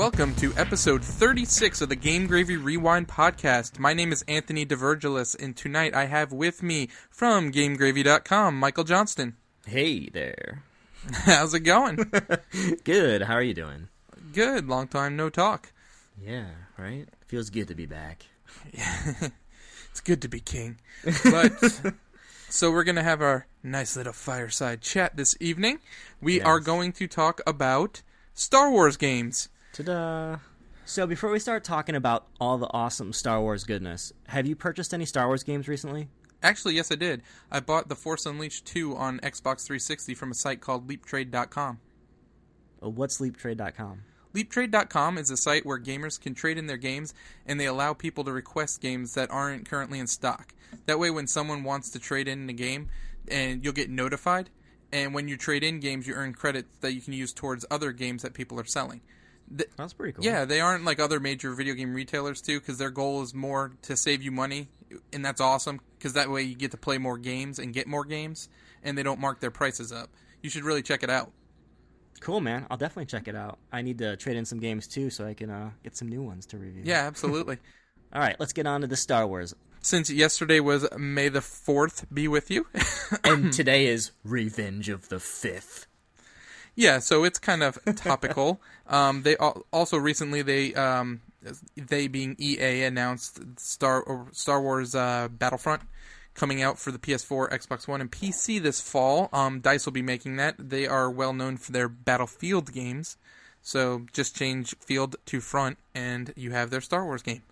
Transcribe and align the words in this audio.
welcome 0.00 0.34
to 0.34 0.50
episode 0.56 1.04
36 1.04 1.82
of 1.82 1.90
the 1.90 1.94
Game 1.94 2.26
Gravy 2.26 2.56
Rewind 2.56 3.06
podcast. 3.06 3.78
My 3.78 3.92
name 3.92 4.12
is 4.12 4.24
Anthony 4.26 4.64
DeVirgilis, 4.64 5.36
and 5.38 5.54
tonight 5.54 5.94
I 5.94 6.06
have 6.06 6.32
with 6.32 6.62
me 6.62 6.88
from 7.10 7.52
GameGravy.com, 7.52 8.58
Michael 8.58 8.84
Johnston. 8.84 9.36
Hey 9.66 10.08
there. 10.08 10.62
How's 11.12 11.52
it 11.52 11.60
going? 11.60 12.10
Good. 12.84 13.20
How 13.20 13.34
are 13.34 13.42
you 13.42 13.52
doing? 13.52 13.88
Good. 14.32 14.66
Long 14.70 14.88
time 14.88 15.16
no 15.16 15.28
talk. 15.28 15.70
Yeah, 16.18 16.48
right? 16.78 17.06
Feels 17.26 17.50
good 17.50 17.68
to 17.68 17.74
be 17.74 17.84
back. 17.84 18.24
Yeah. 18.72 19.12
It's 19.90 20.00
good 20.00 20.22
to 20.22 20.28
be 20.28 20.40
king. 20.40 20.78
But 21.24 21.92
so 22.48 22.70
we're 22.70 22.84
gonna 22.84 23.02
have 23.02 23.20
our 23.20 23.46
nice 23.62 23.96
little 23.98 24.14
fireside 24.14 24.80
chat 24.80 25.18
this 25.18 25.34
evening. 25.40 25.80
We 26.22 26.38
Yes. 26.38 26.46
are 26.46 26.60
going 26.60 26.92
to 26.92 27.06
talk 27.06 27.42
about 27.46 28.00
Star 28.32 28.70
Wars 28.70 28.96
games. 28.96 29.50
Ta-da. 29.72 30.38
So 30.84 31.06
before 31.06 31.30
we 31.30 31.38
start 31.38 31.62
talking 31.62 31.94
about 31.94 32.26
all 32.40 32.58
the 32.58 32.70
awesome 32.72 33.12
Star 33.12 33.40
Wars 33.40 33.64
goodness, 33.64 34.12
have 34.28 34.46
you 34.46 34.56
purchased 34.56 34.92
any 34.92 35.04
Star 35.04 35.26
Wars 35.26 35.44
games 35.44 35.68
recently? 35.68 36.08
Actually, 36.42 36.74
yes, 36.74 36.90
I 36.90 36.96
did. 36.96 37.22
I 37.50 37.60
bought 37.60 37.88
The 37.88 37.94
Force 37.94 38.26
Unleashed 38.26 38.66
2 38.66 38.96
on 38.96 39.20
Xbox 39.20 39.66
360 39.66 40.14
from 40.14 40.30
a 40.30 40.34
site 40.34 40.60
called 40.60 40.88
LeapTrade.com. 40.88 41.78
Uh, 42.82 42.88
What's 42.88 43.20
LeapTrade.com? 43.20 44.02
LeapTrade.com 44.34 45.18
is 45.18 45.30
a 45.30 45.36
site 45.36 45.66
where 45.66 45.78
gamers 45.78 46.20
can 46.20 46.34
trade 46.34 46.56
in 46.56 46.66
their 46.66 46.76
games 46.76 47.12
and 47.46 47.60
they 47.60 47.66
allow 47.66 47.92
people 47.92 48.24
to 48.24 48.32
request 48.32 48.80
games 48.80 49.14
that 49.14 49.30
aren't 49.30 49.68
currently 49.68 49.98
in 49.98 50.06
stock. 50.06 50.54
That 50.86 50.98
way, 50.98 51.10
when 51.10 51.26
someone 51.26 51.64
wants 51.64 51.90
to 51.90 51.98
trade 51.98 52.28
in 52.28 52.48
a 52.48 52.52
game, 52.52 52.88
and 53.28 53.64
you'll 53.64 53.72
get 53.72 53.90
notified. 53.90 54.50
And 54.92 55.14
when 55.14 55.28
you 55.28 55.36
trade 55.36 55.62
in 55.62 55.80
games, 55.80 56.06
you 56.06 56.14
earn 56.14 56.34
credits 56.34 56.76
that 56.80 56.92
you 56.92 57.00
can 57.00 57.12
use 57.12 57.32
towards 57.32 57.64
other 57.70 57.92
games 57.92 58.22
that 58.22 58.34
people 58.34 58.58
are 58.58 58.64
selling. 58.64 59.00
Th- 59.56 59.68
That's 59.76 59.92
pretty 59.92 60.12
cool. 60.12 60.24
yeah, 60.24 60.44
they 60.44 60.60
aren't 60.60 60.84
like 60.84 61.00
other 61.00 61.18
major 61.20 61.52
video 61.54 61.74
game 61.74 61.92
retailers 61.94 62.40
too, 62.40 62.60
because 62.60 62.78
their 62.78 62.90
goal 62.90 63.22
is 63.22 63.34
more 63.34 63.72
to 63.82 63.96
save 63.96 64.22
you 64.22 64.30
money, 64.30 64.68
and 65.12 65.24
that's 65.24 65.40
awesome. 65.40 65.80
Because 65.98 66.12
that 66.14 66.30
way 66.30 66.42
you 66.42 66.54
get 66.54 66.70
to 66.70 66.76
play 66.76 66.98
more 66.98 67.18
games 67.18 67.58
and 67.58 67.72
get 67.74 67.86
more 67.86 68.04
games, 68.04 68.48
and 68.82 68.96
they 68.96 69.02
don't 69.02 69.20
mark 69.20 69.40
their 69.40 69.50
prices 69.50 69.92
up. 69.92 70.10
You 70.42 70.50
should 70.50 70.64
really 70.64 70.82
check 70.82 71.02
it 71.02 71.10
out. 71.10 71.32
Cool, 72.20 72.40
man. 72.40 72.66
I'll 72.70 72.76
definitely 72.76 73.06
check 73.06 73.28
it 73.28 73.34
out. 73.34 73.58
I 73.72 73.82
need 73.82 73.98
to 73.98 74.16
trade 74.16 74.36
in 74.36 74.44
some 74.44 74.60
games 74.60 74.86
too 74.86 75.10
so 75.10 75.26
I 75.26 75.34
can 75.34 75.50
uh, 75.50 75.70
get 75.82 75.96
some 75.96 76.08
new 76.08 76.22
ones 76.22 76.46
to 76.46 76.58
review. 76.58 76.82
Yeah, 76.84 77.06
absolutely. 77.06 77.58
All 78.12 78.20
right, 78.20 78.36
let's 78.38 78.52
get 78.52 78.66
on 78.66 78.80
to 78.82 78.86
the 78.86 78.96
Star 78.96 79.26
Wars. 79.26 79.54
Since 79.82 80.10
yesterday 80.10 80.60
was 80.60 80.86
May 80.98 81.28
the 81.30 81.40
Fourth, 81.40 82.04
be 82.12 82.28
with 82.28 82.50
you. 82.50 82.66
and 83.24 83.50
today 83.52 83.86
is 83.86 84.10
Revenge 84.24 84.88
of 84.90 85.08
the 85.08 85.18
Fifth. 85.20 85.86
Yeah, 86.74 86.98
so 86.98 87.24
it's 87.24 87.38
kind 87.38 87.62
of 87.62 87.78
topical. 87.96 88.60
um, 88.88 89.22
they 89.22 89.36
al- 89.36 89.64
also 89.72 89.96
recently 89.96 90.42
they 90.42 90.74
um, 90.74 91.20
they 91.76 92.08
being 92.08 92.36
EA 92.38 92.84
announced 92.84 93.40
Star 93.58 94.26
Star 94.32 94.60
Wars 94.60 94.94
uh, 94.94 95.28
Battlefront 95.28 95.82
coming 96.34 96.62
out 96.62 96.78
for 96.78 96.92
the 96.92 96.98
PS4, 96.98 97.50
Xbox 97.50 97.88
One, 97.88 98.00
and 98.00 98.10
PC 98.10 98.62
this 98.62 98.80
fall. 98.80 99.28
Um, 99.32 99.60
Dice 99.60 99.84
will 99.84 99.92
be 99.92 100.02
making 100.02 100.36
that. 100.36 100.54
They 100.58 100.86
are 100.86 101.10
well 101.10 101.32
known 101.32 101.56
for 101.56 101.72
their 101.72 101.88
Battlefield 101.88 102.72
games, 102.72 103.16
so 103.62 104.06
just 104.12 104.36
change 104.36 104.74
field 104.80 105.16
to 105.26 105.40
front, 105.40 105.78
and 105.94 106.32
you 106.36 106.52
have 106.52 106.70
their 106.70 106.80
Star 106.80 107.04
Wars 107.04 107.22
game. 107.22 107.42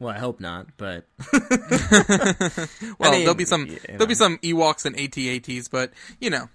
Well, 0.00 0.14
I 0.14 0.18
hope 0.18 0.38
not, 0.38 0.68
but 0.76 1.06
Well, 2.98 3.10
mean, 3.10 3.20
there'll 3.20 3.34
be 3.34 3.44
some 3.44 3.66
you 3.66 3.78
there'll 3.88 4.06
be 4.06 4.14
some 4.14 4.38
Ewoks 4.38 4.84
and 4.84 4.98
AT-ATs, 4.98 5.68
but 5.68 5.92
you 6.20 6.30
know, 6.30 6.48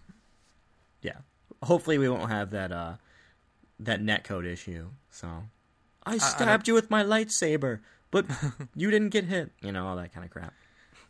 yeah. 1.04 1.18
Hopefully 1.62 1.98
we 1.98 2.10
won't 2.10 2.30
have 2.30 2.50
that 2.52 2.72
uh 2.72 2.94
that 3.80 4.02
netcode 4.02 4.46
issue. 4.46 4.88
So 5.12 5.44
I 6.06 6.18
stabbed 6.18 6.68
you 6.68 6.74
with 6.74 6.90
my 6.90 7.04
lightsaber, 7.04 7.80
but 8.12 8.26
you 8.76 8.90
didn't 8.90 9.10
get 9.10 9.26
hit. 9.26 9.52
You 9.62 9.72
know, 9.72 9.86
all 9.86 9.96
that 9.98 10.14
kind 10.14 10.26
of 10.26 10.32
crap. 10.32 10.54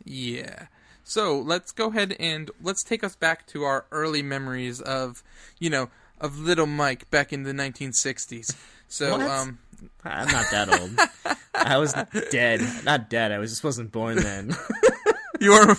Yeah. 0.04 0.68
So 1.04 1.40
let's 1.40 1.72
go 1.72 1.88
ahead 1.90 2.16
and 2.20 2.50
let's 2.62 2.84
take 2.84 3.04
us 3.04 3.16
back 3.16 3.46
to 3.48 3.64
our 3.64 3.86
early 3.92 4.22
memories 4.22 4.80
of, 4.82 5.24
you 5.60 5.70
know, 5.70 5.90
of 6.20 6.40
little 6.40 6.66
Mike 6.66 7.10
back 7.12 7.34
in 7.34 7.44
the 7.44 7.52
1960s. 7.52 8.56
So, 8.88 9.20
um, 9.20 9.60
I'm 10.04 10.28
not 10.28 10.46
that 10.52 10.80
old. 10.80 11.38
I 11.56 11.78
was 11.78 11.94
dead. 12.32 12.62
Not 12.86 13.10
dead. 13.10 13.32
I 13.32 13.40
was 13.40 13.52
just 13.52 13.64
wasn't 13.64 13.92
born 13.92 14.18
then. 14.18 14.56
you 15.42 15.52
were. 15.52 15.76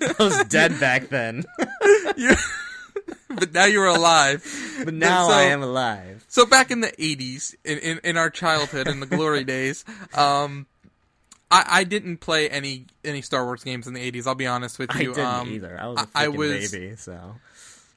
I 0.00 0.14
was 0.18 0.44
dead 0.44 0.78
back 0.80 1.08
then. 1.08 1.44
you 2.16 2.34
but 3.38 3.52
now 3.52 3.64
you're 3.66 3.86
alive. 3.86 4.44
But 4.84 4.94
now 4.94 5.28
so- 5.28 5.34
I 5.34 5.42
am 5.44 5.62
alive. 5.62 6.24
So 6.28 6.46
back 6.46 6.70
in 6.70 6.80
the 6.80 6.88
80s, 6.92 7.54
in, 7.64 7.78
in, 7.78 8.00
in 8.04 8.16
our 8.16 8.30
childhood, 8.30 8.88
in 8.88 9.00
the 9.00 9.06
glory 9.06 9.44
days, 9.56 9.84
um, 10.14 10.66
I, 11.50 11.64
I 11.68 11.84
didn't 11.84 12.18
play 12.18 12.48
any 12.48 12.86
any 13.04 13.20
Star 13.22 13.44
Wars 13.44 13.62
games 13.64 13.86
in 13.86 13.94
the 13.94 14.10
80s. 14.12 14.26
I'll 14.26 14.34
be 14.34 14.46
honest 14.46 14.78
with 14.78 14.94
you. 14.94 15.12
I 15.12 15.14
didn't 15.14 15.26
um, 15.26 15.48
either. 15.52 15.78
I 15.80 15.86
was 15.88 16.00
a 16.00 16.08
I- 16.14 16.28
was- 16.28 16.70
baby, 16.70 16.96
so 16.96 17.34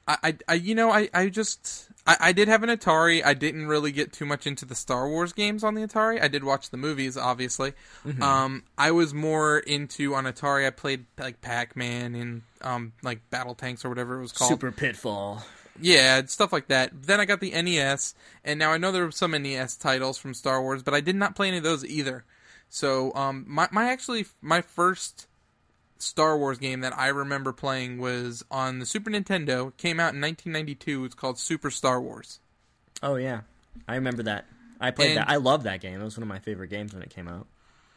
I, 0.08 0.36
I 0.46 0.54
you 0.54 0.74
know, 0.76 0.90
I, 0.90 1.08
I 1.12 1.28
just, 1.28 1.85
I, 2.06 2.16
I 2.20 2.32
did 2.32 2.48
have 2.48 2.62
an 2.62 2.70
Atari. 2.70 3.24
I 3.24 3.34
didn't 3.34 3.66
really 3.66 3.92
get 3.92 4.12
too 4.12 4.24
much 4.24 4.46
into 4.46 4.64
the 4.64 4.74
Star 4.74 5.08
Wars 5.08 5.32
games 5.32 5.64
on 5.64 5.74
the 5.74 5.82
Atari. 5.82 6.22
I 6.22 6.28
did 6.28 6.44
watch 6.44 6.70
the 6.70 6.76
movies, 6.76 7.16
obviously. 7.16 7.72
Mm-hmm. 8.06 8.22
Um, 8.22 8.64
I 8.78 8.92
was 8.92 9.12
more 9.12 9.58
into 9.58 10.14
on 10.14 10.24
Atari. 10.24 10.66
I 10.66 10.70
played 10.70 11.06
like 11.18 11.40
Pac 11.40 11.76
Man 11.76 12.14
and 12.14 12.42
um, 12.62 12.92
like 13.02 13.28
Battle 13.30 13.54
Tanks 13.54 13.84
or 13.84 13.88
whatever 13.88 14.18
it 14.18 14.22
was 14.22 14.32
called. 14.32 14.50
Super 14.50 14.72
Pitfall. 14.72 15.44
Yeah, 15.80 16.24
stuff 16.26 16.52
like 16.52 16.68
that. 16.68 16.90
Then 17.02 17.20
I 17.20 17.26
got 17.26 17.40
the 17.40 17.50
NES, 17.50 18.14
and 18.44 18.58
now 18.58 18.72
I 18.72 18.78
know 18.78 18.92
there 18.92 19.04
were 19.04 19.10
some 19.10 19.32
NES 19.32 19.76
titles 19.76 20.16
from 20.16 20.32
Star 20.32 20.62
Wars, 20.62 20.82
but 20.82 20.94
I 20.94 21.00
did 21.00 21.16
not 21.16 21.36
play 21.36 21.48
any 21.48 21.58
of 21.58 21.64
those 21.64 21.84
either. 21.84 22.24
So, 22.68 23.12
um, 23.14 23.44
my 23.46 23.68
my 23.70 23.90
actually 23.90 24.26
my 24.40 24.60
first 24.60 25.26
Star 25.98 26.36
Wars 26.38 26.58
game 26.58 26.80
that 26.80 26.96
I 26.98 27.08
remember 27.08 27.52
playing 27.52 27.98
was 27.98 28.44
on 28.50 28.78
the 28.78 28.86
Super 28.86 29.10
Nintendo. 29.10 29.68
It 29.68 29.76
came 29.76 29.98
out 29.98 30.14
in 30.14 30.20
1992. 30.20 31.04
It's 31.04 31.14
called 31.14 31.38
Super 31.38 31.70
Star 31.70 32.00
Wars. 32.00 32.40
Oh 33.02 33.16
yeah, 33.16 33.40
I 33.88 33.94
remember 33.96 34.22
that. 34.24 34.46
I 34.80 34.90
played 34.90 35.10
And- 35.10 35.18
that. 35.18 35.30
I 35.30 35.36
love 35.36 35.62
that 35.64 35.80
game. 35.80 36.00
It 36.00 36.04
was 36.04 36.16
one 36.16 36.22
of 36.22 36.28
my 36.28 36.38
favorite 36.38 36.68
games 36.68 36.92
when 36.92 37.02
it 37.02 37.10
came 37.10 37.28
out. 37.28 37.46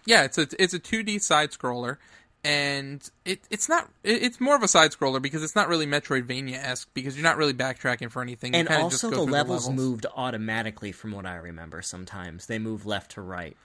Yeah, 0.05 0.23
it's 0.23 0.37
a 0.37 0.47
it's 0.57 0.73
a 0.73 0.79
2D 0.79 1.21
side 1.21 1.51
scroller, 1.51 1.97
and 2.43 3.07
it 3.25 3.41
it's 3.49 3.67
not 3.67 3.89
it, 4.03 4.23
it's 4.23 4.39
more 4.39 4.55
of 4.55 4.63
a 4.63 4.67
side 4.67 4.91
scroller 4.91 5.21
because 5.21 5.43
it's 5.43 5.55
not 5.55 5.67
really 5.67 5.85
Metroidvania 5.85 6.55
esque 6.55 6.89
because 6.93 7.15
you're 7.17 7.23
not 7.23 7.37
really 7.37 7.53
backtracking 7.53 8.09
for 8.09 8.21
anything. 8.21 8.53
You 8.53 8.61
And 8.61 8.69
also, 8.69 9.09
just 9.09 9.13
go 9.15 9.25
the 9.25 9.31
levels, 9.31 9.69
moved 9.69 10.05
automatically 10.15 10.91
from 10.91 11.11
what 11.11 11.25
I 11.25 11.35
remember. 11.35 11.81
Sometimes 11.81 12.45
they 12.47 12.59
move 12.59 12.85
left 12.85 13.11
to 13.11 13.21
right. 13.21 13.57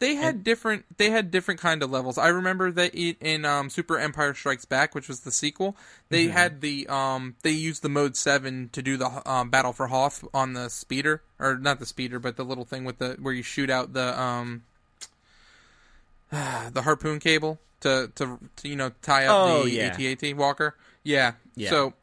They 0.00 0.16
had 0.16 0.42
different 0.44 0.84
they 0.98 1.10
had 1.10 1.30
different 1.30 1.60
kind 1.60 1.82
of 1.82 1.90
levels. 1.90 2.18
I 2.18 2.28
remember 2.28 2.70
that 2.72 2.92
i- 2.94 3.16
in 3.20 3.44
um, 3.44 3.70
Super 3.70 3.98
Empire 3.98 4.34
Strikes 4.34 4.64
Back, 4.64 4.94
which 4.94 5.08
was 5.08 5.20
the 5.20 5.30
sequel, 5.32 5.76
they 6.08 6.26
had 6.26 6.60
the 6.60 6.86
um, 6.88 7.36
they 7.42 7.50
used 7.52 7.82
the 7.82 7.88
mode 7.88 8.16
seven 8.16 8.68
to 8.72 8.82
do 8.82 8.96
the 8.96 9.22
um, 9.30 9.50
battle 9.50 9.72
for 9.72 9.86
Hoth 9.86 10.24
on 10.34 10.52
the 10.54 10.68
speeder 10.68 11.22
or 11.38 11.56
not 11.56 11.78
the 11.78 11.86
speeder, 11.86 12.18
but 12.18 12.36
the 12.36 12.44
little 12.44 12.64
thing 12.64 12.84
with 12.84 12.98
the 12.98 13.16
where 13.20 13.32
you 13.32 13.42
shoot 13.42 13.70
out 13.70 13.92
the 13.92 14.20
um, 14.20 14.62
the 16.30 16.82
harpoon 16.82 17.18
cable 17.20 17.58
to, 17.80 18.10
to 18.16 18.38
to 18.56 18.68
you 18.68 18.76
know 18.76 18.90
tie 19.02 19.26
up 19.26 19.34
Oh, 19.36 19.62
the 19.64 19.70
yeah. 19.70 19.86
AT-AT 19.98 20.36
walker. 20.36 20.74
Yeah. 21.02 21.32
Yeah. 21.54 21.70
So 21.70 21.94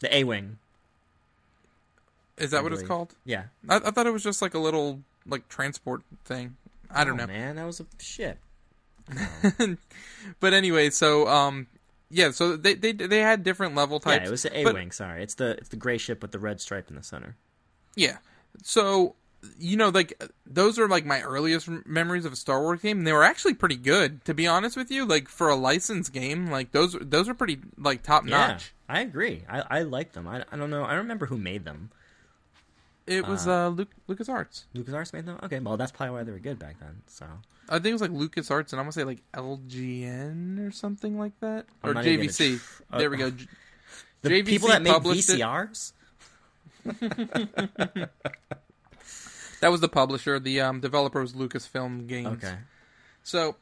The 0.00 0.14
A 0.16 0.24
wing. 0.24 0.58
is 2.38 2.50
that 2.52 2.62
what 2.62 2.72
it's 2.72 2.82
called? 2.82 3.14
Yeah. 3.24 3.44
I, 3.68 3.76
I 3.76 3.90
thought 3.90 4.06
it 4.06 4.12
was 4.12 4.22
just 4.22 4.40
like 4.40 4.54
a 4.54 4.58
little 4.58 5.00
like 5.26 5.48
transport 5.48 6.02
thing. 6.24 6.56
I 6.90 7.04
don't 7.04 7.14
Oh, 7.20 7.24
know. 7.24 7.32
man. 7.32 7.56
That 7.56 7.66
was 7.66 7.80
a 7.80 7.86
shit. 8.00 8.38
but 10.40 10.52
anyway, 10.52 10.90
so 10.90 11.28
um, 11.28 11.66
yeah, 12.10 12.30
so 12.30 12.56
they 12.56 12.74
they 12.74 12.92
they 12.92 13.20
had 13.20 13.42
different 13.44 13.74
level 13.74 14.00
types. 14.00 14.22
Yeah, 14.22 14.28
it 14.28 14.30
was 14.30 14.42
the 14.42 14.58
A 14.58 14.72
wing. 14.72 14.90
Sorry, 14.90 15.22
it's 15.22 15.34
the 15.34 15.50
it's 15.58 15.68
the 15.68 15.76
gray 15.76 15.98
ship 15.98 16.22
with 16.22 16.32
the 16.32 16.38
red 16.38 16.60
stripe 16.60 16.88
in 16.88 16.96
the 16.96 17.02
center. 17.02 17.36
Yeah, 17.94 18.18
so 18.62 19.14
you 19.58 19.76
know, 19.76 19.90
like 19.90 20.20
those 20.44 20.78
are 20.78 20.88
like 20.88 21.04
my 21.06 21.22
earliest 21.22 21.68
memories 21.86 22.24
of 22.24 22.32
a 22.32 22.36
Star 22.36 22.60
Wars 22.62 22.80
game, 22.80 22.98
and 22.98 23.06
they 23.06 23.12
were 23.12 23.22
actually 23.22 23.54
pretty 23.54 23.76
good, 23.76 24.24
to 24.24 24.34
be 24.34 24.46
honest 24.46 24.76
with 24.76 24.90
you. 24.90 25.04
Like 25.04 25.28
for 25.28 25.48
a 25.48 25.56
licensed 25.56 26.12
game, 26.12 26.50
like 26.50 26.72
those 26.72 26.96
those 27.00 27.28
are 27.28 27.34
pretty 27.34 27.58
like 27.78 28.02
top 28.02 28.26
Yeah, 28.26 28.48
notch. 28.48 28.72
I 28.88 29.00
agree. 29.00 29.44
I 29.48 29.62
I 29.70 29.82
like 29.82 30.12
them. 30.12 30.26
I, 30.26 30.44
I 30.50 30.56
don't 30.56 30.70
know. 30.70 30.84
I 30.84 30.90
don't 30.90 30.98
remember 30.98 31.26
who 31.26 31.38
made 31.38 31.64
them. 31.64 31.90
It 33.06 33.26
was 33.26 33.46
uh, 33.46 33.68
Luke 33.68 33.90
LucasArts. 34.08 34.64
LucasArts 34.74 35.12
made 35.12 35.26
them. 35.26 35.38
Okay, 35.42 35.58
well 35.60 35.76
that's 35.76 35.92
probably 35.92 36.14
why 36.14 36.22
they 36.24 36.32
were 36.32 36.38
good 36.38 36.58
back 36.58 36.80
then. 36.80 37.02
So 37.06 37.26
I 37.68 37.74
think 37.74 37.86
it 37.86 37.92
was 37.92 38.02
like 38.02 38.10
LucasArts, 38.10 38.72
and 38.72 38.80
I'm 38.80 38.84
gonna 38.86 38.92
say 38.92 39.04
like 39.04 39.22
LGN 39.32 40.66
or 40.66 40.70
something 40.72 41.18
like 41.18 41.38
that, 41.40 41.66
I'm 41.84 41.90
or 41.90 42.02
JVC. 42.02 42.58
tr- 42.58 42.82
uh, 42.92 42.98
there 42.98 43.10
we 43.10 43.16
go. 43.16 43.30
J- 43.30 43.46
the 44.22 44.30
JVC 44.30 44.46
people 44.46 44.68
that 44.68 44.82
made. 44.82 44.92
VCRs. 44.94 45.92
That 49.60 49.70
was 49.70 49.80
the 49.80 49.88
publisher. 49.88 50.38
The 50.38 50.60
um, 50.60 50.80
developer 50.80 51.20
was 51.20 51.32
Lucasfilm 51.32 52.06
Games. 52.06 52.44
Okay. 52.44 52.56
So 53.22 53.56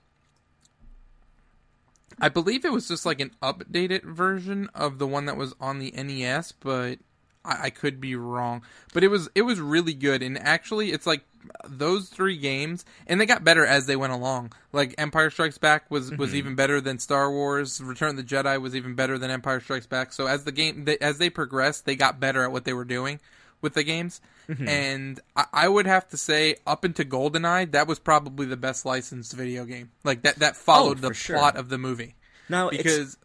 I 2.20 2.28
believe 2.28 2.64
it 2.64 2.72
was 2.72 2.88
just 2.88 3.06
like 3.06 3.20
an 3.20 3.30
updated 3.42 4.02
version 4.02 4.68
of 4.74 4.98
the 4.98 5.06
one 5.06 5.26
that 5.26 5.36
was 5.36 5.54
on 5.60 5.78
the 5.78 5.90
NES, 5.92 6.52
but 6.52 6.98
I, 7.44 7.64
I 7.64 7.70
could 7.70 8.00
be 8.00 8.16
wrong, 8.16 8.62
but 8.92 9.04
it 9.04 9.08
was 9.08 9.28
it 9.34 9.42
was 9.42 9.60
really 9.60 9.94
good. 9.94 10.22
And 10.22 10.38
actually, 10.38 10.92
it's 10.92 11.06
like 11.06 11.22
those 11.68 12.08
three 12.08 12.36
games, 12.38 12.84
and 13.06 13.20
they 13.20 13.26
got 13.26 13.44
better 13.44 13.66
as 13.66 13.86
they 13.86 13.96
went 13.96 14.12
along. 14.14 14.52
Like 14.72 14.94
Empire 14.98 15.30
Strikes 15.30 15.58
Back 15.58 15.90
was 15.90 16.10
was 16.10 16.30
Mm-hmm. 16.30 16.36
even 16.38 16.54
better 16.54 16.80
than 16.80 16.98
Star 16.98 17.30
Wars. 17.30 17.80
Return 17.82 18.10
of 18.10 18.16
the 18.16 18.22
Jedi 18.22 18.60
was 18.60 18.74
even 18.74 18.94
better 18.94 19.18
than 19.18 19.30
Empire 19.30 19.60
Strikes 19.60 19.86
Back. 19.86 20.12
So 20.12 20.26
as 20.26 20.44
the 20.44 20.52
game 20.52 20.84
they, 20.86 20.96
as 20.98 21.18
they 21.18 21.30
progressed, 21.30 21.84
they 21.84 21.96
got 21.96 22.18
better 22.20 22.42
at 22.42 22.52
what 22.52 22.64
they 22.64 22.72
were 22.72 22.84
doing 22.86 23.20
with 23.60 23.74
the 23.74 23.82
games. 23.82 24.20
Mm-hmm. 24.48 24.68
And 24.68 25.20
I, 25.36 25.44
I 25.52 25.68
would 25.68 25.86
have 25.86 26.06
to 26.08 26.16
say, 26.18 26.56
up 26.66 26.84
into 26.84 27.04
GoldenEye, 27.04 27.72
that 27.72 27.86
was 27.86 27.98
probably 27.98 28.44
the 28.46 28.56
best 28.58 28.84
licensed 28.84 29.32
video 29.32 29.64
game. 29.64 29.90
Like 30.02 30.22
that 30.22 30.36
that 30.40 30.56
followed 30.56 30.98
the 30.98 31.06
Oh, 31.08 31.10
for 31.10 31.14
sure. 31.14 31.36
plot 31.38 31.56
of 31.56 31.68
the 31.70 31.78
movie. 31.78 32.14
Now, 32.48 32.68
it's, 32.68 32.76
Because 32.82 33.16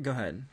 go 0.00 0.12
ahead. 0.12 0.44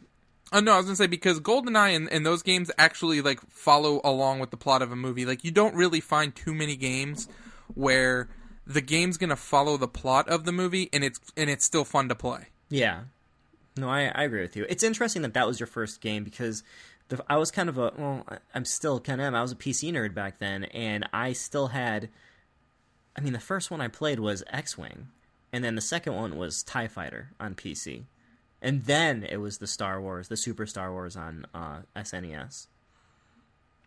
Oh 0.51 0.59
no, 0.59 0.73
I 0.73 0.77
was 0.77 0.85
gonna 0.85 0.95
say 0.95 1.07
because 1.07 1.39
GoldenEye 1.39 1.95
and, 1.95 2.11
and 2.11 2.25
those 2.25 2.41
games 2.41 2.71
actually 2.77 3.21
like 3.21 3.39
follow 3.49 4.01
along 4.03 4.39
with 4.39 4.51
the 4.51 4.57
plot 4.57 4.81
of 4.81 4.91
a 4.91 4.95
movie. 4.95 5.25
Like 5.25 5.43
you 5.43 5.51
don't 5.51 5.75
really 5.75 5.99
find 5.99 6.35
too 6.35 6.53
many 6.53 6.75
games 6.75 7.27
where 7.75 8.29
the 8.65 8.81
game's 8.81 9.17
gonna 9.17 9.35
follow 9.35 9.77
the 9.77 9.87
plot 9.87 10.27
of 10.27 10.45
the 10.45 10.51
movie 10.51 10.89
and 10.91 11.03
it's 11.03 11.19
and 11.37 11.49
it's 11.49 11.65
still 11.65 11.85
fun 11.85 12.09
to 12.09 12.15
play. 12.15 12.47
Yeah. 12.69 13.01
No, 13.77 13.89
I, 13.89 14.05
I 14.07 14.23
agree 14.23 14.41
with 14.41 14.55
you. 14.55 14.65
It's 14.67 14.83
interesting 14.83 15.21
that 15.21 15.33
that 15.35 15.47
was 15.47 15.59
your 15.59 15.67
first 15.67 16.01
game 16.01 16.23
because 16.23 16.63
the, 17.09 17.23
I 17.29 17.37
was 17.37 17.51
kind 17.51 17.69
of 17.69 17.77
a 17.77 17.93
well, 17.97 18.25
I'm 18.53 18.65
still 18.65 18.99
kind 18.99 19.21
of 19.21 19.33
I 19.33 19.41
was 19.41 19.51
a 19.51 19.55
PC 19.55 19.91
nerd 19.91 20.13
back 20.13 20.39
then, 20.39 20.63
and 20.65 21.07
I 21.11 21.33
still 21.33 21.67
had. 21.67 22.09
I 23.15 23.21
mean, 23.21 23.33
the 23.33 23.39
first 23.39 23.69
one 23.69 23.81
I 23.81 23.87
played 23.89 24.19
was 24.19 24.43
X-wing, 24.47 25.09
and 25.51 25.63
then 25.63 25.75
the 25.75 25.81
second 25.81 26.15
one 26.15 26.37
was 26.37 26.63
Tie 26.63 26.87
Fighter 26.87 27.31
on 27.39 27.53
PC, 27.53 28.03
and 28.61 28.83
then 28.83 29.23
it 29.23 29.37
was 29.37 29.57
the 29.59 29.67
Star 29.67 30.01
Wars, 30.01 30.27
the 30.27 30.37
Super 30.37 30.65
Star 30.65 30.91
Wars 30.91 31.15
on 31.15 31.45
uh, 31.53 31.79
SNES. 31.95 32.67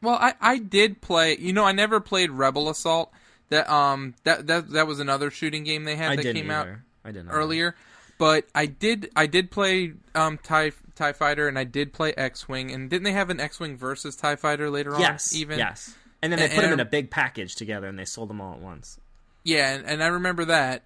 Well, 0.01 0.17
I, 0.21 0.35
I 0.41 0.59
did 0.59 1.01
play. 1.01 1.37
You 1.39 1.53
know, 1.53 1.65
I 1.65 1.73
never 1.73 2.01
played 2.01 2.31
Rebel 2.31 2.69
Assault. 2.69 3.13
That 3.51 3.71
um 3.71 4.15
that 4.25 4.47
that 4.47 4.71
that 4.71 4.87
was 4.87 4.99
another 4.99 5.31
shooting 5.31 5.63
game 5.65 5.85
they 5.85 5.95
had 5.97 6.13
I 6.13 6.17
that 6.17 6.35
came 6.35 6.51
out. 6.51 6.69
I 7.05 7.13
didn't 7.13 7.29
earlier. 7.31 7.75
But 8.19 8.47
I 8.55 8.65
did 8.67 9.11
I 9.15 9.27
did 9.27 9.51
play 9.51 9.93
um 10.15 10.39
Tie 10.43 10.73
Tie 10.95 11.13
Fighter 11.13 11.49
and 11.49 11.59
I 11.59 11.65
did 11.65 11.93
play 11.93 12.15
X 12.15 12.49
Wing 12.49 12.71
and 12.73 12.89
didn't 12.89 13.03
they 13.05 13.13
have 13.13 13.29
an 13.29 13.41
X 13.41 13.61
Wing 13.61 13.77
versus 13.77 14.17
Tie 14.17 14.37
Fighter 14.37 14.71
later 14.71 14.95
Yes, 14.99 15.35
on? 15.35 15.41
Even 15.41 15.59
yes. 15.59 15.95
And 16.23 16.33
then 16.33 16.39
they 16.39 16.47
And- 16.47 16.55
put 16.55 16.65
and 16.65 16.73
them 16.73 16.81
in 16.81 16.87
a 16.87 16.89
big 16.89 17.11
package 17.11 17.55
together, 17.57 17.89
and 17.89 17.99
they 17.99 18.05
sold 18.07 18.31
them 18.31 18.41
all 18.41 18.55
at 18.55 18.61
once. 18.61 18.99
yeah, 19.45 19.75
and, 19.75 19.85
and 19.87 20.03
I 20.03 20.07
remember 20.07 20.45
that. 20.47 20.85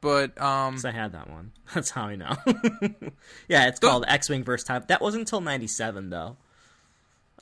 But 0.00 0.40
um 0.40 0.76
I 0.84 0.90
had 0.90 1.12
that 1.12 1.30
one. 1.30 1.52
That's 1.74 1.90
how 1.90 2.04
I 2.04 2.16
know. 2.16 2.36
yeah, 3.48 3.68
it's 3.68 3.80
called 3.80 4.04
X 4.06 4.28
Wing 4.28 4.44
vs. 4.44 4.64
Time. 4.66 4.84
That 4.88 5.00
wasn't 5.00 5.22
until 5.22 5.40
'97, 5.40 6.10
though. 6.10 6.36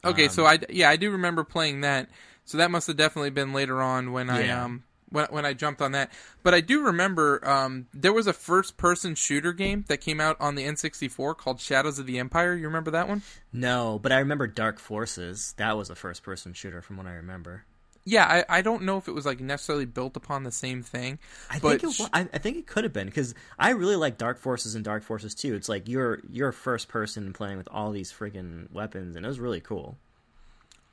Okay, 0.04 0.24
Um, 0.24 0.30
so 0.30 0.46
I 0.46 0.58
yeah 0.70 0.88
I 0.90 0.96
do 0.96 1.10
remember 1.10 1.44
playing 1.44 1.82
that. 1.82 2.08
So 2.44 2.58
that 2.58 2.70
must 2.70 2.86
have 2.86 2.96
definitely 2.96 3.30
been 3.30 3.52
later 3.52 3.82
on 3.82 4.12
when 4.12 4.28
I 4.30 4.48
um 4.50 4.84
when 5.10 5.26
when 5.30 5.44
I 5.46 5.52
jumped 5.54 5.80
on 5.82 5.92
that. 5.92 6.12
But 6.42 6.54
I 6.54 6.60
do 6.60 6.82
remember 6.84 7.40
um 7.48 7.86
there 7.94 8.12
was 8.12 8.26
a 8.26 8.32
first 8.32 8.76
person 8.76 9.14
shooter 9.14 9.52
game 9.52 9.84
that 9.88 9.98
came 9.98 10.20
out 10.20 10.36
on 10.40 10.54
the 10.54 10.64
N64 10.64 11.36
called 11.36 11.60
Shadows 11.60 11.98
of 11.98 12.06
the 12.06 12.18
Empire. 12.18 12.54
You 12.54 12.66
remember 12.66 12.90
that 12.92 13.08
one? 13.08 13.22
No, 13.52 13.98
but 14.02 14.12
I 14.12 14.18
remember 14.18 14.46
Dark 14.46 14.78
Forces. 14.78 15.54
That 15.56 15.76
was 15.76 15.88
a 15.90 15.94
first-person 15.94 16.52
shooter, 16.54 16.82
from 16.82 16.96
what 16.98 17.06
I 17.06 17.12
remember. 17.12 17.64
Yeah, 18.06 18.26
I, 18.26 18.58
I 18.58 18.62
don't 18.62 18.82
know 18.82 18.98
if 18.98 19.08
it 19.08 19.12
was 19.12 19.24
like 19.24 19.40
necessarily 19.40 19.86
built 19.86 20.16
upon 20.16 20.42
the 20.42 20.52
same 20.52 20.82
thing. 20.82 21.18
I 21.50 21.58
but 21.58 21.80
think 21.80 22.00
it, 22.00 22.08
I, 22.12 22.28
I 22.34 22.38
think 22.38 22.58
it 22.58 22.66
could 22.66 22.84
have 22.84 22.92
been 22.92 23.06
because 23.06 23.34
I 23.58 23.70
really 23.70 23.96
like 23.96 24.18
Dark 24.18 24.38
Forces 24.38 24.74
and 24.74 24.84
Dark 24.84 25.02
Forces 25.02 25.34
too. 25.34 25.54
It's 25.54 25.68
like 25.68 25.88
you're 25.88 26.20
you're 26.30 26.52
first 26.52 26.88
person 26.88 27.32
playing 27.32 27.56
with 27.56 27.68
all 27.70 27.92
these 27.92 28.12
freaking 28.12 28.70
weapons, 28.72 29.16
and 29.16 29.24
it 29.24 29.28
was 29.28 29.40
really 29.40 29.60
cool. 29.60 29.96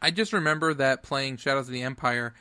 I 0.02 0.12
just 0.12 0.34
remember 0.34 0.74
that 0.76 1.04
playing 1.04 1.38
Shadows 1.38 1.68
of 1.68 1.74
the 1.74 1.84
Empire. 1.84 2.34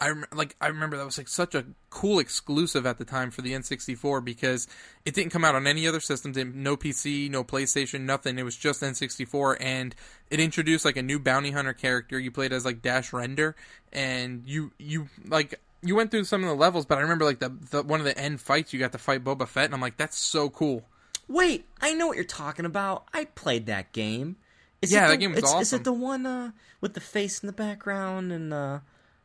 I 0.00 0.12
like 0.32 0.54
I 0.60 0.68
remember 0.68 0.96
that 0.96 1.04
was 1.04 1.18
like 1.18 1.26
such 1.28 1.54
a 1.56 1.64
cool 1.90 2.20
exclusive 2.20 2.86
at 2.86 2.98
the 2.98 3.04
time 3.04 3.30
for 3.32 3.42
the 3.42 3.52
N64 3.52 4.24
because 4.24 4.68
it 5.04 5.12
didn't 5.14 5.30
come 5.32 5.44
out 5.44 5.56
on 5.56 5.66
any 5.66 5.88
other 5.88 5.98
systems. 6.00 6.36
No 6.36 6.76
PC, 6.76 7.28
no 7.30 7.42
PlayStation, 7.42 8.02
nothing. 8.02 8.38
It 8.38 8.44
was 8.44 8.54
just 8.56 8.80
N64, 8.82 9.56
and 9.60 9.96
it 10.30 10.38
introduced 10.38 10.84
like 10.84 10.96
a 10.96 11.02
new 11.02 11.18
bounty 11.18 11.50
hunter 11.50 11.72
character. 11.72 12.18
You 12.18 12.30
played 12.30 12.52
as 12.52 12.64
like 12.64 12.80
Dash 12.80 13.10
Rendar, 13.10 13.54
and 13.92 14.42
you 14.46 14.70
you 14.78 15.08
like 15.26 15.60
you 15.82 15.96
went 15.96 16.10
through 16.12 16.24
some 16.24 16.42
of 16.44 16.48
the 16.48 16.54
levels. 16.54 16.86
But 16.86 16.98
I 16.98 17.00
remember 17.00 17.24
like 17.24 17.40
the, 17.40 17.48
the 17.70 17.82
one 17.82 17.98
of 17.98 18.06
the 18.06 18.16
end 18.16 18.40
fights 18.40 18.72
you 18.72 18.78
got 18.78 18.92
to 18.92 18.98
fight 18.98 19.24
Boba 19.24 19.48
Fett, 19.48 19.64
and 19.64 19.74
I'm 19.74 19.80
like 19.80 19.96
that's 19.96 20.16
so 20.18 20.48
cool. 20.48 20.84
Wait, 21.26 21.66
I 21.80 21.92
know 21.94 22.06
what 22.06 22.16
you're 22.16 22.24
talking 22.24 22.64
about. 22.64 23.04
I 23.12 23.24
played 23.24 23.66
that 23.66 23.92
game. 23.92 24.36
Is 24.80 24.92
Yeah, 24.92 25.00
it 25.00 25.06
the, 25.08 25.12
that 25.14 25.16
game 25.18 25.30
was 25.32 25.38
it's- 25.38 25.60
Is 25.62 25.72
it 25.72 25.82
the 25.84 25.92
one 25.92 26.24
uh, 26.24 26.52
with 26.80 26.94
the 26.94 27.00
face 27.00 27.42
in 27.42 27.48
the 27.48 27.52
background 27.52 28.30
and 28.32 28.54
uh, 28.54 28.78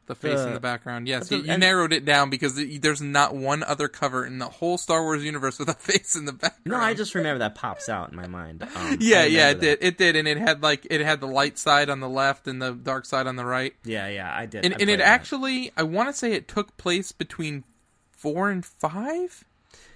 The 0.06 0.16
face 0.16 0.40
in 0.40 0.54
The- 0.54 0.60
background. 0.60 1.08
Yes, 1.08 1.32
you, 1.32 1.38
you 1.38 1.58
narrowed 1.58 1.94
it 1.94 2.04
down 2.04 2.30
because 2.30 2.56
there's 2.80 3.02
not 3.02 3.34
one 3.36 3.64
other 3.64 3.88
cover 3.88 4.26
in 4.26 4.38
the 4.38 4.48
whole 4.50 4.78
Star 4.78 5.02
Wars 5.02 5.24
universe 5.24 5.58
with 5.60 5.70
a 5.70 5.74
face 5.80 6.16
in 6.18 6.26
the 6.26 6.34
background. 6.34 6.66
No, 6.66 6.76
I 6.76 6.94
just 6.94 7.16
remember 7.16 7.40
that 7.40 7.56
pops 7.56 7.88
out 7.88 8.10
in 8.10 8.18
my 8.18 8.28
mind. 8.28 8.64
Um, 8.76 8.98
Yeah, 9.00 9.24
yeah, 9.24 9.52
it 9.52 9.60
remember 9.60 9.62
did. 9.62 9.78
It 9.82 9.98
did, 9.98 10.16
and 10.18 10.28
it 10.28 10.38
had 10.38 10.62
like 10.62 10.86
it 10.92 11.00
had 11.00 11.22
the 11.22 11.28
light 11.28 11.58
side 11.58 11.90
on 11.90 12.02
the 12.02 12.10
left 12.10 12.48
and 12.48 12.62
the 12.62 12.74
dark 12.74 13.06
side 13.06 13.28
on 13.28 13.38
the 13.38 13.46
right, 13.46 13.74
Yeah, 13.86 14.08
yeah, 14.10 14.30
I 14.36 14.46
did. 14.46 14.66
and 14.66 14.74
I 14.74 14.78
and 14.82 14.90
it 14.90 14.98
that. 14.98 15.08
actually, 15.08 15.72
I 15.78 15.84
want 15.84 16.10
to 16.10 16.14
say 16.14 16.34
it 16.34 16.50
took 16.50 16.76
place 16.76 17.14
between 17.14 17.64
four 18.12 18.50
and 18.50 18.66
five, 18.66 19.46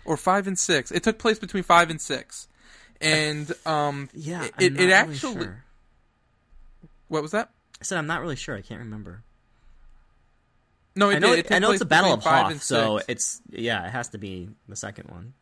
or 0.06 0.16
five 0.16 0.48
and 0.48 0.58
six. 0.58 0.90
It 0.90 1.04
took 1.04 1.20
place 1.20 1.38
between 1.38 1.64
five 1.64 1.90
and 1.90 2.00
six, 2.00 2.48
and 3.02 3.52
um, 3.66 4.08
Yeah, 4.14 4.46
it 4.46 4.54
it, 4.58 4.64
it 4.74 4.78
really 4.80 4.94
actually 4.94 5.44
sure. 5.44 5.64
what 7.10 7.22
was 7.22 7.32
that? 7.32 7.50
I 7.82 7.84
said 7.84 7.98
I'm 7.98 8.08
not 8.08 8.22
really 8.22 8.38
sure. 8.38 8.56
I 8.56 8.62
can't 8.62 8.80
remember. 8.80 9.24
No, 10.98 11.10
it 11.10 11.16
I 11.16 11.20
know. 11.20 11.36
did. 11.36 11.46
It, 11.46 11.52
I 11.52 11.60
know 11.60 11.72
it's 11.72 11.82
a 11.82 11.86
Battle 11.86 12.14
of 12.14 12.24
Hoth, 12.24 12.62
so 12.64 12.98
six. 12.98 13.06
it's 13.10 13.42
yeah. 13.52 13.86
It 13.88 13.92
has 13.92 14.10
to 14.10 14.18
be 14.18 14.50
the 14.68 14.76
second 14.76 15.10
one, 15.10 15.34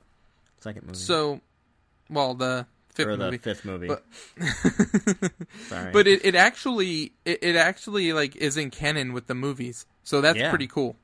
second 0.60 0.84
movie, 0.86 0.98
so, 0.98 1.42
well, 2.10 2.34
the 2.36 2.66
fifth 2.94 3.07
or 3.07 3.16
the 3.18 3.25
movie. 3.25 3.38
fifth 3.38 3.66
movie. 3.66 3.88
But- 3.88 4.04
Sorry, 5.69 5.92
But 5.92 6.07
it, 6.07 6.24
it 6.25 6.36
actually 6.36 7.13
it, 7.25 7.40
it 7.42 7.56
actually 7.56 8.13
like 8.13 8.36
is 8.36 8.57
in 8.57 8.69
canon 8.72 9.13
with 9.13 9.28
the 9.28 9.36
movies, 9.36 9.86
so 10.04 10.22
that's 10.22 10.38
Yeah. 10.38 10.50
pretty 10.50 10.68
cool. 10.68 10.96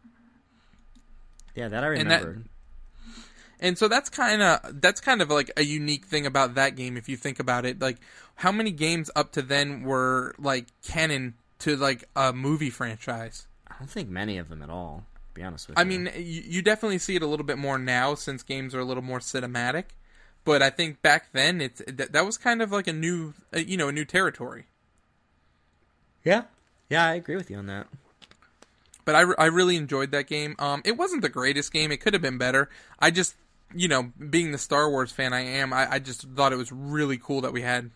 yeah, 1.56 1.68
that 1.68 1.84
I 1.84 1.94
and 1.96 2.12
that- 2.12 2.26
And 3.60 3.78
so 3.78 3.88
that's 3.88 4.10
kind 4.10 4.42
of 4.42 4.82
that's 4.82 5.02
kind 5.02 5.22
of 5.22 5.30
like 5.30 5.52
a 5.58 5.64
unique 5.64 6.06
thing 6.06 6.26
about 6.26 6.56
that 6.56 6.76
game 6.76 6.98
if 6.98 7.08
you 7.10 7.16
think 7.18 7.40
about 7.40 7.66
it. 7.66 7.80
Like 7.80 7.98
how 8.36 8.52
many 8.52 8.72
games 8.72 9.12
up 9.16 9.32
to 9.34 9.42
then 9.42 9.84
were 9.84 10.34
like 10.40 10.66
canon 10.84 11.36
to 11.60 11.76
like 11.76 12.06
a 12.16 12.34
movie 12.34 12.70
franchise? 12.72 13.48
I 13.82 13.84
don't 13.84 13.90
think 13.90 14.10
many 14.10 14.38
of 14.38 14.48
them 14.48 14.62
at 14.62 14.70
all. 14.70 15.06
To 15.30 15.34
be 15.34 15.42
honest 15.42 15.68
with 15.68 15.76
I 15.76 15.82
you. 15.82 15.86
I 15.86 15.90
mean, 15.90 16.12
you, 16.16 16.44
you 16.46 16.62
definitely 16.62 17.00
see 17.00 17.16
it 17.16 17.24
a 17.24 17.26
little 17.26 17.46
bit 17.46 17.58
more 17.58 17.80
now 17.80 18.14
since 18.14 18.44
games 18.44 18.76
are 18.76 18.80
a 18.80 18.86
little 18.86 19.02
more 19.02 19.18
cinematic. 19.18 19.86
But 20.46 20.62
I 20.62 20.70
think 20.70 21.02
back 21.02 21.32
then 21.34 21.60
it's 21.62 21.82
that, 21.88 22.14
that 22.14 22.24
was 22.24 22.38
kind 22.38 22.62
of 22.62 22.72
like 22.72 22.86
a 22.86 22.94
new 22.94 23.34
uh, 23.52 23.58
you 23.58 23.78
know 23.78 23.88
a 23.88 23.92
new 23.92 24.06
territory. 24.06 24.66
yeah, 26.24 26.44
yeah, 26.92 27.08
I 27.08 27.16
agree 27.16 27.36
with 27.36 27.50
you 27.50 27.58
on 27.58 27.66
that. 27.66 27.88
but 29.04 29.16
I, 29.16 29.22
I 29.40 29.46
really 29.48 29.78
enjoyed 29.78 30.12
that 30.12 30.28
game. 30.28 30.56
Um, 30.60 30.84
it 30.86 30.96
wasn't 30.96 31.24
the 31.24 31.30
greatest 31.30 31.74
game; 31.74 31.92
it 31.92 31.98
could 32.02 32.14
have 32.14 32.22
been 32.22 32.38
better. 32.38 32.70
I 33.00 33.10
just, 33.10 33.36
you 33.74 33.88
know, 33.88 34.12
being 34.30 34.52
the 34.52 34.60
Star 34.60 34.92
Wars 34.92 35.12
fan 35.12 35.34
I 35.34 35.42
am, 35.42 35.74
I, 35.74 35.94
I 35.94 36.00
just 36.00 36.22
thought 36.22 36.54
it 36.54 36.58
was 36.58 36.72
really 36.72 37.18
cool 37.18 37.42
that 37.42 37.54
we 37.54 37.64
had 37.64 37.90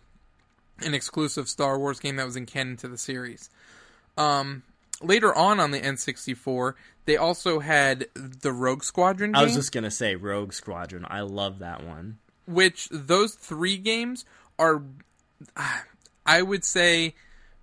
an 0.80 0.94
exclusive 0.94 1.48
Star 1.48 1.78
Wars 1.78 2.00
game 2.00 2.16
that 2.16 2.26
was 2.26 2.34
in 2.34 2.46
canon 2.46 2.76
to 2.78 2.88
the 2.88 2.98
series. 2.98 3.50
Um, 4.16 4.64
later 5.02 5.34
on 5.34 5.60
on 5.60 5.70
the 5.70 5.80
N64, 5.80 6.74
they 7.04 7.16
also 7.16 7.60
had 7.60 8.06
the 8.14 8.52
Rogue 8.52 8.82
Squadron 8.82 9.32
game, 9.32 9.40
I 9.40 9.44
was 9.44 9.54
just 9.54 9.72
gonna 9.72 9.90
say 9.90 10.16
Rogue 10.16 10.52
Squadron. 10.52 11.06
I 11.08 11.20
love 11.20 11.60
that 11.60 11.84
one. 11.84 12.18
which 12.46 12.88
those 12.90 13.34
three 13.34 13.76
games 13.76 14.24
are, 14.58 14.82
I 16.26 16.42
would 16.42 16.64
say, 16.64 17.14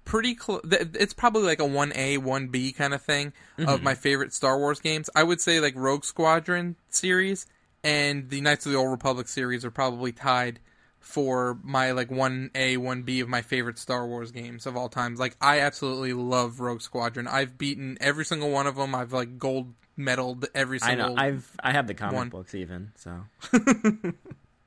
pretty 0.06 0.36
close. 0.36 0.62
It's 0.72 1.14
probably 1.14 1.44
like 1.44 1.60
a 1.60 1.66
one 1.66 1.92
A, 1.96 2.18
one 2.18 2.48
B 2.48 2.72
kind 2.72 2.94
of 2.94 3.02
thing 3.02 3.34
of 3.58 3.66
mm-hmm. 3.66 3.84
my 3.84 3.96
favorite 3.96 4.34
Star 4.34 4.58
Wars 4.58 4.80
games. 4.80 5.10
I 5.16 5.24
would 5.24 5.42
say 5.42 5.60
like 5.60 5.74
Rogue 5.76 6.06
Squadron 6.06 6.76
series 6.90 7.46
and 7.84 8.30
the 8.30 8.42
Knights 8.42 8.66
of 8.66 8.72
the 8.72 8.78
Old 8.78 8.92
Republic 8.92 9.28
series 9.28 9.66
are 9.66 9.72
probably 9.72 10.12
tied 10.12 10.60
for 11.04 11.60
my 11.64 11.92
like 11.92 12.10
one 12.10 12.50
A, 12.56 12.78
one 12.78 13.04
B 13.04 13.20
of 13.20 13.30
my 13.30 13.42
favorite 13.42 13.78
Star 13.78 14.08
Wars 14.08 14.32
games 14.32 14.66
of 14.66 14.76
all 14.76 14.90
times. 14.90 15.20
Like 15.20 15.36
I 15.40 15.60
absolutely 15.60 16.14
love 16.14 16.60
Rogue 16.60 16.82
Squadron. 16.82 17.28
I've 17.28 17.58
beaten 17.58 17.98
every 18.02 18.26
single 18.26 18.50
one 18.50 18.68
of 18.68 18.76
them. 18.76 18.96
I've 18.96 19.14
like 19.14 19.38
gold 19.38 19.74
medaled 19.98 20.46
every 20.56 20.80
single 20.80 21.06
I 21.06 21.10
know. 21.10 21.16
I've 21.22 21.52
I 21.62 21.72
have 21.74 21.88
the 21.88 21.94
comic 21.94 22.16
one. 22.16 22.30
books 22.30 22.56
even. 22.56 22.94
So 22.96 23.22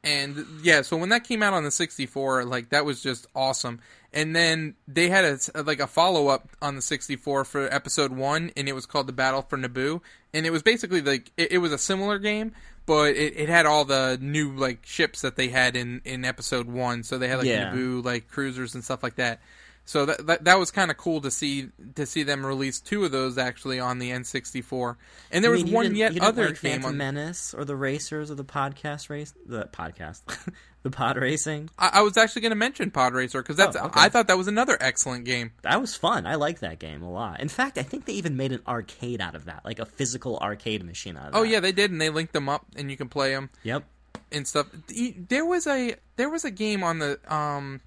And 0.07 0.47
yeah, 0.63 0.83
so 0.83 0.97
when 0.97 1.09
that 1.09 1.25
came 1.25 1.43
out 1.43 1.53
on 1.53 1.65
the 1.65 1.71
64, 1.73 2.45
like 2.45 2.69
that 2.69 2.85
was 2.85 3.03
just 3.03 3.27
awesome. 3.35 3.81
And 4.13 4.37
then 4.37 4.77
they 4.87 5.09
had 5.09 5.25
a 5.25 5.63
like 5.65 5.81
a 5.81 5.89
follow 5.89 6.29
up 6.29 6.49
on 6.63 6.77
the 6.77 6.81
64 6.81 7.45
for 7.45 7.75
episode 7.75 8.13
one, 8.13 8.53
and 8.57 8.69
it 8.69 8.73
was 8.73 8.87
called 8.87 9.09
the 9.09 9.13
Battle 9.13 9.43
for 9.43 9.59
Naboo. 9.59 10.01
And 10.33 10.47
it 10.47 10.51
was 10.51 10.63
basically 10.63 11.03
like 11.03 11.33
it, 11.37 11.53
it 11.53 11.59
was 11.59 11.73
a 11.73 11.79
similar 11.79 12.21
game, 12.21 12.53
but 12.87 13.17
it, 13.17 13.35
it 13.37 13.49
had 13.49 13.67
all 13.67 13.85
the 13.85 14.19
new 14.21 14.53
like 14.53 14.87
ships 14.87 15.21
that 15.23 15.37
they 15.37 15.49
had 15.49 15.77
in 15.77 16.01
in 16.05 16.25
episode 16.25 16.67
one. 16.67 17.03
So 17.03 17.19
they 17.19 17.29
had 17.29 17.39
like 17.39 17.47
Yeah. 17.47 17.73
Naboo 17.73 18.05
like 18.05 18.29
cruisers 18.29 18.75
and 18.75 18.83
stuff 18.85 19.03
like 19.03 19.17
that. 19.17 19.41
So 19.89 20.05
that 20.05 20.27
that, 20.27 20.45
that 20.45 20.59
was 20.59 20.73
kind 20.73 20.91
of 20.91 20.97
cool 20.97 21.21
to 21.21 21.31
see 21.31 21.69
to 21.95 22.07
see 22.07 22.25
them 22.25 22.45
release 22.45 22.81
two 22.81 23.05
of 23.05 23.13
those 23.13 23.39
actually 23.39 23.79
on 23.79 24.01
the 24.01 24.11
N64. 24.11 24.97
And 25.31 25.45
there 25.45 25.53
I 25.53 25.55
was 25.55 25.63
mean, 25.63 25.69
you 25.71 25.75
one 25.77 25.95
yet 25.95 26.21
other 26.21 26.49
like 26.49 26.61
game 26.61 26.85
on. 26.85 26.97
Menace 26.97 27.55
or 27.55 27.65
the 27.65 27.77
Racers 27.77 28.31
or 28.31 28.35
the 28.35 28.45
podcast 28.45 29.09
race, 29.11 29.33
the 29.47 29.65
podcast, 29.67 30.23
the 30.83 30.91
pod 30.91 31.17
racing. 31.17 31.71
I, 31.79 31.91
I 31.95 32.03
was 32.03 32.17
actually 32.17 32.43
going 32.43 32.51
to 32.51 32.57
mention 32.57 32.91
Pod 32.91 33.15
Racer 33.15 33.41
because 33.43 33.55
that's 33.57 33.77
Oh, 33.77 33.85
okay. 33.87 34.01
I 34.01 34.09
thought 34.09 34.27
that 34.27 34.37
was 34.37 34.49
another 34.49 34.77
excellent 34.81 35.25
game. 35.25 35.53
That 35.63 35.81
was 35.81 35.95
fun. 35.95 36.27
I 36.27 36.35
liked 36.35 36.63
that 36.63 36.81
game 36.81 37.03
a 37.03 37.11
lot. 37.11 37.39
In 37.39 37.49
fact, 37.49 37.79
I 37.79 37.83
think 37.85 38.07
they 38.07 38.15
even 38.15 38.37
made 38.37 38.51
an 38.51 38.63
arcade 38.67 39.21
out 39.21 39.37
of 39.37 39.45
that, 39.45 39.65
like 39.65 39.79
a 39.79 39.87
physical 39.87 40.37
arcade 40.41 40.85
machine 40.85 41.17
out 41.17 41.29
of 41.29 41.37
Oh 41.37 41.43
that. 41.43 41.49
yeah, 41.49 41.61
they 41.61 41.71
did, 41.73 41.93
and 41.93 42.01
they 42.01 42.11
linked 42.11 42.33
them 42.33 42.49
up, 42.49 42.67
and 42.77 42.91
you 42.91 42.97
can 42.97 43.09
play 43.09 43.31
them 43.33 43.51
Yep. 43.63 43.85
and 44.33 44.49
stuff. 44.49 44.67
There 45.29 45.47
was 45.47 45.69
a 45.69 45.95
there 46.17 46.29
was 46.29 46.45
a 46.45 46.51
game 46.51 46.83
on 46.83 46.99
the 46.99 47.21
um 47.33 47.81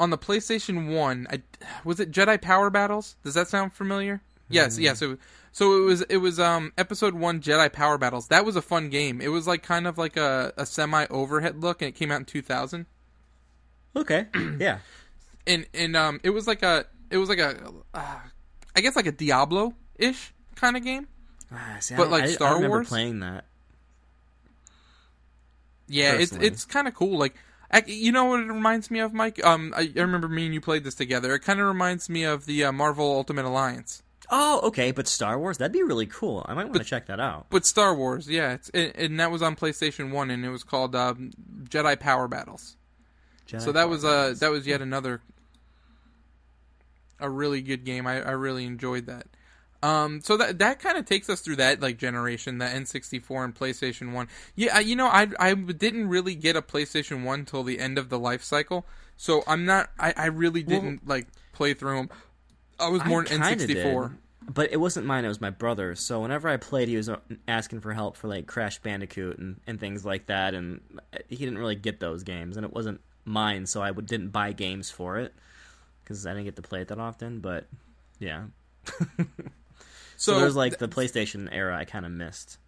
on 0.00 0.10
the 0.10 0.18
PlayStation 0.18 0.92
One. 0.96 1.28
I, 1.30 1.42
was 1.84 2.00
it 2.00 2.10
Jedi 2.10 2.40
Power 2.42 2.70
Battles? 2.70 3.14
Does 3.22 3.34
that 3.34 3.46
sound 3.46 3.72
familiar? 3.72 4.20
Yes, 4.48 4.76
Mm. 4.76 4.82
yes. 4.82 5.02
It, 5.02 5.06
was- 5.06 5.18
so 5.52 5.76
it 5.76 5.84
was 5.84 6.02
it 6.02 6.16
was 6.18 6.40
um 6.40 6.72
episode 6.78 7.14
one 7.14 7.40
Jedi 7.40 7.72
Power 7.72 7.98
Battles. 7.98 8.28
That 8.28 8.44
was 8.44 8.56
a 8.56 8.62
fun 8.62 8.88
game. 8.90 9.20
It 9.20 9.28
was 9.28 9.46
like 9.46 9.62
kind 9.62 9.86
of 9.86 9.98
like 9.98 10.16
a, 10.16 10.52
a 10.56 10.64
semi 10.66 11.06
overhead 11.06 11.60
look, 11.62 11.82
and 11.82 11.88
it 11.88 11.92
came 11.96 12.10
out 12.10 12.18
in 12.20 12.24
two 12.24 12.42
thousand. 12.42 12.86
Okay. 13.96 14.26
yeah. 14.58 14.78
And 15.46 15.66
and 15.74 15.96
um 15.96 16.20
it 16.22 16.30
was 16.30 16.46
like 16.46 16.62
a 16.62 16.86
it 17.10 17.16
was 17.18 17.28
like 17.28 17.38
a 17.40 17.56
uh, 17.94 18.18
I 18.76 18.80
guess 18.80 18.94
like 18.96 19.06
a 19.06 19.12
Diablo 19.12 19.74
ish 19.98 20.32
kind 20.54 20.76
of 20.76 20.84
game. 20.84 21.08
Ah, 21.52 21.78
see, 21.80 21.96
But 21.96 22.10
like 22.10 22.22
I, 22.24 22.26
Star 22.28 22.50
I 22.50 22.54
remember 22.54 22.76
Wars? 22.78 22.88
playing 22.88 23.18
that. 23.20 23.44
Yeah, 25.88 26.12
it's 26.12 26.30
personally. 26.30 26.46
it's 26.46 26.64
kind 26.64 26.86
of 26.88 26.94
cool. 26.94 27.18
Like, 27.18 27.34
you 27.86 28.12
know 28.12 28.24
what 28.24 28.40
it 28.40 28.46
reminds 28.46 28.90
me 28.90 28.98
of, 29.00 29.12
Mike? 29.12 29.44
Um, 29.44 29.72
I, 29.76 29.92
I 29.96 30.00
remember 30.00 30.28
me 30.28 30.46
and 30.46 30.54
you 30.54 30.60
played 30.60 30.84
this 30.84 30.94
together. 30.94 31.34
It 31.34 31.40
kind 31.40 31.60
of 31.60 31.66
reminds 31.66 32.08
me 32.08 32.24
of 32.24 32.46
the 32.46 32.64
uh, 32.64 32.72
Marvel 32.72 33.06
Ultimate 33.10 33.44
Alliance, 33.44 34.02
Oh, 34.32 34.60
okay, 34.64 34.92
but 34.92 35.08
Star 35.08 35.38
Wars 35.38 35.58
that'd 35.58 35.72
be 35.72 35.82
really 35.82 36.06
cool. 36.06 36.46
I 36.48 36.54
might 36.54 36.66
want 36.66 36.76
to 36.78 36.84
check 36.84 37.06
that 37.06 37.18
out. 37.18 37.46
but 37.50 37.66
Star 37.66 37.94
Wars. 37.94 38.28
Yeah, 38.28 38.52
it's 38.52 38.68
and, 38.70 38.92
and 38.94 39.20
that 39.20 39.30
was 39.30 39.42
on 39.42 39.56
PlayStation 39.56 40.12
One, 40.12 40.30
and 40.30 40.44
it 40.44 40.50
was 40.50 40.62
called 40.62 40.94
um, 40.94 41.32
Jedi 41.64 41.98
Power 41.98 42.28
Battles. 42.28 42.76
Jedi 43.48 43.60
so 43.60 43.72
that 43.72 43.88
was 43.88 44.02
Power 44.02 44.12
uh 44.12 44.34
that 44.38 44.50
was 44.50 44.66
yet 44.66 44.80
another 44.80 45.20
a 47.18 47.28
really 47.28 47.60
good 47.60 47.84
game. 47.84 48.06
I, 48.06 48.22
I 48.22 48.30
really 48.30 48.64
enjoyed 48.64 49.06
that. 49.06 49.26
Um, 49.82 50.20
so 50.20 50.36
that 50.36 50.58
that 50.58 50.78
kind 50.78 50.98
of 50.98 51.06
takes 51.06 51.30
us 51.30 51.40
through 51.40 51.56
that 51.56 51.80
like 51.80 51.96
generation, 51.96 52.58
the 52.58 52.66
N64 52.66 53.44
and 53.44 53.54
PlayStation 53.54 54.12
One. 54.12 54.28
Yeah, 54.54 54.78
you 54.78 54.94
know, 54.94 55.06
I 55.06 55.28
I 55.38 55.54
didn't 55.54 56.08
really 56.08 56.34
get 56.34 56.56
a 56.56 56.62
PlayStation 56.62 57.24
One 57.24 57.44
till 57.46 57.62
the 57.62 57.78
end 57.78 57.96
of 57.96 58.10
the 58.10 58.18
life 58.18 58.42
cycle, 58.42 58.86
so 59.16 59.42
I'm 59.46 59.64
not. 59.64 59.90
I, 59.98 60.12
I 60.16 60.26
really 60.26 60.62
didn't 60.62 61.08
like 61.08 61.28
play 61.52 61.74
through 61.74 61.96
them. 61.96 62.10
I 62.78 62.88
was 62.88 63.04
more 63.04 63.20
I 63.28 63.34
an 63.34 63.42
kinda 63.42 63.66
N64. 63.66 64.10
did, 64.10 64.54
but 64.54 64.72
it 64.72 64.76
wasn't 64.78 65.06
mine. 65.06 65.24
It 65.24 65.28
was 65.28 65.40
my 65.40 65.50
brother's. 65.50 66.00
So 66.00 66.20
whenever 66.20 66.48
I 66.48 66.56
played, 66.58 66.88
he 66.88 66.96
was 66.96 67.08
uh, 67.08 67.16
asking 67.48 67.80
for 67.80 67.94
help 67.94 68.16
for 68.16 68.28
like 68.28 68.46
Crash 68.46 68.78
Bandicoot 68.80 69.38
and, 69.38 69.60
and 69.66 69.80
things 69.80 70.04
like 70.04 70.26
that, 70.26 70.54
and 70.54 70.80
he 71.28 71.36
didn't 71.36 71.58
really 71.58 71.76
get 71.76 72.00
those 72.00 72.22
games, 72.22 72.56
and 72.56 72.66
it 72.66 72.72
wasn't 72.72 73.00
mine, 73.24 73.66
so 73.66 73.80
I 73.80 73.90
would, 73.90 74.06
didn't 74.06 74.28
buy 74.28 74.52
games 74.52 74.90
for 74.90 75.18
it 75.18 75.32
because 76.02 76.26
I 76.26 76.32
didn't 76.32 76.44
get 76.44 76.56
to 76.56 76.62
play 76.62 76.82
it 76.82 76.88
that 76.88 76.98
often. 76.98 77.40
But 77.40 77.66
yeah, 78.18 78.44
so, 80.20 80.38
there's 80.38 80.56
like 80.56 80.78
the 80.78 80.88
PlayStation 80.88 81.48
era 81.50 81.76
I 81.76 81.84
kind 81.84 82.04
of 82.04 82.12
missed. 82.12 82.58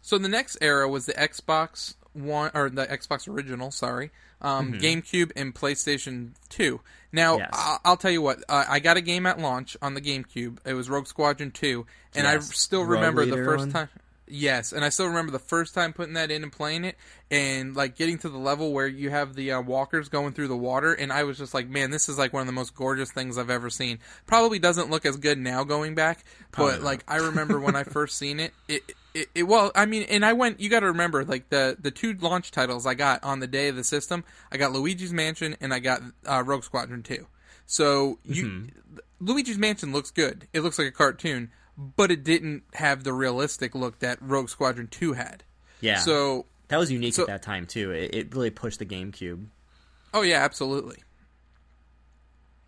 So 0.00 0.18
the 0.18 0.28
next 0.28 0.58
era 0.60 0.88
was 0.88 1.06
the 1.06 1.12
Xbox 1.14 1.94
One 2.12 2.50
or 2.54 2.68
the 2.70 2.86
Xbox 2.86 3.26
original, 3.28 3.70
sorry, 3.70 4.10
um, 4.40 4.74
GameCube 4.74 5.32
and 5.36 5.54
PlayStation 5.54 6.32
Two. 6.48 6.80
Now 7.12 7.34
Mm-hmm. 7.34 7.40
Yes. 7.40 7.50
I- 7.52 7.78
I'll 7.84 7.96
tell 7.96 8.10
you 8.10 8.22
what, 8.22 8.38
uh, 8.48 8.64
I 8.68 8.78
got 8.80 8.96
a 8.96 9.00
game 9.00 9.26
at 9.26 9.38
launch 9.38 9.76
on 9.82 9.94
the 9.94 10.00
GameCube. 10.00 10.58
It 10.64 10.74
was 10.74 10.88
Rogue 10.90 11.06
Squadron 11.06 11.50
Two, 11.50 11.86
and 12.14 12.26
I 12.26 12.38
still 12.38 12.80
Rogue 12.82 12.90
remember 12.90 13.24
the 13.26 13.36
first 13.36 13.60
one? 13.66 13.72
time. 13.72 13.88
Yes, 14.26 14.72
and 14.72 14.82
I 14.84 14.88
still 14.88 15.06
remember 15.06 15.32
the 15.32 15.38
first 15.38 15.74
time 15.74 15.92
putting 15.92 16.14
that 16.14 16.30
in 16.30 16.42
and 16.42 16.50
playing 16.50 16.84
it, 16.84 16.96
and 17.30 17.76
like 17.76 17.94
getting 17.96 18.16
to 18.18 18.28
the 18.30 18.38
level 18.38 18.72
where 18.72 18.86
you 18.86 19.10
have 19.10 19.34
the 19.34 19.52
uh, 19.52 19.60
walkers 19.60 20.08
going 20.08 20.32
through 20.32 20.48
the 20.48 20.56
water, 20.56 20.94
and 20.94 21.12
I 21.12 21.24
was 21.24 21.36
just 21.36 21.52
like, 21.52 21.68
man, 21.68 21.90
this 21.90 22.08
is 22.08 22.16
like 22.16 22.32
one 22.32 22.40
of 22.40 22.46
the 22.46 22.52
most 22.52 22.74
gorgeous 22.74 23.12
things 23.12 23.36
I've 23.36 23.50
ever 23.50 23.68
seen. 23.68 23.98
Probably 24.26 24.58
doesn't 24.58 24.90
look 24.90 25.04
as 25.04 25.18
good 25.18 25.36
now 25.38 25.62
going 25.64 25.94
back, 25.94 26.24
Probably 26.52 26.72
but 26.72 26.78
not. 26.80 26.84
like 26.86 27.04
I 27.06 27.16
remember 27.16 27.60
when 27.60 27.76
I 27.76 27.82
first 27.84 28.16
seen 28.16 28.40
it, 28.40 28.54
it, 28.66 28.82
it, 29.12 29.28
it 29.34 29.42
well, 29.42 29.70
I 29.74 29.84
mean, 29.84 30.04
and 30.04 30.24
I 30.24 30.32
went. 30.32 30.58
You 30.58 30.70
got 30.70 30.80
to 30.80 30.86
remember, 30.86 31.22
like 31.24 31.50
the 31.50 31.76
the 31.78 31.90
two 31.90 32.14
launch 32.14 32.50
titles 32.50 32.86
I 32.86 32.94
got 32.94 33.22
on 33.24 33.40
the 33.40 33.46
day 33.46 33.68
of 33.68 33.76
the 33.76 33.84
system, 33.84 34.24
I 34.50 34.56
got 34.56 34.72
Luigi's 34.72 35.12
Mansion 35.12 35.54
and 35.60 35.74
I 35.74 35.80
got 35.80 36.00
uh, 36.26 36.42
Rogue 36.46 36.64
Squadron 36.64 37.02
Two. 37.02 37.26
So 37.66 38.18
you, 38.24 38.44
Mm-hmm. 38.46 38.98
Luigi's 39.20 39.58
Mansion 39.58 39.92
looks 39.92 40.10
good. 40.10 40.48
It 40.52 40.60
looks 40.60 40.78
like 40.78 40.88
a 40.88 40.92
cartoon, 40.92 41.50
but 41.76 42.10
it 42.10 42.24
didn't 42.24 42.62
have 42.74 43.04
the 43.04 43.12
realistic 43.12 43.74
look 43.74 43.98
that 44.00 44.18
Rogue 44.20 44.48
Squadron 44.48 44.86
Two 44.88 45.12
had. 45.14 45.42
Yeah, 45.80 45.98
So, 45.98 46.46
that 46.68 46.76
was 46.78 46.90
unique 46.90 47.14
so- 47.14 47.22
at 47.22 47.28
that 47.28 47.42
time 47.42 47.66
too. 47.66 47.90
It, 47.90 48.14
it 48.14 48.34
really 48.34 48.50
pushed 48.50 48.78
the 48.78 48.86
GameCube. 48.86 49.46
oh 50.14 50.22
yeah, 50.22 50.44
absolutely. 50.44 50.98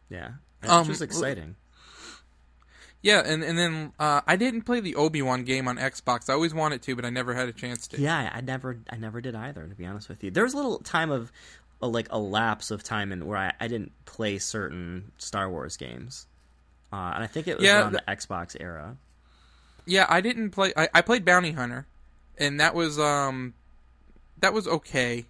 Yeah, 0.09 0.31
Um, 0.63 0.81
which 0.81 0.89
was 0.89 1.03
exciting. 1.03 1.57
Yeah, 3.03 3.23
and 3.25 3.43
and 3.45 3.57
then 3.59 3.93
uh, 3.99 4.21
I 4.27 4.37
didn't 4.37 4.63
play 4.63 4.81
the 4.81 4.95
Obi 4.97 5.23
Wan 5.23 5.45
game 5.45 5.69
on 5.69 5.77
Xbox. 5.77 6.29
I 6.29 6.33
always 6.33 6.55
wanted 6.55 6.83
to, 6.83 6.97
but 6.97 7.05
I 7.05 7.11
never 7.11 7.35
had 7.35 7.49
a 7.49 7.53
chance 7.53 7.87
to. 7.89 8.01
Yeah, 8.01 8.31
I 8.33 8.41
never, 8.41 8.79
I 8.91 8.97
never 8.97 9.21
did 9.21 9.35
either. 9.35 9.67
To 9.67 9.75
be 9.75 9.87
honest 9.87 10.09
with 10.09 10.25
you, 10.25 10.31
there 10.31 10.43
was 10.45 10.55
a 10.55 10.57
little 10.57 10.79
time 10.81 11.11
of, 11.11 11.31
a, 11.81 11.87
like 11.87 12.09
a 12.11 12.19
lapse 12.19 12.71
of 12.71 12.83
time 12.83 13.13
in 13.13 13.27
where 13.27 13.39
I, 13.39 13.53
I 13.61 13.69
didn't 13.69 13.93
play 14.07 14.39
certain 14.39 15.13
Star 15.19 15.49
Wars 15.49 15.77
games, 15.77 16.27
uh, 16.93 17.13
and 17.15 17.25
I 17.25 17.27
think 17.27 17.49
it 17.49 17.57
was 17.57 17.65
Yeah, 17.65 17.81
around 17.83 17.93
th- 17.93 18.03
the 18.07 18.13
Xbox 18.13 18.57
era. 18.59 18.97
Yeah, 19.87 20.07
I 20.09 20.21
didn't 20.21 20.51
play. 20.51 20.73
I, 20.77 20.89
I 20.95 21.01
played 21.03 21.25
Bounty 21.25 21.53
Hunter, 21.53 21.87
and 22.39 22.59
that 22.61 22.75
was 22.75 22.99
um, 22.99 23.55
that 24.39 24.53
was 24.53 24.67
okay. 24.67 25.27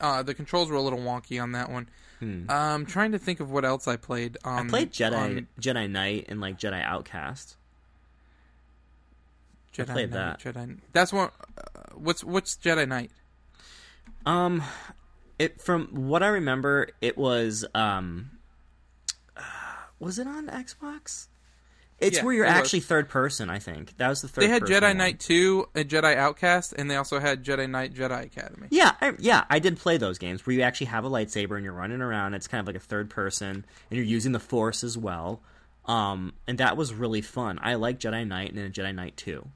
Uh, 0.00 0.22
the 0.22 0.34
controls 0.34 0.68
were 0.70 0.76
a 0.76 0.82
little 0.82 0.98
wonky 0.98 1.42
on 1.42 1.52
that 1.52 1.70
one. 1.70 1.88
Hmm. 2.18 2.50
Um, 2.50 2.86
trying 2.86 3.12
to 3.12 3.18
think 3.18 3.40
of 3.40 3.50
what 3.50 3.64
else 3.64 3.86
I 3.86 3.96
played. 3.96 4.38
Um, 4.44 4.66
I 4.66 4.68
played 4.68 4.92
Jedi, 4.92 5.16
on 5.16 5.46
Jedi 5.60 5.88
Knight, 5.90 6.26
and 6.28 6.40
like 6.40 6.58
Jedi 6.58 6.82
Outcast. 6.82 7.56
Jedi 9.74 9.92
played 9.92 10.10
Knight, 10.10 10.38
that. 10.42 10.54
Jedi. 10.54 10.78
That's 10.92 11.12
one. 11.12 11.30
Uh, 11.56 11.62
what's 11.94 12.24
what's 12.24 12.56
Jedi 12.56 12.88
Knight? 12.88 13.10
Um, 14.24 14.62
it 15.38 15.60
from 15.60 15.88
what 16.08 16.22
I 16.22 16.28
remember, 16.28 16.88
it 17.00 17.16
was 17.18 17.64
um, 17.74 18.30
was 19.98 20.18
it 20.18 20.26
on 20.26 20.48
Xbox? 20.48 21.28
It's 21.98 22.18
Yeah, 22.18 22.24
where 22.24 22.34
you're 22.34 22.44
it 22.44 22.48
was. 22.48 22.56
actually 22.58 22.80
third 22.80 23.08
person. 23.08 23.48
I 23.48 23.58
think 23.58 23.96
that 23.96 24.08
was 24.08 24.20
the 24.20 24.28
third. 24.28 24.42
They 24.44 24.48
had 24.48 24.64
Jedi 24.64 24.82
one. 24.82 24.98
Knight 24.98 25.18
Two, 25.18 25.66
a 25.74 25.82
Jedi 25.82 26.14
Outcast, 26.14 26.74
and 26.76 26.90
they 26.90 26.96
also 26.96 27.18
had 27.20 27.42
Jedi 27.42 27.68
Knight 27.70 27.94
Jedi 27.94 28.24
Academy. 28.24 28.66
Yeah, 28.70 28.92
I, 29.00 29.14
yeah, 29.18 29.44
I 29.48 29.58
did 29.60 29.78
play 29.78 29.96
those 29.96 30.18
games 30.18 30.44
where 30.46 30.54
you 30.54 30.60
actually 30.60 30.88
have 30.88 31.06
a 31.06 31.10
lightsaber 31.10 31.56
and 31.56 31.64
you're 31.64 31.72
running 31.72 32.02
around. 32.02 32.34
It's 32.34 32.48
kind 32.48 32.60
of 32.60 32.66
like 32.66 32.76
a 32.76 32.80
third 32.86 33.08
person, 33.08 33.64
and 33.90 33.96
you're 33.96 34.04
using 34.04 34.32
the 34.32 34.40
Force 34.40 34.84
as 34.84 34.98
well. 34.98 35.40
Um, 35.86 36.34
and 36.46 36.58
that 36.58 36.76
was 36.76 36.92
really 36.92 37.22
fun. 37.22 37.58
I 37.62 37.74
like 37.76 37.98
Jedi 37.98 38.26
Knight 38.26 38.50
and 38.50 38.58
then 38.58 38.72
Jedi 38.72 38.94
Knight 38.94 39.16
Two. 39.16 39.48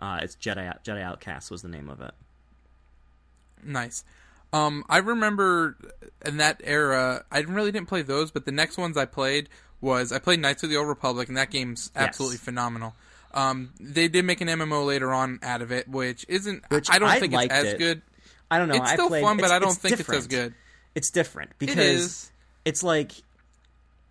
Uh, 0.00 0.18
it's 0.22 0.34
Jedi 0.34 0.74
Jedi 0.82 1.02
Outcast 1.02 1.52
was 1.52 1.62
the 1.62 1.68
name 1.68 1.88
of 1.88 2.00
it. 2.00 2.14
Nice. 3.62 4.02
Um, 4.52 4.84
I 4.88 4.98
remember 4.98 5.76
in 6.24 6.38
that 6.38 6.60
era, 6.64 7.24
I 7.30 7.40
really 7.40 7.70
didn't 7.72 7.88
play 7.88 8.02
those, 8.02 8.30
but 8.30 8.44
the 8.44 8.52
next 8.52 8.76
ones 8.78 8.96
I 8.96 9.04
played 9.04 9.48
was 9.80 10.12
I 10.12 10.18
played 10.18 10.40
Knights 10.40 10.62
of 10.62 10.70
the 10.70 10.76
Old 10.76 10.88
Republic, 10.88 11.28
and 11.28 11.36
that 11.36 11.50
game's 11.50 11.90
absolutely 11.94 12.36
Yes. 12.36 12.44
phenomenal. 12.44 12.94
Um, 13.32 13.70
they 13.78 14.08
did 14.08 14.24
make 14.24 14.40
an 14.40 14.48
MMO 14.48 14.84
later 14.84 15.12
on 15.14 15.38
out 15.42 15.62
of 15.62 15.70
it, 15.70 15.88
which 15.88 16.26
isn't. 16.28 16.64
Which 16.68 16.90
I 16.90 16.98
don't 16.98 17.08
I 17.08 17.20
think 17.20 17.32
it's 17.32 17.46
as 17.52 17.64
it. 17.66 17.78
good. 17.78 18.02
I 18.50 18.58
don't 18.58 18.68
know. 18.68 18.74
It's 18.74 18.90
still 18.90 19.06
played, 19.08 19.22
fun, 19.22 19.36
but 19.36 19.52
I 19.52 19.60
don't 19.60 19.70
it's 19.70 19.78
think 19.78 20.00
it's 20.00 20.08
as 20.10 20.26
good. 20.26 20.54
It's 20.96 21.10
different 21.10 21.52
because 21.58 22.30
it's 22.64 22.82
like 22.82 23.12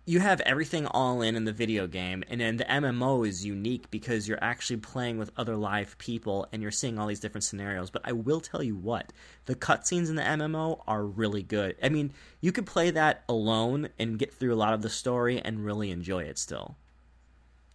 you 0.06 0.18
have 0.20 0.40
everything 0.40 0.86
all 0.86 1.22
in 1.22 1.36
in 1.36 1.44
the 1.44 1.52
video 1.52 1.86
game, 1.86 2.24
and 2.28 2.40
then 2.40 2.56
the 2.56 2.64
MMO 2.64 3.26
is 3.26 3.44
unique 3.44 3.90
because 3.90 4.26
you're 4.26 4.42
actually 4.42 4.78
playing 4.78 5.18
with 5.18 5.30
other 5.36 5.56
live 5.56 5.96
people 5.98 6.48
and 6.52 6.62
you're 6.62 6.70
seeing 6.70 6.98
all 6.98 7.06
these 7.06 7.20
different 7.20 7.44
scenarios. 7.44 7.90
But 7.90 8.02
I 8.04 8.12
will 8.12 8.40
tell 8.40 8.62
you 8.62 8.74
what, 8.74 9.12
the 9.44 9.54
cutscenes 9.54 10.08
in 10.08 10.16
the 10.16 10.22
MMO 10.22 10.82
are 10.86 11.04
really 11.04 11.42
good. 11.42 11.76
I 11.82 11.90
mean, 11.90 12.12
you 12.40 12.50
could 12.50 12.66
play 12.66 12.90
that 12.90 13.22
alone 13.28 13.90
and 13.98 14.18
get 14.18 14.32
through 14.32 14.54
a 14.54 14.56
lot 14.56 14.74
of 14.74 14.82
the 14.82 14.90
story 14.90 15.40
and 15.40 15.64
really 15.64 15.90
enjoy 15.90 16.24
it 16.24 16.38
still. 16.38 16.76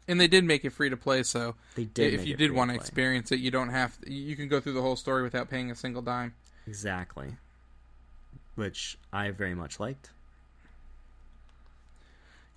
And 0.08 0.20
they 0.20 0.28
did 0.28 0.44
make 0.44 0.66
it 0.66 0.72
free 0.72 0.90
to 0.90 0.98
play, 0.98 1.24
so 1.24 1.56
They 1.76 1.86
did 1.86 2.14
if 2.14 2.26
you 2.26 2.36
did 2.36 2.52
want 2.52 2.70
to 2.70 2.78
to 2.78 2.82
experience 2.82 3.32
it, 3.32 3.40
you 3.40 3.50
don't 3.50 3.70
have. 3.70 3.98
You 4.06 4.36
can 4.36 4.48
go 4.48 4.60
through 4.60 4.74
the 4.74 4.82
whole 4.82 4.96
story 4.96 5.24
without 5.24 5.50
paying 5.50 5.72
a 5.72 5.76
single 5.76 6.02
dime. 6.02 6.36
Exactly. 6.68 7.38
Which 8.56 8.98
I 9.12 9.32
very 9.32 9.56
much 9.56 9.80
liked. 9.80 10.12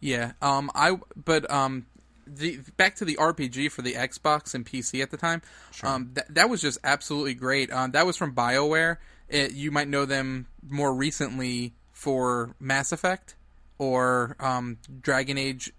Yeah. 0.01 0.33
Um. 0.43 0.71
I. 0.75 0.99
But 1.17 1.51
um. 1.51 1.87
The 2.31 2.59
back 2.77 2.97
to 2.97 3.07
the 3.07 3.17
RPG 3.17 3.71
for 3.73 3.81
the 3.81 3.95
Xbox 3.95 4.55
and 4.55 4.67
PC 4.67 5.03
at 5.03 5.11
the 5.11 5.17
time. 5.17 5.43
Um. 5.83 6.11
That 6.15 6.35
that 6.35 6.51
was 6.51 6.61
just 6.61 6.79
absolutely 6.85 7.35
great. 7.35 7.73
Um. 7.73 7.93
That 7.93 8.07
was 8.07 8.17
from 8.17 8.35
Bioware. 8.35 8.99
It, 9.29 9.53
you 9.53 9.71
might 9.71 9.89
know 9.89 10.05
them 10.07 10.47
more 10.69 10.95
recently 10.95 11.75
for 11.93 12.55
Mass 12.61 12.93
Effect. 12.93 13.35
or 13.79 14.37
um, 14.41 14.79
Dragon 15.03 15.37
Age. 15.39 15.73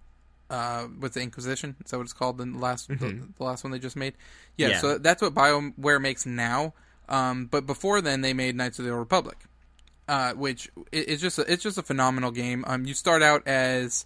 Uh, 0.50 0.84
what's 1.00 1.14
the 1.16 1.22
Inquisition? 1.22 1.76
Is 1.84 1.92
that 1.92 1.98
what 1.98 2.04
it's 2.04 2.14
called? 2.14 2.38
The 2.40 2.46
last, 2.46 2.88
the, 2.88 2.96
the 2.96 3.44
last 3.44 3.64
one 3.64 3.72
they 3.72 3.78
just 3.80 3.96
made. 3.96 4.14
Yeah, 4.58 4.70
Yeah. 4.70 4.80
so 4.80 4.98
that's 4.98 5.22
what 5.22 5.34
BioWare 5.36 6.02
makes 6.02 6.26
now. 6.26 6.74
Um, 7.08 7.46
but 7.48 7.66
before 7.68 8.02
then, 8.02 8.22
they 8.22 8.34
made 8.34 8.56
Knights 8.56 8.80
of 8.80 8.86
the 8.86 8.92
Old 8.92 9.00
Republic, 9.00 9.38
uh, 10.10 10.34
which 10.34 10.72
is 10.92 11.22
just 11.22 11.38
a, 11.38 11.44
it's 11.52 11.62
just 11.62 11.78
a 11.78 11.84
phenomenal 11.84 12.32
game. 12.32 12.66
Um, 12.66 12.84
you 12.84 12.96
start 12.96 13.22
out 13.22 13.48
as 13.48 14.06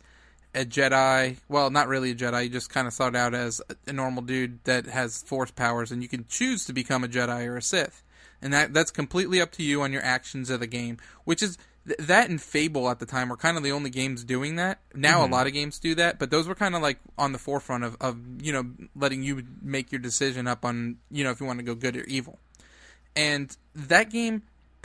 a 0.53 0.65
Jedi. 0.65 1.38
Well, 1.48 1.69
not 1.69 1.88
really 1.88 2.12
a 2.12 2.15
Jedi. 2.15 2.43
You 2.43 2.50
just 2.50 2.69
kind 2.69 2.88
of 2.88 2.93
start 2.93 3.15
out 3.15 3.33
as 3.33 3.62
a 3.88 3.93
normal 3.93 4.22
dude 4.22 4.62
that 4.65 4.86
has 4.86 5.24
Force 5.24 5.51
powers, 5.51 5.93
and 5.93 6.03
you 6.03 6.10
can 6.10 6.25
choose 6.27 6.65
to 6.65 6.74
become 6.74 7.05
a 7.05 7.07
Jedi 7.07 7.48
or 7.48 7.55
a 7.55 7.62
Sith, 7.62 8.03
and 8.41 8.51
that 8.51 8.74
that's 8.74 8.91
completely 8.91 9.39
up 9.39 9.53
to 9.53 9.63
you 9.63 9.81
on 9.81 9.93
your 9.93 10.03
actions 10.03 10.50
of 10.50 10.60
the 10.60 10.67
game. 10.67 10.98
Which 11.24 11.41
is 11.41 11.57
th- 11.88 11.98
that 12.00 12.29
and 12.29 12.41
Fable 12.41 12.89
at 12.89 13.00
the 13.00 13.05
time 13.05 13.29
were 13.29 13.38
kind 13.38 13.55
of 13.55 13.63
the 13.63 13.72
only 13.72 13.89
games 13.89 14.25
doing 14.25 14.57
that. 14.57 14.81
Now 14.93 15.25
a 15.25 15.27
lot 15.27 15.48
of 15.48 15.53
games 15.53 15.79
do 15.79 15.95
that, 15.95 16.19
but 16.19 16.31
those 16.31 16.50
were 16.50 16.55
kind 16.55 16.75
of 16.75 16.81
like 16.81 17.00
on 17.17 17.31
the 17.31 17.39
forefront 17.39 17.86
of, 17.86 17.95
of 18.01 18.17
you 18.41 18.51
know 18.51 18.65
letting 18.93 19.24
you 19.24 19.43
make 19.62 19.93
your 19.93 20.00
decision 20.00 20.48
up 20.48 20.65
on 20.65 20.98
you 21.10 21.24
know 21.24 21.31
if 21.31 21.39
you 21.39 21.45
want 21.45 21.60
to 21.60 21.65
go 21.65 21.75
good 21.75 21.95
or 21.95 22.03
evil. 22.03 22.39
And 23.15 23.55
that 23.74 24.10
game 24.10 24.41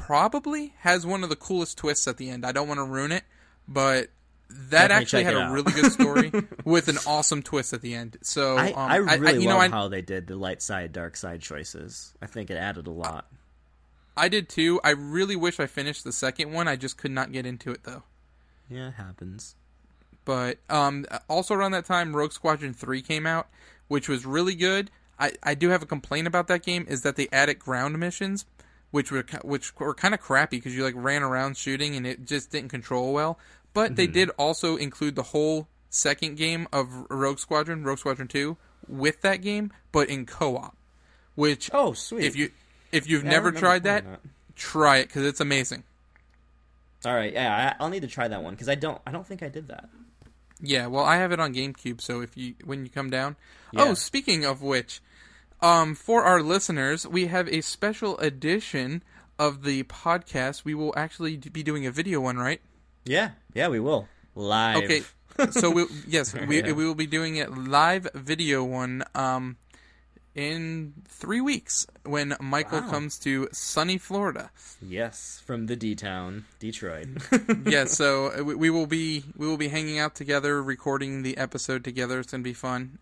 probably 0.09 0.73
has 0.79 1.05
one 1.05 1.23
of 1.23 1.29
the 1.29 1.37
coolest 1.37 1.77
twists 1.77 2.09
at 2.09 2.17
the 2.17 2.31
end. 2.31 2.47
I 2.47 2.51
don't 2.51 2.67
want 2.67 2.79
to 2.79 2.85
ruin 2.85 3.13
it, 3.13 3.25
but 3.69 4.09
that 4.49 4.89
Definitely 4.89 5.03
actually 5.03 5.25
had 5.25 5.35
a 5.35 5.41
out. 5.41 5.53
really 5.53 5.73
good 5.73 5.93
story 5.93 6.33
with 6.65 6.89
an 6.89 6.97
awesome 7.07 7.43
twist 7.43 7.75
at 7.75 7.83
the 7.83 7.93
end. 7.93 8.17
So 8.23 8.57
I, 8.57 8.73
um, 8.73 9.07
I 9.07 9.17
really 9.17 9.43
you 9.43 9.49
love 9.51 9.59
know, 9.59 9.61
I, 9.61 9.69
how 9.69 9.89
they 9.89 10.01
did 10.01 10.27
the 10.27 10.37
light 10.37 10.63
side, 10.63 10.95
dark 10.95 11.15
side 11.15 11.43
choices. 11.43 12.15
I 12.23 12.27
think 12.27 12.49
it 12.49 12.55
added 12.55 12.87
a 12.87 12.91
lot. 12.91 13.27
I 14.17 14.31
did 14.31 14.49
too. 14.49 14.81
I 14.83 14.93
really 14.93 15.37
wish 15.37 15.61
I 15.61 15.67
finished 15.67 16.05
the 16.05 16.13
second 16.13 16.55
one. 16.55 16.69
I 16.69 16.77
just 16.77 16.97
could 16.97 17.11
not 17.11 17.31
get 17.31 17.45
into 17.45 17.71
it 17.71 17.85
though. 17.85 18.05
Yeah, 18.71 18.89
it 18.89 18.95
happens. 18.95 19.57
But 20.25 20.57
um, 20.71 21.05
also 21.29 21.53
around 21.53 21.73
that 21.73 21.85
time, 21.85 22.17
Rogue 22.17 22.33
Squadron 22.33 22.73
Three 22.73 23.03
came 23.03 23.27
out, 23.27 23.49
which 23.89 24.09
was 24.09 24.25
really 24.25 24.55
good. 24.55 24.91
I, 25.19 25.33
I 25.43 25.55
do 25.55 25.69
have 25.69 25.83
a 25.83 25.87
complaint 25.87 26.27
about 26.27 26.49
that 26.49 26.65
game 26.65 26.87
is 26.89 27.03
that 27.03 27.17
they 27.17 27.29
added 27.31 27.59
ground 27.59 27.99
missions, 27.99 28.47
which 28.91 29.11
were 29.11 29.25
which 29.43 29.75
were 29.79 29.95
kind 29.95 30.15
of 30.15 30.21
crappy 30.21 30.57
because 30.57 30.75
you 30.75 30.85
like 30.85 30.95
ran 30.97 31.23
around 31.23 31.57
shooting 31.57 31.97
and 31.97 32.07
it 32.07 32.25
just 32.25 32.51
didn't 32.51 32.71
control 32.71 33.13
well. 33.13 33.39
But 33.75 33.97
they 33.97 34.05
mm-hmm. 34.05 34.13
did 34.15 34.31
also 34.31 34.77
include 34.77 35.15
the 35.15 35.23
whole 35.23 35.69
second 35.91 36.37
game 36.37 36.67
of 36.73 36.89
Rogue 37.11 37.39
Squadron, 37.39 37.85
Rogue 37.85 37.99
Squadron 37.99 38.29
Two, 38.29 38.57
with 38.89 39.21
that 39.23 39.43
game, 39.43 39.73
but 39.93 40.09
in 40.09 40.27
co-op. 40.27 40.77
Which 41.35 41.71
Oh, 41.73 41.93
sweet. 41.93 42.25
if 42.25 42.37
you 42.37 42.51
if 42.91 43.09
you've 43.09 43.25
Yeah, 43.25 43.31
never 43.31 43.53
tried 43.53 43.83
playing 43.83 44.05
that, 44.05 44.21
try 44.57 44.99
it 44.99 45.09
because 45.09 45.25
it's 45.25 45.41
amazing. 45.41 45.85
All 47.05 47.15
right, 47.15 47.33
yeah, 47.33 47.75
I, 47.79 47.83
I'll 47.83 47.91
need 47.91 48.03
to 48.03 48.09
try 48.09 48.27
that 48.27 48.43
one 48.43 48.55
because 48.55 48.69
I 48.69 48.75
don't, 48.75 49.01
I 49.07 49.13
don't 49.13 49.25
think 49.27 49.43
I 49.43 49.49
did 49.49 49.69
that. 49.69 49.89
Yeah, 50.61 50.89
well, 50.89 51.05
I 51.05 51.17
have 51.17 51.31
it 51.31 51.39
on 51.39 51.55
GameCube, 51.55 52.01
so 52.01 52.21
if 52.21 52.37
you 52.37 52.55
when 52.65 52.85
you 52.85 52.91
come 52.91 53.11
down. 53.11 53.37
Yeah. 53.73 53.85
Oh, 53.85 53.95
speaking 53.95 54.45
of 54.45 54.63
which, 54.63 55.01
um, 55.61 55.95
for 55.95 56.23
our 56.25 56.43
listeners, 56.43 57.07
we 57.07 57.27
have 57.27 57.49
a 57.49 57.61
special 57.61 58.17
edition 58.19 59.03
of 59.39 59.63
the 59.65 59.83
podcast. 59.85 60.65
We 60.65 60.75
will 60.75 60.93
actually 60.97 61.37
be 61.37 61.63
doing 61.63 61.87
a 61.87 61.91
video 61.91 62.21
one, 62.21 62.37
right? 62.39 62.61
Yeah, 63.05 63.31
yeah, 63.55 63.69
we 63.69 63.81
will 63.81 64.09
live. 64.35 64.85
Okay. 64.85 65.03
so 65.51 65.71
we 65.71 65.87
yes, 66.09 66.35
we 66.35 66.59
Yeah. 66.63 66.73
we 66.73 66.85
will 66.85 66.95
be 66.97 67.07
doing 67.07 67.37
it 67.37 67.51
live 67.57 68.09
video 68.15 68.65
one 68.65 69.05
um 69.15 69.57
in 70.35 70.93
3 71.09 71.41
weeks 71.41 71.87
when 72.05 72.37
Michael 72.41 72.81
Wow. 72.83 72.91
comes 72.91 73.19
to 73.21 73.49
sunny 73.53 73.99
Florida. 73.99 74.51
Yes, 74.81 75.43
from 75.45 75.67
the 75.67 75.75
D 75.75 75.95
town, 75.97 76.45
Detroit. 76.61 77.09
yeah, 77.67 77.87
so 77.87 78.43
we, 78.49 78.55
we 78.55 78.71
will 78.71 78.87
be 78.87 79.25
we 79.37 79.47
will 79.49 79.57
be 79.57 79.69
hanging 79.69 79.99
out 79.99 80.15
together, 80.15 80.63
recording 80.63 81.23
the 81.23 81.37
episode 81.39 81.83
together. 81.83 82.21
It's 82.21 82.31
going 82.31 82.43
to 82.43 82.49
be 82.49 82.55
fun. 82.55 82.99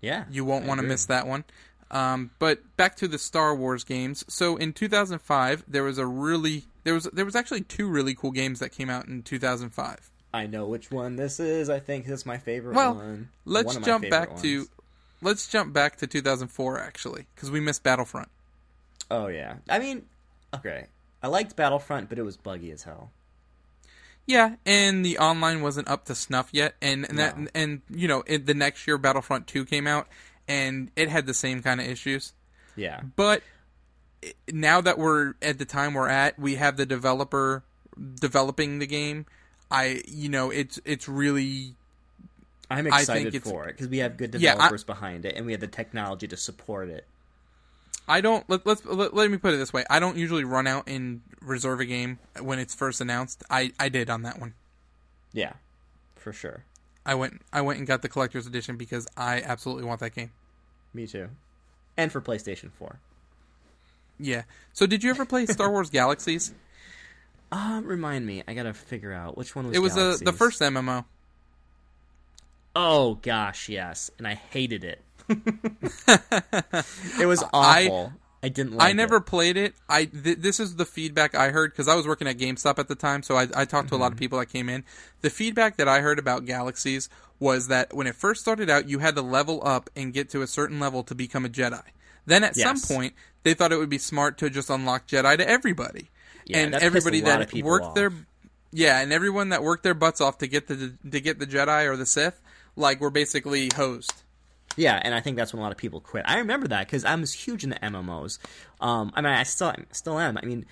Yeah, 0.00 0.24
You 0.30 0.44
won't 0.44 0.66
want 0.66 0.80
to 0.80 0.86
miss 0.86 1.06
that 1.06 1.26
one. 1.26 1.44
Um, 1.90 2.30
but 2.38 2.60
back 2.76 2.96
to 2.96 3.08
the 3.08 3.18
Star 3.18 3.54
Wars 3.54 3.82
games. 3.84 4.24
So 4.28 4.56
in 4.56 4.72
2005, 4.72 5.64
there 5.66 5.82
was 5.82 5.98
a 5.98 6.06
really 6.06 6.64
there 6.84 6.94
was 6.94 7.04
there 7.12 7.24
was 7.24 7.34
actually 7.34 7.62
two 7.62 7.88
really 7.88 8.14
cool 8.14 8.30
games 8.30 8.58
that 8.60 8.70
came 8.70 8.90
out 8.90 9.06
in 9.06 9.22
2005. 9.22 10.10
I 10.32 10.46
know 10.46 10.66
which 10.66 10.90
one 10.90 11.16
this 11.16 11.40
is. 11.40 11.70
I 11.70 11.80
think 11.80 12.06
this 12.06 12.20
is 12.20 12.26
my 12.26 12.36
favorite 12.36 12.74
Well, 12.74 12.94
one. 12.94 13.30
Let's 13.46 13.74
One 13.74 13.82
jump 13.82 14.04
favorite 14.04 14.28
back 14.28 14.36
to 14.42 14.66
let's 15.22 15.48
jump 15.48 15.72
back 15.72 15.96
to 15.96 16.06
2004 16.06 16.78
actually 16.78 17.26
because 17.34 17.50
we 17.50 17.60
missed 17.60 17.82
Battlefront. 17.82 18.28
Oh 19.10 19.28
yeah, 19.28 19.56
I 19.70 19.78
mean, 19.78 20.04
okay, 20.54 20.86
I 21.22 21.28
liked 21.28 21.56
Battlefront, 21.56 22.10
but 22.10 22.18
it 22.18 22.22
was 22.22 22.36
buggy 22.36 22.70
as 22.70 22.82
hell. 22.82 23.10
Yeah, 24.28 24.56
and 24.66 25.04
the 25.04 25.18
online 25.18 25.62
wasn't 25.62 25.88
up 25.88 26.04
to 26.04 26.14
snuff 26.14 26.50
yet, 26.52 26.74
and, 26.82 27.08
and 27.08 27.18
that 27.18 27.38
No. 27.38 27.48
and 27.54 27.80
you 27.90 28.06
know 28.06 28.22
it, 28.26 28.44
the 28.46 28.52
next 28.54 28.86
year 28.86 28.98
Battlefront 28.98 29.46
2 29.46 29.64
came 29.64 29.86
out, 29.86 30.06
and 30.46 30.90
it 30.96 31.08
had 31.08 31.24
the 31.26 31.32
same 31.32 31.62
kind 31.62 31.80
of 31.80 31.86
issues. 31.86 32.34
Yeah, 32.76 33.00
But 33.16 33.42
now 34.52 34.80
that 34.82 34.98
we're 34.98 35.32
at 35.40 35.58
the 35.58 35.64
time 35.64 35.94
we're 35.94 36.08
at, 36.10 36.38
we 36.38 36.56
have 36.56 36.76
the 36.76 36.84
developer 36.86 37.64
developing 38.20 38.78
the 38.78 38.86
game. 38.86 39.24
I, 39.70 40.02
you 40.06 40.28
know, 40.28 40.50
it's 40.50 40.78
it's 40.84 41.08
really 41.08 41.74
I'm 42.70 42.86
I 42.92 43.02
think 43.04 43.28
excited 43.28 43.42
for 43.44 43.64
it 43.66 43.72
because 43.72 43.88
we 43.88 43.98
have 43.98 44.16
good 44.18 44.34
Yeah, 44.34 44.50
I- 44.50 44.54
developers 44.56 44.84
behind 44.84 45.24
it, 45.24 45.36
and 45.36 45.46
we 45.46 45.52
have 45.52 45.60
the 45.62 45.66
technology 45.68 46.28
to 46.28 46.36
support 46.36 46.90
it. 46.90 47.06
I 48.08 48.20
don't 48.20 48.48
let, 48.48 48.66
let's 48.66 48.84
let, 48.84 49.14
let 49.14 49.30
me 49.30 49.36
put 49.36 49.54
it 49.54 49.58
this 49.58 49.72
way. 49.72 49.84
I 49.90 50.00
don't 50.00 50.16
usually 50.16 50.44
run 50.44 50.66
out 50.66 50.88
and 50.88 51.20
reserve 51.42 51.80
a 51.80 51.84
game 51.84 52.18
when 52.40 52.58
it's 52.58 52.74
first 52.74 53.00
announced. 53.00 53.44
I 53.50 53.72
I 53.78 53.88
did 53.88 54.08
on 54.08 54.22
that 54.22 54.40
one. 54.40 54.54
Yeah, 55.32 55.52
for 56.16 56.32
sure. 56.32 56.64
I 57.04 57.14
went 57.14 57.42
I 57.52 57.60
went 57.60 57.78
and 57.78 57.86
got 57.86 58.02
the 58.02 58.08
collector's 58.08 58.46
edition 58.46 58.76
because 58.76 59.06
I 59.16 59.42
absolutely 59.42 59.84
want 59.84 60.00
that 60.00 60.14
game. 60.14 60.30
Me 60.94 61.06
too. 61.06 61.28
And 61.96 62.10
for 62.10 62.20
PlayStation 62.20 62.70
4. 62.72 62.98
Yeah. 64.18 64.42
So 64.72 64.86
did 64.86 65.02
you 65.02 65.10
ever 65.10 65.24
play 65.24 65.46
Star 65.46 65.70
Wars 65.70 65.90
Galaxies? 65.92 66.54
Um, 67.50 67.86
remind 67.86 68.26
me, 68.26 68.42
I 68.46 68.54
gotta 68.54 68.74
figure 68.74 69.12
out 69.12 69.36
which 69.36 69.56
one 69.56 69.66
was. 69.66 69.76
It 69.76 69.80
was 69.80 69.94
the 69.94 70.20
the 70.22 70.32
first 70.32 70.60
MMO. 70.60 71.04
Oh 72.76 73.14
gosh, 73.16 73.68
yes, 73.68 74.10
and 74.18 74.26
I 74.26 74.34
hated 74.34 74.84
it. 74.84 75.00
It 75.28 77.26
was 77.26 77.42
I- 77.52 77.86
awful. 77.86 78.12
I, 78.40 78.50
didn't 78.50 78.74
like 78.76 78.90
I 78.90 78.92
never 78.92 79.16
it. 79.16 79.22
played 79.22 79.56
it. 79.56 79.74
I 79.88 80.04
th- 80.04 80.38
this 80.38 80.60
is 80.60 80.76
the 80.76 80.84
feedback 80.84 81.34
I 81.34 81.50
heard 81.50 81.72
because 81.72 81.88
I 81.88 81.96
was 81.96 82.06
working 82.06 82.28
at 82.28 82.38
GameStop 82.38 82.78
at 82.78 82.86
the 82.86 82.94
time, 82.94 83.24
so 83.24 83.36
I, 83.36 83.48
I 83.54 83.64
talked 83.64 83.88
to 83.88 83.96
a 83.96 83.96
lot 83.96 84.06
Mm-hmm. 84.06 84.12
of 84.14 84.18
people 84.20 84.38
that 84.38 84.46
came 84.46 84.68
in. 84.68 84.84
The 85.22 85.30
feedback 85.30 85.76
that 85.78 85.88
I 85.88 86.00
heard 86.02 86.20
about 86.20 86.44
Galaxies 86.44 87.08
was 87.40 87.66
that 87.66 87.92
when 87.94 88.06
it 88.06 88.14
first 88.14 88.40
started 88.40 88.70
out, 88.70 88.88
you 88.88 89.00
had 89.00 89.16
to 89.16 89.22
level 89.22 89.60
up 89.66 89.90
and 89.96 90.12
get 90.14 90.30
to 90.30 90.42
a 90.42 90.46
certain 90.46 90.78
level 90.78 91.02
to 91.02 91.16
become 91.16 91.44
a 91.44 91.48
Jedi. 91.48 91.82
Then 92.26 92.44
at 92.44 92.56
Yes. 92.56 92.80
some 92.82 92.96
point, 92.96 93.14
they 93.42 93.54
thought 93.54 93.72
it 93.72 93.76
would 93.78 93.88
be 93.90 93.98
smart 93.98 94.38
to 94.38 94.48
just 94.50 94.70
unlock 94.70 95.08
Jedi 95.08 95.36
to 95.36 95.48
everybody, 95.48 96.08
Yeah, 96.46 96.58
and 96.58 96.74
that 96.74 96.82
everybody 96.84 97.20
lot 97.20 97.40
of 97.40 97.48
that 97.48 97.52
people 97.52 97.70
worked 97.70 97.86
off. 97.86 97.94
their 97.96 98.12
yeah, 98.70 99.00
and 99.00 99.12
everyone 99.12 99.48
that 99.48 99.64
worked 99.64 99.82
their 99.82 99.94
butts 99.94 100.20
off 100.20 100.38
to 100.38 100.46
get 100.46 100.68
the 100.68 100.94
to 101.10 101.20
get 101.20 101.40
the 101.40 101.46
Jedi 101.46 101.86
or 101.90 101.96
the 101.96 102.06
Sith, 102.06 102.40
like 102.76 103.00
were 103.00 103.10
basically 103.10 103.68
hosed. 103.74 104.22
Yeah, 104.78 105.00
and 105.02 105.12
I 105.12 105.20
think 105.20 105.36
that's 105.36 105.52
when 105.52 105.58
a 105.58 105.62
lot 105.62 105.72
of 105.72 105.78
people 105.78 106.00
quit. 106.00 106.24
I 106.26 106.38
remember 106.38 106.68
that 106.68 106.86
because 106.86 107.04
I 107.04 107.14
was 107.16 107.32
huge 107.32 107.64
into 107.64 107.76
MMOs. 107.80 108.38
Um, 108.80 109.12
I 109.14 109.20
mean, 109.20 109.32
I 109.32 109.42
still 109.42 109.74
still 109.90 110.18
am. 110.18 110.38
I 110.38 110.44
mean, 110.44 110.66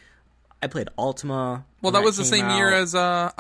I 0.63 0.69
played 0.69 0.89
Ultima. 0.97 1.65
Well, 1.83 1.93
that 1.93 2.03
was 2.03 2.17
the 2.17 2.25
same 2.25 2.49
year 2.51 2.73
as 2.73 2.95
uh, 2.95 3.33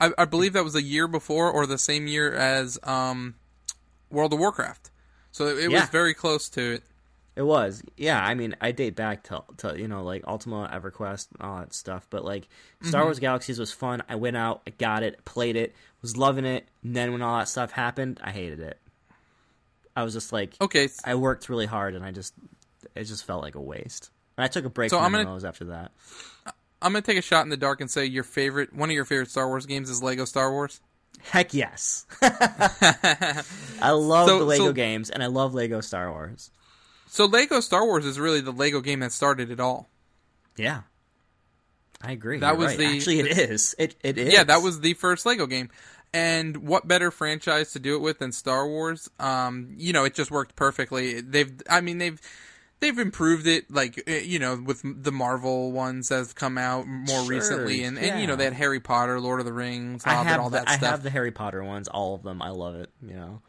I, 0.00 0.12
I, 0.16 0.24
believe 0.24 0.52
that 0.52 0.62
was 0.62 0.76
a 0.76 0.82
year 0.82 1.08
before, 1.08 1.50
or 1.50 1.66
the 1.66 1.78
same 1.78 2.06
year 2.06 2.32
as 2.32 2.78
um, 2.84 3.34
World 4.08 4.32
of 4.32 4.38
Warcraft. 4.38 4.90
So 5.32 5.48
it, 5.48 5.64
it 5.64 5.68
was 5.72 5.88
very 5.88 6.14
close 6.14 6.48
to 6.50 6.74
it. 6.74 6.82
It 7.34 7.42
was, 7.42 7.82
yeah. 7.96 8.22
I 8.22 8.34
mean, 8.34 8.54
I 8.60 8.72
date 8.72 8.94
back 8.94 9.24
to, 9.24 9.42
to 9.58 9.78
you 9.78 9.88
know 9.88 10.04
like 10.04 10.22
Ultima, 10.26 10.70
EverQuest, 10.72 11.28
all 11.40 11.58
that 11.58 11.74
stuff. 11.74 12.06
But 12.08 12.24
like 12.24 12.46
Star 12.82 13.00
Mm-hmm. 13.00 13.06
Wars 13.06 13.18
Galaxies 13.18 13.58
was 13.58 13.72
fun. 13.72 14.02
I 14.08 14.14
went 14.14 14.36
out, 14.36 14.62
I 14.66 14.70
got 14.70 15.02
it, 15.02 15.24
played 15.24 15.56
it, 15.56 15.74
was 16.02 16.16
loving 16.16 16.44
it. 16.44 16.68
And 16.84 16.94
then 16.94 17.12
when 17.12 17.22
all 17.22 17.38
that 17.38 17.48
stuff 17.48 17.72
happened, 17.72 18.20
I 18.22 18.30
hated 18.30 18.60
it. 18.60 18.78
I 19.94 20.04
was 20.04 20.12
just 20.14 20.32
like, 20.32 20.54
Okay, 20.60 20.88
I 21.04 21.14
worked 21.16 21.48
really 21.48 21.66
hard, 21.66 21.94
and 21.94 22.04
I 22.04 22.10
just 22.10 22.34
it 22.94 23.04
just 23.04 23.24
felt 23.24 23.42
like 23.42 23.54
a 23.54 23.60
waste. 23.60 24.10
And 24.36 24.44
I 24.44 24.48
took 24.48 24.64
a 24.64 24.70
break 24.70 24.90
So 24.90 24.96
from 24.98 25.14
I'm 25.14 25.24
gonna- 25.24 25.46
after 25.48 25.64
that. 25.66 25.92
I'm 26.80 26.92
gonna 26.92 27.02
take 27.02 27.18
a 27.18 27.22
shot 27.22 27.44
in 27.44 27.50
the 27.50 27.56
dark 27.56 27.80
and 27.80 27.90
say 27.90 28.06
your 28.06 28.24
favorite, 28.24 28.74
one 28.74 28.88
of 28.90 28.94
your 28.94 29.04
favorite 29.04 29.30
Star 29.30 29.46
Wars 29.46 29.66
games 29.66 29.88
is 29.90 30.02
Lego 30.02 30.24
Star 30.24 30.50
Wars. 30.50 30.80
Heck 31.20 31.54
yes, 31.54 32.06
I 32.22 33.90
love 33.90 34.28
So- 34.28 34.38
the 34.40 34.44
Lego 34.44 34.66
so- 34.66 34.72
games, 34.72 35.10
and 35.10 35.22
I 35.22 35.26
love 35.26 35.54
Lego 35.54 35.80
Star 35.80 36.10
Wars. 36.10 36.50
So 37.08 37.26
Lego 37.26 37.60
Star 37.60 37.84
Wars 37.84 38.06
is 38.06 38.18
really 38.18 38.40
the 38.40 38.52
Lego 38.52 38.80
game 38.80 39.00
that 39.00 39.12
started 39.12 39.50
it 39.50 39.60
all. 39.60 39.88
Yeah, 40.56 40.80
I 42.02 42.12
agree. 42.12 42.38
That 42.40 42.50
You're 42.52 42.56
was 42.58 42.66
right. 42.68 42.78
the- 42.78 42.86
actually 42.96 43.20
it 43.20 43.38
is. 43.38 43.74
It 43.78 43.94
it 44.02 44.18
is. 44.18 44.32
Yeah, 44.32 44.44
that 44.44 44.62
was 44.62 44.80
the 44.80 44.94
first 44.94 45.26
Lego 45.26 45.46
game. 45.46 45.70
And 46.14 46.58
what 46.68 46.86
better 46.86 47.10
franchise 47.10 47.72
to 47.72 47.78
do 47.78 47.94
it 47.96 48.00
with 48.00 48.18
than 48.18 48.32
Star 48.32 48.66
Wars? 48.68 49.08
Um, 49.18 49.74
you 49.78 49.92
know, 49.94 50.04
it 50.04 50.14
just 50.14 50.30
worked 50.30 50.56
perfectly. 50.56 51.20
They've, 51.22 51.50
I 51.70 51.80
mean, 51.80 51.96
they've 51.98 52.20
they've 52.80 52.98
improved 52.98 53.46
it, 53.46 53.70
like 53.72 54.02
eh, 54.06 54.20
you 54.20 54.38
know, 54.38 54.60
with 54.62 54.82
the 54.84 55.12
Marvel 55.12 55.72
ones 55.72 56.10
that 56.10 56.16
have 56.18 56.34
come 56.34 56.58
out 56.58 56.86
more 56.86 57.20
Sure, 57.20 57.24
recently, 57.24 57.84
and, 57.84 57.98
and 57.98 58.20
you 58.20 58.26
know 58.26 58.36
they 58.36 58.44
had 58.44 58.52
Harry 58.52 58.80
Potter, 58.80 59.20
Lord 59.20 59.40
of 59.40 59.46
the 59.46 59.52
Rings, 59.54 60.02
I 60.04 60.22
have 60.22 60.40
all 60.40 60.50
the, 60.50 60.58
that 60.58 60.68
I 60.68 60.76
stuff. 60.76 60.90
have 60.90 61.02
the 61.02 61.08
Harry 61.10 61.30
Potter 61.30 61.64
ones, 61.64 61.88
all 61.88 62.14
of 62.14 62.22
them. 62.22 62.42
I 62.42 62.50
love 62.50 62.74
it. 62.74 62.90
You 63.00 63.14
know, 63.14 63.40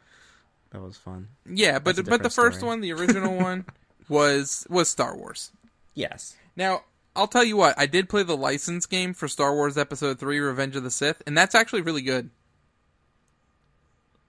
that 0.72 0.82
was 0.82 0.96
fun. 0.96 1.28
yeah, 1.46 1.80
but 1.80 1.98
but 2.06 2.24
the 2.24 2.30
first 2.30 2.60
story. 2.60 2.70
one, 2.70 2.80
the 2.82 2.94
original 2.94 3.36
one, 3.36 3.66
was 4.08 4.66
was 4.70 4.90
Star 4.90 5.18
Wars. 5.18 5.52
Yes. 5.96 6.36
Now, 6.56 6.84
I'll 7.16 7.28
tell 7.28 7.44
you 7.44 7.58
what, 7.58 7.78
I 7.78 7.88
did 7.88 8.08
play 8.08 8.24
the 8.24 8.38
license 8.38 8.86
game 8.86 9.14
for 9.14 9.28
Star 9.28 9.54
Wars 9.54 9.78
Episode 9.78 10.20
3 10.20 10.40
Revenge 10.40 10.76
of 10.76 10.84
the 10.84 10.92
Sith, 10.92 11.22
and 11.28 11.38
that's 11.38 11.56
actually 11.56 11.82
really 11.82 12.02
good. 12.04 12.30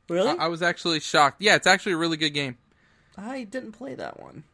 Really? 0.09 0.31
I, 0.39 0.45
I 0.45 0.49
was 0.49 0.63
actually 0.63 1.01
shocked. 1.01 1.41
Yeah, 1.41 1.55
it's 1.57 1.67
actually 1.67 1.93
a 1.93 1.97
really 1.97 2.17
good 2.17 2.31
game. 2.35 2.57
I 3.17 3.45
didn't 3.45 3.73
play 3.73 3.95
that 3.95 4.21
one. 4.21 4.45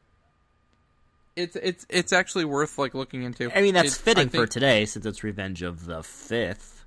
It's 1.36 1.56
it's 1.56 1.86
it's 1.88 2.12
actually 2.12 2.44
worth 2.44 2.76
like 2.78 2.94
looking 2.94 3.22
into. 3.22 3.50
I 3.56 3.62
mean, 3.62 3.74
that's 3.74 3.96
It- 3.96 4.00
I 4.00 4.02
fitting 4.02 4.28
for 4.28 4.46
today 4.46 4.84
since 4.84 5.06
it's 5.06 5.22
Revenge 5.24 5.62
of 5.62 5.86
the 5.86 6.02
Fifth. 6.02 6.84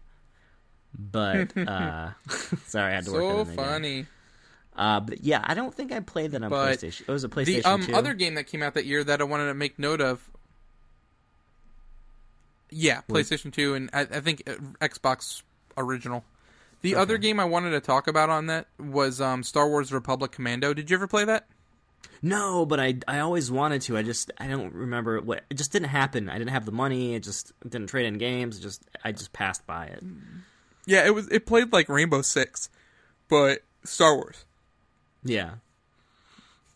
But 0.98 1.58
uh 1.68 2.12
sorry, 2.66 2.92
I 2.92 2.96
had 2.96 3.06
to 3.06 3.12
work 3.14 3.22
So 3.22 3.28
that 3.28 3.34
in 3.34 3.42
again. 3.54 3.56
funny. 3.56 4.06
Uh, 4.76 5.00
but 5.00 5.24
yeah, 5.24 5.40
I 5.44 5.54
don't 5.54 5.74
think 5.74 5.92
I 5.92 6.00
played 6.00 6.32
that 6.32 6.44
on 6.44 6.50
But 6.50 6.78
PlayStation. 6.80 7.02
It 7.02 7.08
was 7.12 7.24
a 7.24 7.30
PlayStation 7.30 7.46
The 7.64 7.70
um 7.70 7.82
2. 7.86 7.94
other 7.96 8.14
game 8.14 8.36
that 8.36 8.46
came 8.46 8.62
out 8.64 8.74
that 8.76 8.86
year 8.86 9.04
that 9.04 9.22
I 9.22 9.24
wanted 9.24 9.48
to 9.48 9.54
make 9.54 9.78
note 9.80 10.02
of. 10.02 10.28
Yeah, 12.70 13.02
PlayStation 13.08 13.54
2 13.54 13.76
and 13.76 13.90
I, 13.94 14.02
I 14.02 14.20
think 14.20 14.44
uh, 14.48 14.54
Xbox 14.86 15.42
original. 15.78 16.24
The 16.84 16.96
other 16.96 17.18
game 17.18 17.40
I 17.40 17.46
wanted 17.46 17.72
to 17.72 17.80
talk 17.82 18.08
about 18.08 18.30
on 18.30 18.46
that 18.48 18.68
was 18.78 19.20
um, 19.20 19.42
Star 19.42 19.68
Wars 19.68 19.92
Republic 19.92 20.32
Commando. 20.32 20.74
Did 20.74 20.92
you 20.92 20.98
ever 20.98 21.08
play 21.08 21.26
that? 21.26 21.48
No, 22.22 22.66
but 22.66 22.80
I 22.80 22.96
I 23.08 23.20
always 23.20 23.50
wanted 23.52 23.82
to. 23.84 23.98
I 23.98 24.04
just 24.04 24.32
I 24.38 24.48
don't 24.48 24.74
remember 24.74 25.20
what. 25.22 25.44
It 25.50 25.56
just 25.56 25.72
didn't 25.72 25.90
happen. 25.90 26.30
I 26.30 26.38
didn't 26.38 26.52
have 26.52 26.66
the 26.66 26.72
money. 26.72 27.16
It 27.16 27.24
just 27.24 27.52
didn't 27.68 27.88
trade 27.88 28.06
in 28.06 28.18
games. 28.18 28.60
It 28.60 28.62
just 28.62 28.84
I 29.04 29.12
just 29.12 29.34
passed 29.34 29.66
by 29.66 29.86
it. 29.88 30.04
Yeah, 30.86 31.06
it 31.06 31.16
was. 31.16 31.28
It 31.30 31.46
played 31.46 31.74
like 31.74 31.90
Rainbow 31.90 32.22
Six, 32.22 32.70
but 33.30 33.60
Star 33.84 34.16
Wars. 34.16 34.46
Yeah, 35.24 35.56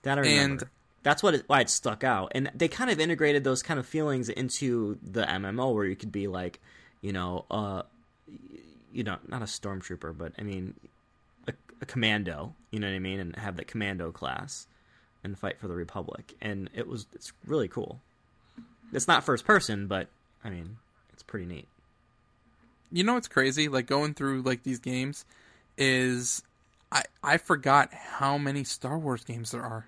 that 0.04 0.18
I 0.18 0.22
remember. 0.22 0.64
And- 0.64 0.72
that's 1.04 1.24
what 1.24 1.36
it, 1.36 1.44
why 1.48 1.62
it 1.62 1.70
stuck 1.70 2.04
out. 2.04 2.34
And 2.36 2.52
they 2.54 2.68
kind 2.68 2.90
of 2.90 3.00
integrated 3.00 3.46
those 3.46 3.64
kind 3.64 3.80
of 3.80 3.86
feelings 3.86 4.28
into 4.28 4.98
the 5.02 5.24
MMO, 5.24 5.74
where 5.74 5.86
you 5.86 5.96
could 5.96 6.12
be 6.12 6.28
like, 6.28 6.60
you 7.00 7.14
know, 7.14 7.46
uh, 7.50 7.84
you 8.98 9.04
know, 9.04 9.18
not 9.28 9.44
a 9.44 9.46
stormtrooper, 9.46 10.18
but 10.18 10.34
I 10.40 10.42
mean, 10.42 10.74
a, 11.48 11.54
a 11.82 11.86
commando. 11.86 12.56
You 12.72 12.80
know 12.80 12.88
what 12.88 12.96
I 12.96 13.00
mean? 13.00 13.20
And 13.20 13.36
have 13.36 13.56
that 13.58 13.68
commando 13.68 14.12
class 14.12 14.66
and 15.24 15.38
fight 15.38 15.60
for 15.60 15.68
the 15.68 15.76
Republic. 15.76 16.34
And 16.42 16.68
it 16.74 16.88
was 16.88 17.06
it's 17.14 17.32
really 17.46 17.68
cool. 17.68 18.02
It's 18.92 19.08
not 19.08 19.24
first 19.24 19.46
person, 19.46 19.86
but 19.86 20.08
I 20.44 20.50
mean, 20.50 20.78
it's 21.14 21.22
pretty 21.22 21.46
neat. 21.46 21.68
You 22.92 23.04
know 23.04 23.14
what's 23.14 23.28
crazy? 23.28 23.68
Like 23.68 23.86
going 23.86 24.16
through 24.16 24.42
like 24.42 24.64
these 24.64 24.80
games, 24.80 25.26
is 25.78 26.42
I 26.92 27.04
I 27.24 27.38
forgot 27.38 27.94
how 27.94 28.40
many 28.40 28.64
Star 28.64 28.98
Wars 28.98 29.24
games 29.24 29.52
there 29.52 29.62
are. 29.64 29.86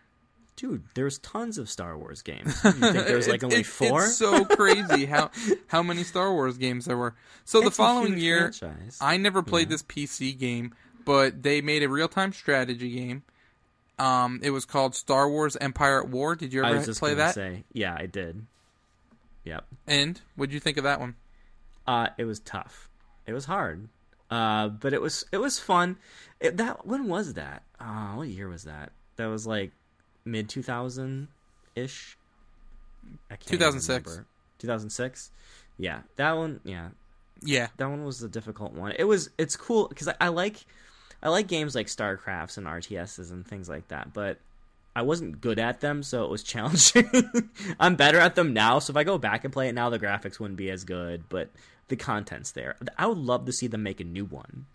Dude, 0.60 0.84
there's 0.93 1.19
tons 1.19 1.58
of 1.58 1.69
Star 1.69 1.98
Wars 1.98 2.22
games. 2.22 2.60
You 2.65 2.72
think 2.74 3.08
there's 3.08 3.30
like 3.30 3.45
only 3.45 3.63
four? 3.63 4.04
It's 4.04 4.17
so 4.17 4.43
crazy 4.43 5.06
how 5.06 5.32
how 5.67 5.82
many 5.82 6.04
Star 6.04 6.34
Wars 6.34 6.58
games 6.58 6.84
there 6.84 6.98
were. 6.98 7.15
So 7.45 7.62
the 7.62 7.67
It's 7.67 7.80
a 7.80 7.82
following 7.82 8.17
year, 8.17 8.52
franchise. 8.52 8.98
I 9.00 9.15
never 9.15 9.41
played 9.41 9.69
this 9.69 9.84
PC 9.84 10.38
game, 10.38 10.76
but 11.06 11.43
they 11.43 11.62
made 11.62 11.82
a 11.82 11.88
real 11.88 12.10
time 12.10 12.34
strategy 12.34 12.91
game. 12.91 13.24
Um, 13.98 14.41
it 14.43 14.50
was 14.50 14.65
called 14.65 14.95
Star 14.95 15.30
Wars 15.30 15.56
Empire 15.62 16.04
at 16.04 16.10
War. 16.10 16.36
Did 16.36 16.52
you 16.52 16.62
ever 16.62 16.93
play 16.93 17.13
that? 17.13 17.36
say, 17.36 17.63
yeah, 17.72 17.95
I 17.98 18.06
did. 18.06 18.45
Yep. 19.45 19.65
And 19.88 20.19
what'd 20.36 20.54
you 20.54 20.60
think 20.60 20.76
of 20.76 20.84
that 20.84 21.00
one? 21.00 21.15
Uh, 21.88 22.10
it 22.17 22.26
was 22.26 22.41
tough. 22.41 22.89
It 23.26 23.32
was 23.32 23.45
hard. 23.45 23.88
Uh, 24.30 24.67
but 24.67 24.91
it 24.91 25.02
was 25.02 25.24
it 25.32 25.38
was 25.38 25.58
fun. 25.58 25.98
It, 26.41 26.58
that 26.58 26.86
when 26.86 27.08
was 27.08 27.36
that? 27.36 27.63
Uh, 27.80 28.13
what 28.15 28.28
year 28.28 28.50
was 28.50 28.65
that? 28.65 28.91
That 29.15 29.28
was 29.28 29.48
like 29.48 29.72
mid 30.32 30.50
two 30.50 30.63
thousand 30.63 31.28
ish. 31.76 32.18
2006. 33.30 34.22
Two 34.58 34.68
thousand 34.68 34.89
six. 34.89 35.32
Yeah, 35.78 36.02
that 36.18 36.34
one. 36.34 36.60
Yeah, 36.63 36.89
Yeah, 37.42 37.68
that 37.78 37.89
one 37.89 38.04
was 38.04 38.20
the 38.20 38.28
difficult 38.28 38.74
one. 38.74 38.94
It 38.98 39.06
was 39.06 39.30
it's 39.38 39.56
cool 39.56 39.88
because 39.88 40.08
I, 40.08 40.15
I 40.20 40.28
like 40.28 40.65
I 41.24 41.30
like 41.30 41.48
games 41.48 41.76
like 41.76 41.88
StarCrafts 41.88 42.58
and 42.58 42.68
RTSs 42.68 43.32
and 43.32 43.48
things 43.48 43.70
like 43.70 43.88
that, 43.89 44.13
but 44.13 44.39
I 44.96 45.02
wasn't 45.02 45.39
good 45.39 45.60
at 45.60 45.82
them, 45.82 46.04
so 46.04 46.24
it 46.26 46.30
was 46.30 46.44
challenging. 46.44 47.10
I'm 47.80 47.96
better 47.96 48.20
at 48.20 48.36
them 48.36 48.54
now, 48.54 48.80
so 48.80 48.92
if 48.92 48.98
I 48.98 49.04
go 49.04 49.18
back 49.18 49.44
and 49.44 49.54
play 49.54 49.70
it 49.70 49.76
now, 49.76 49.89
the 49.89 50.00
graphics 50.00 50.39
wouldn't 50.39 50.58
be 50.58 50.70
as 50.70 50.84
good, 50.84 51.24
but 51.30 51.50
the 51.88 51.96
content's 51.96 52.52
there. 52.52 52.76
I 52.98 53.08
would 53.08 53.18
love 53.18 53.46
to 53.46 53.54
see 53.54 53.68
them 53.68 53.84
make 53.84 54.00
a 54.00 54.06
new 54.06 54.26
one. 54.26 54.65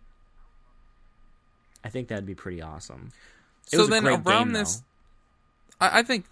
I 1.84 1.90
think 1.90 2.08
that'd 2.08 2.26
be 2.26 2.34
pretty 2.34 2.62
awesome. 2.62 3.10
It 3.72 3.76
so 3.76 3.84
a 3.84 3.86
then 3.86 4.06
around 4.06 4.24
game, 4.24 4.52
this. 4.52 4.82
I, 5.92 5.98
I 5.98 6.02
think, 6.02 6.26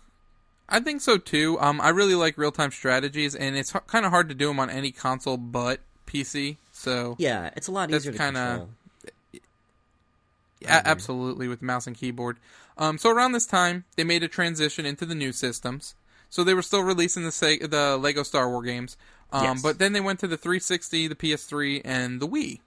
I 0.69 0.81
think 0.81 1.01
so 1.01 1.19
too. 1.19 1.59
Um, 1.61 1.81
I 1.81 1.91
really 1.91 2.15
like 2.15 2.39
real 2.39 2.53
time 2.53 2.71
strategies, 2.71 3.35
and 3.35 3.57
it's 3.57 3.75
h- 3.75 3.83
kind 3.87 4.05
of 4.07 4.11
hard 4.11 4.29
to 4.29 4.35
do 4.35 4.49
them 4.49 4.59
on 4.61 4.71
any 4.71 4.91
console 4.93 5.37
but 5.37 5.81
PC. 6.07 6.57
So 6.73 7.17
yeah, 7.19 7.51
it's 7.57 7.69
a 7.69 7.73
lot 7.73 7.91
easier 7.91 8.13
to 8.13 8.19
kinda- 8.19 8.41
control. 8.41 8.69
A- 10.65 10.87
absolutely 10.87 11.49
with 11.49 11.61
mouse 11.61 11.87
and 11.89 11.97
keyboard. 11.97 12.39
Um, 12.79 12.97
so 12.97 13.11
around 13.11 13.33
this 13.33 13.47
time, 13.47 13.85
they 13.97 14.05
made 14.05 14.23
a 14.23 14.29
transition 14.29 14.87
into 14.87 15.05
the 15.05 15.15
new 15.15 15.33
systems. 15.33 15.95
So 16.31 16.45
they 16.45 16.55
were 16.55 16.63
still 16.63 16.83
releasing 16.83 17.25
the 17.25 17.67
the 17.69 17.99
Lego 17.99 18.23
Star 18.23 18.49
Wars 18.49 18.65
games, 18.65 18.97
um, 19.33 19.43
Yes. 19.45 19.63
but 19.63 19.79
then 19.79 19.93
they 19.93 20.01
went 20.01 20.21
to 20.21 20.27
the 20.29 20.37
360, 20.39 21.09
the 21.09 21.15
PS3, 21.15 21.83
and 21.85 22.21
the 22.21 22.29
Wii. 22.29 22.61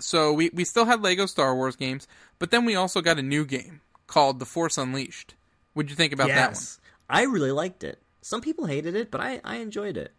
So 0.00 0.32
we 0.32 0.50
we 0.54 0.64
still 0.64 0.86
had 0.86 1.02
Lego 1.02 1.26
Star 1.26 1.54
Wars 1.54 1.76
games, 1.76 2.08
but 2.38 2.50
then 2.50 2.64
we 2.64 2.74
also 2.74 3.00
got 3.00 3.18
a 3.18 3.22
new 3.22 3.44
game 3.44 3.82
called 4.06 4.40
The 4.40 4.46
Force 4.46 4.78
Unleashed. 4.78 5.34
What'd 5.78 5.90
you 5.90 5.96
think 5.96 6.12
about 6.12 6.26
that 6.26 6.34
one? 6.48 6.50
yes, 6.54 6.80
I 7.08 7.22
really 7.22 7.52
liked 7.52 7.84
it. 7.84 8.00
Some 8.20 8.40
people 8.40 8.66
hated 8.66 8.96
it, 8.96 9.12
but 9.12 9.20
I, 9.20 9.40
I 9.44 9.58
enjoyed 9.58 9.96
it. 9.96 10.10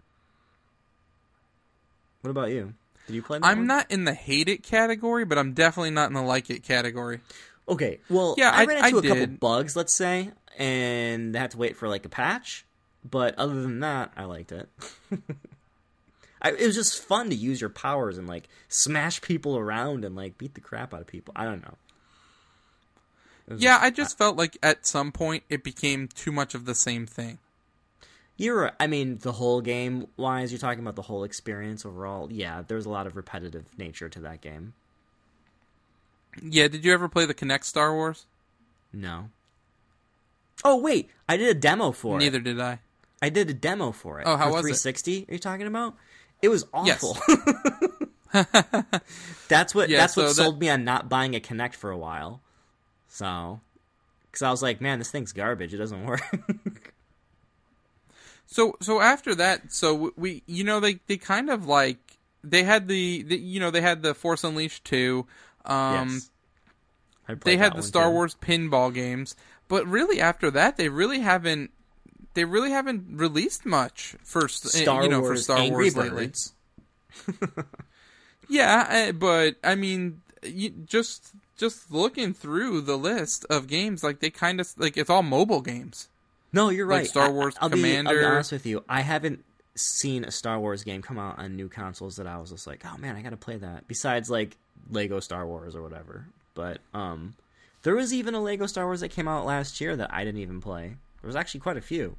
What 2.21 2.31
about 2.31 2.49
you? 2.51 2.75
Did 3.07 3.15
you 3.15 3.21
play 3.21 3.39
I'm 3.43 3.57
one? 3.59 3.67
not 3.67 3.91
in 3.91 4.05
the 4.05 4.13
hate 4.13 4.47
it 4.47 4.63
category, 4.63 5.25
but 5.25 5.37
I'm 5.37 5.51
definitely 5.53 5.91
not 5.91 6.07
in 6.07 6.13
the 6.13 6.21
like 6.21 6.49
it 6.49 6.63
category. 6.63 7.19
Okay, 7.67 7.99
well, 8.09 8.35
Yeah, 8.37 8.51
I, 8.51 8.61
I- 8.61 8.65
ran 8.65 8.83
I 8.85 8.87
into 8.87 8.99
a 8.99 9.01
couple 9.09 9.27
bugs, 9.27 9.75
let's 9.75 9.97
say, 9.97 10.31
and 10.57 11.35
I 11.35 11.39
had 11.41 11.51
to 11.51 11.57
wait 11.57 11.75
for 11.75 11.89
like 11.89 12.05
a 12.05 12.09
patch. 12.09 12.65
But 13.09 13.35
other 13.37 13.61
than 13.61 13.81
that, 13.81 14.11
I 14.15 14.23
liked 14.25 14.53
it. 14.53 14.69
I, 16.41 16.51
it 16.51 16.65
was 16.65 16.75
just 16.75 17.03
fun 17.03 17.29
to 17.31 17.35
use 17.35 17.59
your 17.59 17.69
powers 17.69 18.17
and 18.17 18.27
like 18.29 18.47
smash 18.69 19.21
people 19.21 19.57
around 19.57 20.05
and 20.05 20.15
like 20.15 20.37
beat 20.37 20.53
the 20.53 20.61
crap 20.61 20.93
out 20.93 21.01
of 21.01 21.07
people. 21.07 21.33
I 21.35 21.43
don't 21.45 21.61
know. 21.61 21.75
It 23.49 23.53
was 23.53 23.61
Yeah, 23.61 23.73
just- 23.73 23.83
I 23.83 23.89
just 23.89 24.17
felt 24.17 24.37
like 24.37 24.57
at 24.63 24.85
some 24.85 25.11
point 25.11 25.43
it 25.49 25.63
became 25.63 26.07
too 26.07 26.31
much 26.31 26.53
of 26.55 26.65
the 26.65 26.75
same 26.75 27.05
thing. 27.05 27.39
You're, 28.37 28.71
I 28.79 28.87
mean, 28.87 29.17
the 29.17 29.33
whole 29.33 29.59
game 29.59 30.07
wise, 30.15 30.51
you're 30.53 30.59
talking 30.59 30.79
about 30.79 30.95
the 30.95 31.01
whole 31.01 31.25
experience 31.25 31.85
overall. 31.85 32.31
Yeah, 32.31 32.63
there's 32.65 32.85
a 32.85 32.89
lot 32.89 33.05
of 33.05 33.17
repetitive 33.17 33.65
nature 33.77 34.07
to 34.07 34.19
that 34.21 34.39
game. 34.39 34.73
Yeah, 36.41 36.69
did 36.69 36.85
you 36.85 36.93
ever 36.93 37.09
play 37.09 37.25
the 37.25 37.33
Kinect 37.33 37.65
Star 37.65 37.93
Wars? 37.93 38.27
No. 38.93 39.29
Oh 40.63 40.77
wait, 40.77 41.09
I 41.27 41.35
did 41.37 41.49
a 41.49 41.59
demo 41.59 41.91
for 41.91 42.15
it. 42.15 42.19
Neither 42.19 42.39
did 42.39 42.59
I. 42.61 42.79
I 43.21 43.29
did 43.29 43.49
a 43.49 43.53
demo 43.53 43.91
for 43.91 44.21
it. 44.21 44.27
Oh, 44.27 44.37
how 44.37 44.45
for 44.45 44.51
was 44.51 44.59
it? 44.67 44.77
360? 44.79 45.25
Are 45.27 45.33
you 45.33 45.39
talking 45.39 45.67
about? 45.67 45.95
It 46.41 46.47
was 46.49 46.65
Yes. 46.85 47.03
awful. 47.03 47.17
that's 49.49 49.73
what 49.75 49.89
Yeah, 49.89 49.97
that's 49.97 50.13
so 50.13 50.21
what 50.23 50.27
that- 50.29 50.35
sold 50.35 50.59
me 50.61 50.69
on 50.69 50.85
not 50.85 51.09
buying 51.09 51.35
a 51.35 51.39
Kinect 51.41 51.73
for 51.75 51.91
a 51.91 51.97
while. 51.97 52.41
So, 53.09 53.59
because 54.31 54.41
I 54.43 54.51
was 54.51 54.61
like, 54.61 54.79
man, 54.79 54.99
this 54.99 55.11
thing's 55.11 55.33
garbage. 55.33 55.73
It 55.73 55.77
doesn't 55.77 56.05
work. 56.05 56.21
So 58.51 58.75
so 58.81 58.99
after 58.99 59.35
that, 59.35 59.71
so 59.71 60.11
we 60.17 60.41
you 60.47 60.63
know 60.63 60.79
they 60.79 60.95
they 61.05 61.17
kind 61.17 61.51
of 61.51 61.67
like 61.67 61.99
they 62.43 62.63
had 62.63 62.87
the, 62.87 63.21
the 63.21 63.37
you 63.37 63.59
know 63.59 63.69
they 63.69 63.79
had 63.79 64.01
the 64.01 64.15
Force 64.15 64.43
Unleashed 64.43 64.85
2. 64.85 65.23
Um 65.65 66.09
yes. 67.27 67.37
They 67.43 67.57
had 67.57 67.75
the 67.75 67.83
Star 67.83 68.05
too. 68.05 68.09
Wars 68.09 68.35
pinball 68.41 68.91
games, 68.91 69.35
but 69.67 69.85
really 69.85 70.19
after 70.19 70.49
that 70.49 70.77
they 70.77 70.89
really 70.89 71.19
haven't 71.19 71.69
they 72.33 72.43
really 72.43 72.71
haven't 72.71 73.19
released 73.19 73.67
much 73.67 74.15
for 74.23 74.47
Star 74.47 75.03
you 75.03 75.09
know 75.09 75.19
Wars 75.19 75.41
for 75.41 75.43
Star 75.43 75.57
Angry 75.59 75.91
Wars 75.91 75.95
lately. 75.95 76.25
Birds. 76.25 76.53
Yeah, 78.49 78.87
eh, 78.89 79.11
but 79.11 79.57
I 79.63 79.75
mean, 79.75 80.21
you, 80.43 80.71
just 80.71 81.31
just 81.59 81.91
looking 81.91 82.33
through 82.33 82.81
the 82.81 82.97
list 82.97 83.45
of 83.49 83.67
games, 83.67 84.03
like 84.03 84.19
they 84.19 84.29
kind 84.29 84.59
of 84.59 84.73
like 84.77 84.97
it's 84.97 85.09
all 85.09 85.21
mobile 85.23 85.61
games. 85.61 86.07
No, 86.51 86.69
you're 86.69 86.87
Like 86.87 86.99
right. 87.01 87.07
Star 87.07 87.31
Wars 87.31 87.55
I'll 87.61 87.69
Be, 87.69 87.95
I'll 87.97 88.03
be 88.05 88.23
honest 88.23 88.51
with 88.51 88.65
you. 88.65 88.83
I 88.89 89.01
haven't 89.01 89.43
seen 89.75 90.23
a 90.23 90.31
Star 90.31 90.59
Wars 90.59 90.83
game 90.83 91.01
come 91.01 91.19
out 91.19 91.37
on 91.37 91.55
new 91.55 91.69
consoles 91.69 92.15
that 92.15 92.25
I 92.25 92.37
was 92.37 92.49
just 92.49 92.65
like, 92.65 92.83
oh 92.85 92.97
man, 92.97 93.15
I 93.15 93.21
got 93.21 93.29
to 93.29 93.37
play 93.37 93.57
that. 93.57 93.87
Besides 93.87 94.29
like 94.29 94.57
Lego 94.89 95.19
Star 95.19 95.45
Wars 95.45 95.75
or 95.75 95.83
whatever. 95.83 96.25
But 96.55 96.79
um, 96.93 97.35
there 97.83 97.95
was 97.95 98.13
even 98.13 98.33
a 98.33 98.41
Lego 98.41 98.65
Star 98.65 98.85
Wars 98.85 99.01
that 99.01 99.09
came 99.09 99.27
out 99.27 99.45
last 99.45 99.79
year 99.79 99.95
that 99.95 100.13
I 100.13 100.23
didn't 100.23 100.41
even 100.41 100.61
play. 100.61 100.95
There 101.21 101.27
was 101.27 101.35
actually 101.35 101.59
quite 101.59 101.77
a 101.77 101.81
few. 101.81 102.15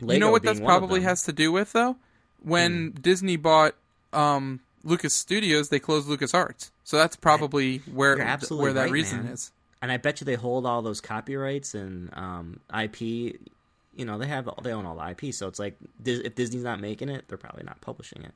Lego 0.00 0.14
you 0.14 0.20
know 0.20 0.30
what 0.30 0.42
that's 0.42 0.60
probably 0.60 1.02
has 1.02 1.22
to 1.24 1.32
do 1.32 1.52
with 1.52 1.72
though? 1.72 1.96
When 2.42 2.92
Disney 2.92 3.36
bought 3.36 3.74
um, 4.12 4.60
Lucas 4.86 5.12
Studios, 5.14 5.68
they 5.68 5.78
closed 5.78 6.08
Lucas 6.08 6.32
Arts. 6.32 6.70
So 6.84 6.96
that's 6.96 7.16
probably 7.16 7.78
where 7.92 8.16
where 8.16 8.72
that 8.72 8.82
right, 8.84 8.90
reason 8.90 9.24
man. 9.24 9.32
is. 9.32 9.50
and 9.82 9.90
I 9.92 9.96
bet 9.98 10.20
you 10.20 10.24
they 10.24 10.34
hold 10.36 10.64
all 10.64 10.80
those 10.82 11.00
copyrights 11.00 11.74
and 11.74 12.10
um, 12.14 12.60
IP. 12.78 13.00
You 13.00 14.04
know, 14.04 14.18
they 14.18 14.26
have 14.26 14.48
they 14.62 14.72
own 14.72 14.84
all 14.86 14.96
the 14.96 15.10
IP, 15.10 15.34
so 15.34 15.48
it's 15.48 15.58
like 15.58 15.76
if 16.04 16.34
Disney's 16.34 16.62
not 16.64 16.80
making 16.80 17.08
it, 17.08 17.24
they're 17.28 17.38
probably 17.38 17.64
not 17.64 17.80
publishing 17.80 18.22
it. 18.22 18.32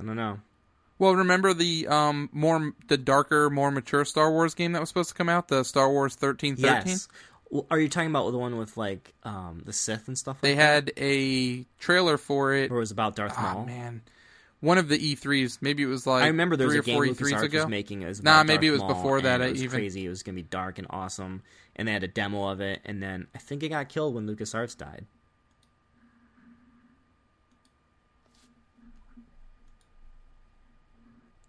I 0.00 0.04
don't 0.04 0.16
know. 0.16 0.38
Well, 0.98 1.14
remember 1.14 1.54
the 1.54 1.86
um 1.88 2.28
more 2.32 2.72
the 2.88 2.96
darker, 2.98 3.50
more 3.50 3.70
mature 3.70 4.04
Star 4.04 4.30
Wars 4.30 4.54
game 4.54 4.72
that 4.72 4.80
was 4.80 4.88
supposed 4.90 5.10
to 5.10 5.14
come 5.14 5.28
out, 5.28 5.48
the 5.48 5.64
Star 5.64 5.90
Wars 5.90 6.14
thirteen 6.14 6.56
thirteen. 6.56 6.92
Yes. 6.92 7.08
Are 7.70 7.78
you 7.78 7.88
talking 7.88 8.10
about 8.10 8.30
the 8.30 8.36
one 8.36 8.58
with 8.58 8.76
like 8.76 9.14
um, 9.24 9.62
the 9.64 9.72
Sith 9.72 10.06
and 10.08 10.18
stuff? 10.18 10.36
They 10.42 10.50
like 10.50 10.58
that? 10.58 10.62
had 10.62 10.92
a 10.98 11.64
trailer 11.80 12.18
for 12.18 12.52
it. 12.52 12.70
or 12.70 12.76
it 12.76 12.80
was 12.80 12.90
about 12.90 13.16
Darth 13.16 13.34
Oh 13.38 13.42
Maul. 13.42 13.64
man, 13.64 14.02
one 14.60 14.78
of 14.78 14.88
the 14.88 14.98
E3s. 14.98 15.58
Maybe 15.60 15.82
it 15.82 15.86
was 15.86 16.06
like 16.06 16.22
I 16.24 16.28
remember 16.28 16.56
there 16.56 16.66
was 16.66 16.74
three 16.76 16.92
a 16.94 16.96
or 16.98 17.04
game 17.04 17.14
four 17.14 17.26
LucasArts 17.26 17.38
E3s 17.40 17.42
ago. 17.44 17.58
was 17.58 17.68
making. 17.68 18.04
Was 18.04 18.22
Nah, 18.22 18.42
maybe 18.42 18.66
it 18.66 18.70
was 18.72 18.80
Maul, 18.80 18.88
before 18.94 19.20
that, 19.22 19.40
It 19.40 19.52
was 19.52 19.62
even- 19.62 19.78
crazy. 19.78 20.04
It 20.06 20.08
was 20.08 20.22
gonna 20.22 20.36
be 20.36 20.42
dark 20.42 20.78
and 20.78 20.86
awesome, 20.90 21.42
and 21.76 21.86
they 21.88 21.92
had 21.92 22.02
a 22.02 22.08
demo 22.08 22.48
of 22.48 22.60
it, 22.60 22.80
and 22.84 23.02
then 23.02 23.26
I 23.34 23.38
think 23.38 23.62
it 23.62 23.68
got 23.70 23.88
killed 23.88 24.14
when 24.14 24.26
LucasArts 24.26 24.76
died. 24.76 25.06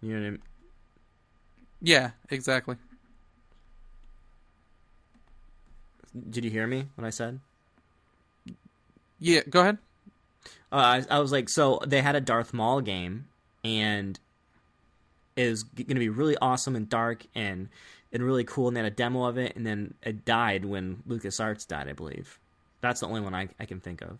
You 0.02 0.14
know 0.14 0.20
what 0.20 0.26
I 0.26 0.30
mean? 0.30 0.42
Yeah, 1.82 2.10
exactly. 2.30 2.76
Did 6.30 6.44
you 6.44 6.50
hear 6.50 6.66
me 6.66 6.86
when 6.96 7.04
I 7.06 7.10
said? 7.10 7.40
Yeah, 9.18 9.42
go 9.48 9.60
ahead. 9.60 9.78
Uh, 10.72 11.02
I, 11.10 11.16
I 11.16 11.18
was 11.18 11.32
like, 11.32 11.48
so 11.48 11.80
they 11.86 12.00
had 12.00 12.14
a 12.14 12.20
Darth 12.20 12.52
Maul 12.52 12.80
game, 12.80 13.26
and 13.64 14.18
it 15.36 15.48
was 15.48 15.62
going 15.62 15.88
to 15.88 15.94
be 15.94 16.08
really 16.08 16.36
awesome 16.40 16.76
and 16.76 16.88
dark 16.88 17.26
and 17.34 17.68
and 18.12 18.22
really 18.22 18.44
cool. 18.44 18.68
And 18.68 18.76
they 18.76 18.82
had 18.82 18.92
a 18.92 18.96
demo 18.96 19.24
of 19.24 19.38
it, 19.38 19.56
and 19.56 19.66
then 19.66 19.94
it 20.02 20.24
died 20.24 20.64
when 20.64 21.02
LucasArts 21.08 21.66
died, 21.66 21.88
I 21.88 21.92
believe. 21.92 22.38
That's 22.80 23.00
the 23.00 23.06
only 23.06 23.20
one 23.20 23.34
I, 23.34 23.48
I 23.58 23.66
can 23.66 23.80
think 23.80 24.00
of. 24.00 24.18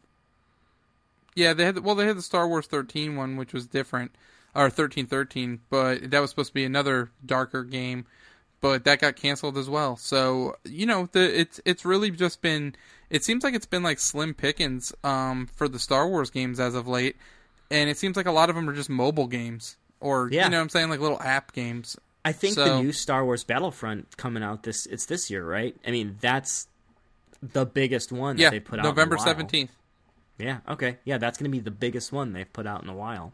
Yeah, 1.35 1.55
they 1.55 1.65
had 1.65 1.79
well, 1.79 1.95
they 1.95 2.07
had 2.07 2.17
the 2.17 2.23
Star 2.23 2.49
Wars 2.49 2.67
13 2.67 3.17
one, 3.17 3.37
which 3.37 3.53
was 3.53 3.67
different, 3.67 4.13
or 4.55 4.65
1313, 4.65 5.61
but 5.71 6.11
that 6.11 6.21
was 6.21 6.31
supposed 6.31 6.51
to 6.51 6.55
be 6.55 6.65
another 6.65 7.11
darker 7.25 7.65
game, 7.65 8.07
but 8.61 8.85
that 8.85 9.01
got 9.01 9.17
canceled 9.17 9.57
as 9.59 9.69
well. 9.69 9.97
So 9.97 10.57
you 10.65 10.87
know, 10.87 11.09
the 11.13 11.41
it's 11.41 11.61
it's 11.65 11.85
really 11.85 12.11
just 12.11 12.43
been. 12.43 12.75
It 13.11 13.25
seems 13.25 13.43
like 13.43 13.55
it's 13.55 13.67
been 13.67 13.83
like 13.83 13.99
slim 13.99 14.35
pickings 14.35 14.93
um, 15.03 15.49
for 15.55 15.67
the 15.69 15.79
Star 15.81 16.09
Wars 16.09 16.31
games 16.31 16.61
as 16.61 16.75
of 16.75 16.87
late, 16.87 17.17
and 17.71 17.91
it 17.91 17.97
seems 17.99 18.17
like 18.17 18.27
a 18.27 18.33
lot 18.33 18.51
of 18.51 18.57
them 18.57 18.69
are 18.69 18.73
just 18.75 18.89
mobile 18.91 19.27
games, 19.27 19.77
or 20.01 20.29
Yeah. 20.31 20.45
you 20.45 20.51
know, 20.51 20.59
what 20.59 20.63
I'm 20.63 20.69
saying 20.69 20.91
like 20.91 21.01
little 21.01 21.21
app 21.21 21.53
games. 21.53 21.97
I 22.25 22.33
think 22.33 22.55
So- 22.55 22.65
the 22.65 22.83
new 22.83 22.93
Star 22.93 23.25
Wars 23.25 23.43
Battlefront 23.45 24.17
coming 24.17 24.43
out 24.43 24.63
this 24.63 24.87
it's 24.87 25.07
this 25.07 25.31
year, 25.31 25.45
right? 25.45 25.75
I 25.87 25.91
mean, 25.91 26.19
that's 26.21 26.69
the 27.43 27.65
biggest 27.67 28.13
one 28.13 28.37
that 28.37 28.43
Yeah, 28.43 28.51
they 28.51 28.61
put 28.61 28.79
out. 28.79 28.85
November 28.85 29.17
in 29.17 29.23
a 29.23 29.25
while. 29.25 29.35
17th. 29.35 29.71
Yeah. 30.39 30.59
Okay. 30.69 30.99
Yeah, 31.05 31.17
that's 31.19 31.37
going 31.39 31.51
to 31.51 31.57
be 31.57 31.61
the 31.63 31.71
biggest 31.71 32.13
one 32.13 32.33
they've 32.35 32.51
put 32.53 32.67
out 32.67 32.83
in 32.83 32.89
a 32.91 32.95
while. 32.95 33.33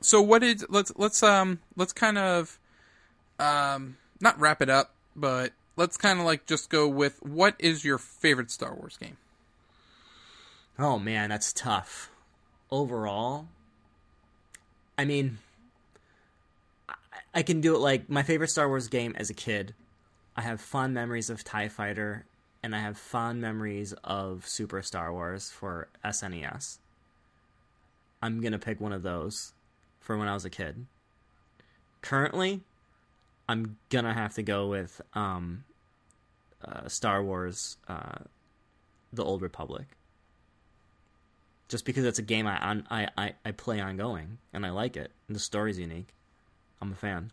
So 0.00 0.20
what 0.20 0.40
did 0.40 0.62
let's 0.68 0.92
let's 0.96 1.22
um 1.22 1.60
let's 1.76 1.92
kind 1.92 2.18
of 2.18 2.58
um 3.38 3.96
not 4.20 4.38
wrap 4.38 4.62
it 4.62 4.70
up, 4.70 4.94
but 5.14 5.52
let's 5.76 5.96
kind 5.96 6.18
of 6.18 6.24
like 6.24 6.46
just 6.46 6.70
go 6.70 6.88
with 6.88 7.22
what 7.22 7.54
is 7.58 7.84
your 7.84 7.98
favorite 7.98 8.50
Star 8.50 8.74
Wars 8.74 8.96
game? 8.96 9.16
Oh 10.78 10.98
man, 10.98 11.30
that's 11.30 11.52
tough. 11.52 12.10
Overall, 12.70 13.46
I 14.98 15.04
mean, 15.04 15.38
I, 17.32 17.42
can 17.42 17.60
do 17.60 17.74
it 17.74 17.78
like 17.78 18.08
my 18.08 18.22
favorite 18.22 18.48
Star 18.50 18.68
Wars 18.68 18.88
game 18.88 19.14
as 19.16 19.30
a 19.30 19.34
kid. 19.34 19.74
I 20.36 20.40
have 20.42 20.60
fond 20.60 20.94
memories 20.94 21.30
of 21.30 21.44
Tie 21.44 21.68
Fighter, 21.68 22.24
and 22.62 22.74
I 22.74 22.80
have 22.80 22.96
fond 22.96 23.40
memories 23.40 23.92
of 24.02 24.48
Super 24.48 24.82
Star 24.82 25.12
Wars 25.12 25.50
for 25.50 25.88
SNES. 26.04 26.78
I'm 28.20 28.40
gonna 28.40 28.58
pick 28.58 28.80
one 28.80 28.92
of 28.92 29.02
those 29.02 29.52
for 30.00 30.16
when 30.16 30.26
I 30.26 30.34
was 30.34 30.44
a 30.44 30.50
kid. 30.50 30.86
Currently, 32.02 32.62
I'm 33.48 33.76
gonna 33.90 34.14
have 34.14 34.34
to 34.34 34.42
go 34.42 34.68
with 34.68 35.00
um, 35.14 35.64
uh, 36.64 36.88
Star 36.88 37.22
Wars: 37.22 37.76
uh, 37.88 38.18
The 39.12 39.24
Old 39.24 39.42
Republic 39.42 39.86
just 41.68 41.84
because 41.84 42.04
it's 42.04 42.18
a 42.18 42.22
game 42.22 42.46
I, 42.46 42.58
on, 42.58 42.86
I, 42.90 43.08
I, 43.16 43.34
I 43.44 43.50
play 43.52 43.80
ongoing 43.80 44.38
and 44.52 44.64
I 44.64 44.70
like 44.70 44.96
it 44.96 45.10
and 45.26 45.34
the 45.34 45.40
story's 45.40 45.78
unique. 45.78 46.14
I'm 46.80 46.92
a 46.92 46.94
fan. 46.94 47.32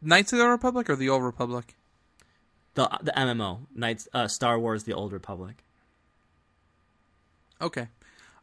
Knights 0.00 0.32
of 0.32 0.38
the 0.38 0.48
Republic 0.48 0.88
or 0.90 0.96
the 0.96 1.08
Old 1.08 1.22
Republic? 1.22 1.76
The 2.74 2.88
the 3.02 3.12
MMO 3.12 3.60
Knights 3.74 4.08
uh, 4.12 4.26
Star 4.26 4.58
Wars: 4.58 4.82
The 4.82 4.94
Old 4.94 5.12
Republic. 5.12 5.62
Okay. 7.60 7.86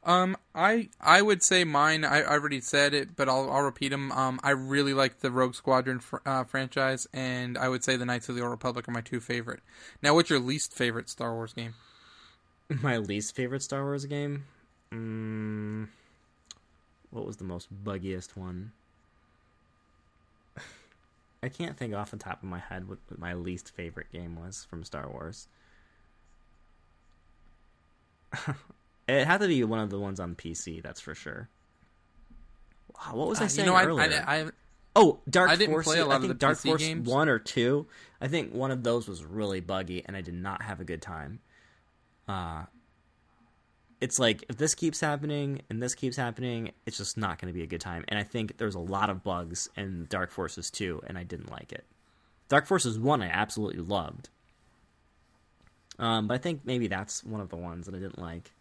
Um, 0.05 0.37
I 0.53 0.89
I 0.99 1.21
would 1.21 1.41
say 1.43 1.63
mine. 1.63 2.03
I, 2.03 2.21
I 2.21 2.33
already 2.33 2.59
said 2.59 2.93
it, 2.93 3.15
but 3.15 3.29
I'll 3.29 3.49
I'll 3.49 3.61
repeat 3.61 3.89
them. 3.89 4.11
Um, 4.11 4.39
I 4.43 4.51
really 4.51 4.93
like 4.93 5.19
the 5.19 5.31
Rogue 5.31 5.55
Squadron 5.55 5.99
fr- 5.99 6.17
uh, 6.25 6.43
franchise, 6.43 7.07
and 7.13 7.57
I 7.57 7.69
would 7.69 7.83
say 7.83 7.95
the 7.95 8.05
Knights 8.05 8.27
of 8.27 8.35
the 8.35 8.41
Old 8.41 8.51
Republic 8.51 8.87
are 8.87 8.91
my 8.91 9.01
two 9.01 9.21
favorite. 9.21 9.61
Now, 10.01 10.13
what's 10.13 10.29
your 10.29 10.39
least 10.39 10.73
favorite 10.73 11.09
Star 11.09 11.33
Wars 11.33 11.53
game? 11.53 11.75
My 12.81 12.97
least 12.97 13.35
favorite 13.35 13.63
Star 13.63 13.83
Wars 13.83 14.05
game. 14.05 14.45
Mm, 14.93 15.89
what 17.09 17.25
was 17.25 17.35
the 17.35 17.43
most 17.43 17.67
buggiest 17.83 18.37
one? 18.37 18.71
I 21.43 21.49
can't 21.49 21.75
think 21.75 21.93
off 21.93 22.11
the 22.11 22.17
top 22.17 22.41
of 22.43 22.47
my 22.47 22.59
head 22.59 22.87
what, 22.87 22.99
what 23.09 23.19
my 23.19 23.33
least 23.33 23.75
favorite 23.75 24.09
game 24.11 24.37
was 24.37 24.65
from 24.69 24.85
Star 24.85 25.09
Wars. 25.09 25.49
it 29.19 29.27
had 29.27 29.41
to 29.41 29.47
be 29.47 29.63
one 29.63 29.79
of 29.79 29.89
the 29.89 29.99
ones 29.99 30.19
on 30.19 30.35
PC, 30.35 30.81
that's 30.81 31.01
for 31.01 31.13
sure. 31.15 31.49
Wow, 32.95 33.15
what 33.15 33.27
was 33.29 33.41
I 33.41 33.45
Uh, 33.45 33.47
saying 33.47 33.67
you 33.67 33.73
know, 33.73 33.79
earlier? 33.79 34.23
I, 34.27 34.41
I 34.43 34.49
Oh, 34.95 35.21
Dark 35.29 35.49
I 35.49 35.55
didn't 35.55 35.73
Force. 35.73 35.85
play 35.85 35.99
a 35.99 36.05
lot 36.05 36.19
I 36.19 36.23
of 36.23 36.27
the 36.27 36.33
Dark 36.33 36.57
PC 36.57 36.63
Force 36.63 36.81
games. 36.81 37.07
one 37.07 37.29
or 37.29 37.39
two. 37.39 37.87
I 38.19 38.27
think 38.27 38.53
one 38.53 38.71
of 38.71 38.83
those 38.83 39.07
was 39.07 39.23
really 39.23 39.61
buggy, 39.61 40.03
and 40.05 40.17
I 40.17 40.21
did 40.21 40.33
not 40.33 40.61
have 40.63 40.79
a 40.81 40.83
good 40.83 41.01
time. 41.01 41.39
Uh 42.27 42.65
it's 44.01 44.17
like 44.17 44.43
if 44.49 44.57
this 44.57 44.73
keeps 44.73 44.99
happening 44.99 45.61
and 45.69 45.81
this 45.81 45.93
keeps 45.93 46.17
happening, 46.17 46.71
it's 46.87 46.97
just 46.97 47.17
not 47.17 47.39
going 47.39 47.53
to 47.53 47.57
be 47.57 47.61
a 47.61 47.67
good 47.67 47.81
time. 47.81 48.03
And 48.07 48.17
I 48.17 48.23
think 48.23 48.57
there's 48.57 48.73
a 48.73 48.79
lot 48.79 49.11
of 49.11 49.23
bugs 49.23 49.69
in 49.77 50.07
Dark 50.09 50.31
Forces 50.31 50.71
two, 50.71 51.01
and 51.05 51.17
I 51.19 51.23
didn't 51.23 51.51
like 51.51 51.71
it. 51.71 51.85
Dark 52.49 52.65
Forces 52.65 52.97
one, 52.97 53.21
I 53.21 53.27
absolutely 53.27 53.81
loved. 53.83 54.29
Um, 55.99 56.27
but 56.27 56.33
I 56.33 56.37
think 56.39 56.61
maybe 56.65 56.87
that's 56.87 57.23
one 57.23 57.41
of 57.41 57.49
the 57.49 57.57
ones 57.57 57.85
that 57.85 57.93
I 57.93 57.99
didn't 57.99 58.19
like. 58.19 58.51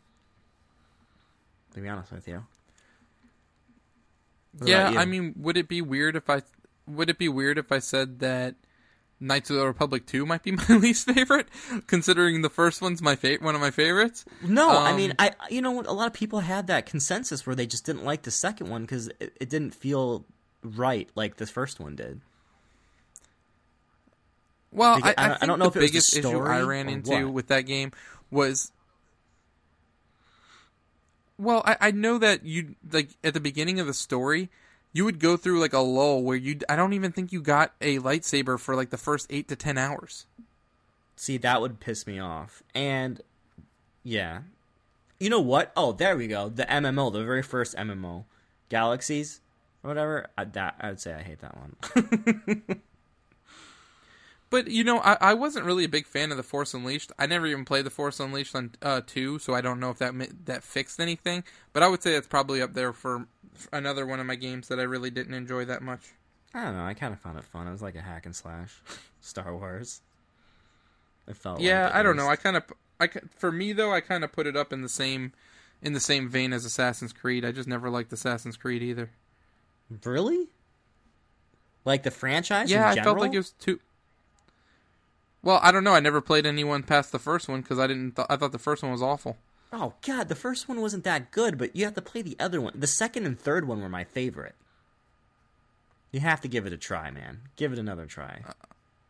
To 1.74 1.80
be 1.80 1.88
honest 1.88 2.12
with 2.12 2.26
you. 2.28 2.44
What 4.59 4.68
yeah, 4.68 4.90
you? 4.90 4.98
I 4.98 5.04
mean, 5.04 5.35
would 5.37 5.56
it 5.56 5.68
be 5.68 5.80
weird 5.83 6.16
if 6.16 6.28
I 6.28 6.42
would 6.87 7.09
it 7.11 7.18
be 7.18 7.28
weird 7.28 7.59
if 7.59 7.70
I 7.70 7.78
said 7.78 8.18
that 8.18 8.56
Knights 9.20 9.50
of 9.50 9.56
the 9.56 9.66
Republic 9.66 10.06
Two 10.06 10.26
might 10.26 10.42
be 10.42 10.50
my 10.68 10.76
least 10.76 11.09
favorite, 11.09 11.46
considering 11.87 12.42
the 12.42 12.50
first 12.50 12.83
one's 12.83 13.00
my 13.00 13.14
fa- 13.14 13.38
one 13.40 13.54
of 13.54 13.61
my 13.61 13.70
favorites? 13.70 14.24
No, 14.42 14.68
I 14.70 14.90
Um, 14.90 14.96
mean, 14.96 15.14
I 15.18 15.33
you 15.50 15.62
know? 15.62 15.80
A 15.83 15.92
lot 15.92 16.09
of 16.09 16.12
people 16.12 16.40
had 16.40 16.66
that 16.66 16.87
consensus 16.87 17.46
where 17.46 17.54
they 17.54 17.66
just 17.66 17.87
didn't 17.87 18.04
like 18.04 18.22
the 18.22 18.30
second 18.33 18.68
one 18.68 18.83
because 18.83 19.06
it, 19.20 19.37
it 19.40 19.48
didn't 19.48 19.74
feel 19.74 20.24
right 20.64 21.09
like 21.14 21.37
the 21.37 21.46
first 21.46 21.78
one 21.78 21.94
did. 21.94 22.20
Well, 24.72 24.96
Because 24.96 25.14
I, 25.16 25.22
I 25.22 25.24
I, 25.24 25.28
don't- 25.28 25.42
I 25.42 25.46
know 25.56 25.70
the 25.70 25.70
if 25.70 25.76
it 25.76 25.80
was 25.80 25.90
the 25.90 25.92
biggest 25.92 26.16
issue 26.16 26.40
I 26.40 26.61
ran 26.62 26.88
into 26.88 27.11
what. 27.26 27.33
with 27.35 27.46
that 27.48 27.62
game 27.62 27.92
was. 28.30 28.72
Well, 31.40 31.62
I, 31.64 31.76
I 31.81 31.90
know 31.90 32.18
that 32.18 32.44
you 32.44 32.74
like 32.92 33.16
at 33.24 33.33
the 33.33 33.40
beginning 33.40 33.81
of 33.81 33.87
the 33.87 33.94
story, 33.94 34.50
you 34.92 35.07
would 35.07 35.18
go 35.18 35.38
through 35.38 35.59
like 35.59 35.72
a 35.72 35.79
lull 35.79 36.22
where 36.22 36.37
you 36.37 36.59
I 36.68 36.76
don't 36.76 36.92
even 36.92 37.12
think 37.12 37.33
you 37.33 37.40
got 37.40 37.72
a 37.81 37.98
lightsaber 37.98 38.59
for 38.61 38.76
like 38.76 38.90
the 38.90 38.98
first 38.98 39.26
eight 39.31 39.48
to 39.48 39.57
ten 39.57 39.79
hours. 39.79 40.26
See, 41.16 41.38
that 41.38 41.62
would 41.62 41.81
piss 41.81 42.07
me 42.07 42.18
off. 42.18 42.62
And 42.74 43.22
yeah, 44.05 44.40
you 45.18 45.31
know 45.31 45.40
what? 45.40 45.72
Oh, 45.76 45.92
there 45.92 46.16
we 46.16 46.26
go. 46.26 46.50
The 46.50 46.64
MMO, 46.64 47.11
the 47.11 47.24
very 47.24 47.42
first 47.42 47.74
MMO, 47.74 48.24
Galaxies 48.68 49.40
or 49.83 49.88
whatever. 49.88 50.26
I, 50.37 50.44
that 50.44 50.76
I 50.79 50.88
would 50.90 51.00
say 51.00 51.14
I 51.14 51.22
hate 51.22 51.40
that 51.40 51.57
one. 51.57 52.81
But 54.50 54.68
you 54.68 54.82
know, 54.82 54.98
I, 54.98 55.16
I 55.20 55.34
wasn't 55.34 55.64
really 55.64 55.84
a 55.84 55.88
big 55.88 56.06
fan 56.06 56.32
of 56.32 56.36
the 56.36 56.42
Force 56.42 56.74
Unleashed. 56.74 57.12
I 57.18 57.26
never 57.26 57.46
even 57.46 57.64
played 57.64 57.86
the 57.86 57.90
Force 57.90 58.18
Unleashed 58.18 58.56
on 58.56 58.72
uh, 58.82 59.00
two, 59.06 59.38
so 59.38 59.54
I 59.54 59.60
don't 59.60 59.78
know 59.78 59.90
if 59.90 59.98
that 59.98 60.14
that 60.46 60.64
fixed 60.64 60.98
anything. 60.98 61.44
But 61.72 61.84
I 61.84 61.88
would 61.88 62.02
say 62.02 62.14
it's 62.14 62.26
probably 62.26 62.60
up 62.60 62.74
there 62.74 62.92
for 62.92 63.26
another 63.72 64.04
one 64.04 64.18
of 64.18 64.26
my 64.26 64.34
games 64.34 64.68
that 64.68 64.80
I 64.80 64.82
really 64.82 65.10
didn't 65.10 65.34
enjoy 65.34 65.64
that 65.66 65.82
much. 65.82 66.00
I 66.52 66.64
don't 66.64 66.76
know. 66.76 66.84
I 66.84 66.94
kind 66.94 67.12
of 67.12 67.20
found 67.20 67.38
it 67.38 67.44
fun. 67.44 67.68
It 67.68 67.72
was 67.72 67.82
like 67.82 67.94
a 67.94 68.00
hack 68.00 68.26
and 68.26 68.34
slash 68.34 68.82
Star 69.20 69.56
Wars. 69.56 70.00
It 71.28 71.36
felt. 71.36 71.60
Yeah, 71.60 71.84
like, 71.84 71.94
I 71.94 72.02
don't 72.02 72.16
know. 72.16 72.28
I 72.28 72.34
kind 72.34 72.56
of 72.56 72.64
I 72.98 73.08
for 73.36 73.52
me 73.52 73.72
though, 73.72 73.92
I 73.92 74.00
kind 74.00 74.24
of 74.24 74.32
put 74.32 74.48
it 74.48 74.56
up 74.56 74.72
in 74.72 74.82
the 74.82 74.88
same 74.88 75.32
in 75.80 75.92
the 75.92 76.00
same 76.00 76.28
vein 76.28 76.52
as 76.52 76.64
Assassin's 76.64 77.12
Creed. 77.12 77.44
I 77.44 77.52
just 77.52 77.68
never 77.68 77.88
liked 77.88 78.12
Assassin's 78.12 78.56
Creed 78.56 78.82
either. 78.82 79.10
Really? 80.04 80.48
Like 81.84 82.02
the 82.02 82.10
franchise? 82.10 82.70
yeah, 82.70 82.88
I 82.88 82.96
felt 82.96 83.18
like 83.18 83.32
it 83.32 83.38
was 83.38 83.52
too. 83.52 83.80
Well, 85.42 85.59
I 85.62 85.72
don't 85.72 85.85
know. 85.85 85.94
I 85.94 86.00
never 86.00 86.20
played 86.20 86.44
anyone 86.46 86.83
past 86.83 87.12
the 87.12 87.18
first 87.18 87.48
one 87.48 87.61
because 87.62 87.79
I 87.79 87.87
didn't. 87.87 88.16
Th- 88.16 88.26
I 88.29 88.37
thought 88.37 88.53
the 88.53 88.59
first 88.59 88.83
one 88.83 88.92
was 88.92 89.03
awful. 89.03 89.37
Oh 89.72 89.94
god, 90.05 90.29
the 90.29 90.35
first 90.35 90.68
one 90.68 90.81
wasn't 90.81 91.05
that 91.05 91.31
good, 91.31 91.57
but 91.57 91.74
you 91.76 91.85
have 91.85 91.94
to 91.94 92.03
play 92.03 92.22
the 92.22 92.37
other 92.40 92.61
one. 92.61 92.72
The 92.74 92.87
second 92.87 93.24
and 93.24 93.38
third 93.38 93.66
one 93.68 93.81
were 93.81 93.88
my 93.88 94.05
favorite. 94.05 94.55
You 96.12 96.20
have 96.20 96.40
to 96.40 96.48
give 96.48 96.66
it 96.66 96.72
a 96.72 96.76
try, 96.76 97.11
man. 97.11 97.42
Give 97.57 97.72
it 97.72 97.79
another 97.79 98.05
try. 98.07 98.42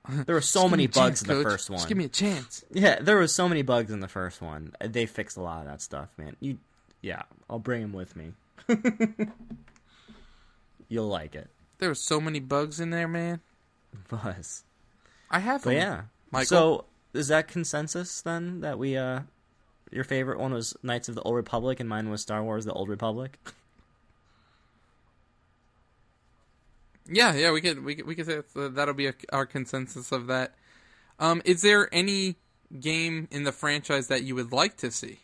Uh, 0.07 0.23
there 0.25 0.35
were 0.35 0.41
so 0.43 0.69
many 0.71 0.85
a 0.85 0.89
chance, 0.89 0.97
bugs 0.97 1.23
in 1.23 1.29
the 1.29 1.35
Coach. 1.35 1.53
first 1.53 1.71
one. 1.71 1.79
Just 1.79 1.89
give 1.89 1.97
me 1.97 2.05
a 2.05 2.09
chance. 2.09 2.63
Yeah, 2.71 3.01
there 3.01 3.17
were 3.17 3.27
so 3.27 3.49
many 3.49 3.63
bugs 3.63 3.91
in 3.91 4.01
the 4.01 4.09
first 4.09 4.43
one. 4.43 4.75
They 4.85 5.07
fixed 5.07 5.37
a 5.39 5.41
lot 5.41 5.61
of 5.63 5.67
that 5.67 5.81
stuff, 5.81 6.11
man. 6.19 6.37
You, 6.41 6.59
yeah, 7.01 7.23
I'll 7.49 7.59
bring 7.59 7.81
them 7.81 7.93
with 7.95 8.15
me. 8.15 8.33
You'll 10.89 11.09
like 11.09 11.35
it, 11.35 11.49
There 11.79 11.89
were 11.89 11.95
so 11.95 12.21
many 12.21 12.41
bugs 12.41 12.81
in 12.81 12.91
there, 12.91 13.09
man. 13.09 13.41
Buzz. 14.09 14.65
I 15.31 15.39
have 15.39 15.63
But 15.65 15.75
yeah, 15.77 16.03
Michael? 16.31 16.47
So 16.47 16.85
is 17.13 17.29
that 17.29 17.49
consensus 17.49 18.23
then 18.23 18.61
that 18.61 18.79
we 18.79 18.97
uh, 18.97 19.21
your 19.91 20.05
favorite 20.05 20.39
one 20.39 20.53
was 20.53 20.77
Knights 20.83 21.09
of 21.09 21.15
the 21.15 21.23
Old 21.23 21.37
Republic 21.37 21.81
and 21.81 21.89
mine 21.89 22.11
was 22.11 22.23
Star 22.23 22.43
Wars: 22.43 22.65
The 22.65 22.73
Old 22.73 22.89
Republic? 22.89 23.39
Yeah, 27.13 27.35
yeah, 27.35 27.51
we 27.51 27.61
could 27.61 27.85
we 27.85 27.97
could, 27.97 28.07
we 28.07 28.15
could 28.15 28.27
say 28.27 28.41
that'll 28.55 28.95
be 28.95 29.09
a, 29.09 29.15
our 29.33 29.47
consensus 29.47 30.13
of 30.13 30.29
that. 30.29 30.55
Um, 31.19 31.43
is 31.45 31.63
there 31.63 31.89
any 31.93 32.37
game 32.79 33.27
in 33.33 33.43
the 33.43 33.53
franchise 33.53 34.07
that 34.07 34.23
you 34.23 34.37
would 34.37 34.53
like 34.53 34.77
to 34.79 34.91
see? 34.91 35.19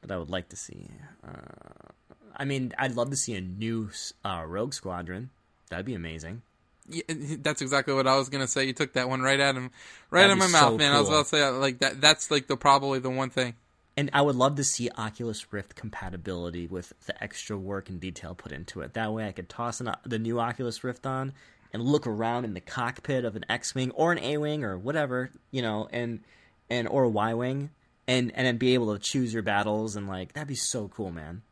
That 0.00 0.12
I 0.12 0.16
would 0.16 0.30
like 0.30 0.48
to 0.50 0.56
see. 0.56 0.88
Uh, 1.26 1.90
I 2.36 2.44
mean, 2.44 2.72
I'd 2.78 2.94
love 2.94 3.10
to 3.10 3.16
see 3.16 3.34
a 3.34 3.40
new 3.40 3.90
uh, 4.24 4.44
Rogue 4.46 4.74
Squadron. 4.74 5.30
That'd 5.70 5.86
be 5.86 5.94
amazing. 5.94 6.42
Yeah, 6.88 7.02
that's 7.40 7.62
exactly 7.62 7.94
what 7.94 8.06
I 8.06 8.16
was 8.16 8.28
gonna 8.28 8.46
say. 8.46 8.64
You 8.64 8.72
took 8.74 8.92
that 8.92 9.08
one 9.08 9.22
right 9.22 9.40
out 9.40 9.56
of 9.56 9.70
right 10.10 10.24
out 10.24 10.30
of 10.30 10.38
my 10.38 10.48
mouth, 10.48 10.72
so 10.72 10.78
man. 10.78 10.92
I 10.92 10.98
was 10.98 11.08
cool. 11.08 11.16
about 11.16 11.22
to 11.24 11.28
say 11.30 11.42
uh, 11.42 11.52
like 11.52 11.78
that. 11.78 12.00
That's 12.00 12.30
like 12.30 12.46
the 12.46 12.56
probably 12.56 12.98
the 12.98 13.10
one 13.10 13.30
thing. 13.30 13.54
And 13.96 14.10
I 14.12 14.22
would 14.22 14.34
love 14.34 14.56
to 14.56 14.64
see 14.64 14.90
Oculus 14.98 15.52
Rift 15.52 15.76
compatibility 15.76 16.66
with 16.66 16.92
the 17.06 17.22
extra 17.22 17.56
work 17.56 17.88
and 17.88 18.00
detail 18.00 18.34
put 18.34 18.50
into 18.50 18.80
it. 18.80 18.94
That 18.94 19.12
way 19.12 19.28
I 19.28 19.32
could 19.32 19.48
toss 19.48 19.80
an, 19.80 19.94
the 20.04 20.18
new 20.18 20.40
Oculus 20.40 20.82
Rift 20.82 21.06
on 21.06 21.32
and 21.72 21.82
look 21.82 22.06
around 22.06 22.44
in 22.44 22.54
the 22.54 22.60
cockpit 22.60 23.24
of 23.24 23.36
an 23.36 23.44
X-wing 23.48 23.92
or 23.92 24.10
an 24.10 24.18
A-wing 24.18 24.64
or 24.64 24.76
whatever, 24.76 25.30
you 25.50 25.62
know, 25.62 25.88
and 25.92 26.20
and 26.68 26.88
or 26.88 27.04
a 27.04 27.08
Y-wing 27.08 27.70
and 28.06 28.32
and 28.34 28.46
then 28.46 28.58
be 28.58 28.74
able 28.74 28.92
to 28.92 28.98
choose 28.98 29.32
your 29.32 29.42
battles 29.42 29.96
and 29.96 30.08
like 30.08 30.32
that'd 30.32 30.48
be 30.48 30.54
so 30.54 30.88
cool, 30.88 31.10
man. 31.10 31.42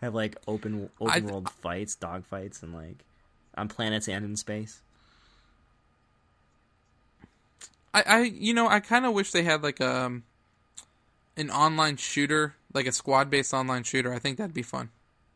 Have 0.00 0.14
like 0.14 0.36
open 0.46 0.90
open 1.00 1.24
I- 1.24 1.26
world 1.26 1.50
fights, 1.50 1.94
dog 1.96 2.26
fights 2.26 2.62
and 2.62 2.74
like 2.74 3.04
on 3.60 3.68
planets 3.68 4.08
and 4.08 4.24
in 4.24 4.36
space. 4.36 4.80
I, 7.92 8.02
I 8.06 8.20
you 8.22 8.54
know 8.54 8.68
I 8.68 8.80
kind 8.80 9.04
of 9.06 9.12
wish 9.12 9.30
they 9.32 9.42
had 9.42 9.62
like 9.62 9.80
um 9.80 10.24
an 11.36 11.50
online 11.50 11.96
shooter, 11.96 12.54
like 12.72 12.86
a 12.86 12.92
squad 12.92 13.30
based 13.30 13.52
online 13.54 13.82
shooter. 13.84 14.12
I 14.12 14.18
think 14.18 14.38
that'd 14.38 14.54
be 14.54 14.62
fun. 14.62 14.90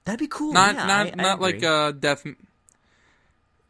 That'd 0.04 0.20
be 0.20 0.26
cool. 0.28 0.52
not 0.52 0.74
yeah, 0.74 0.86
not 0.86 1.06
I- 1.06 1.10
I 1.18 1.22
not 1.22 1.40
like 1.40 1.56
agree. 1.56 1.68
uh 1.68 1.92
death. 1.92 2.26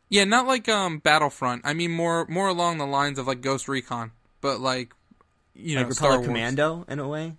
Yeah, 0.08 0.24
not 0.24 0.46
like 0.46 0.68
um 0.68 0.98
Battlefront. 0.98 1.62
I 1.64 1.72
mean 1.74 1.90
more 1.92 2.26
more 2.28 2.48
along 2.48 2.78
the 2.78 2.86
lines 2.86 3.18
of 3.18 3.26
like 3.26 3.40
Ghost 3.40 3.68
Recon, 3.68 4.12
but 4.40 4.60
like 4.60 4.92
you 5.54 5.76
like 5.76 5.86
know 5.86 5.92
Star 5.92 6.10
Republic 6.10 6.28
Wars. 6.28 6.38
Commando 6.38 6.84
in 6.88 6.98
a 6.98 7.08
way. 7.08 7.36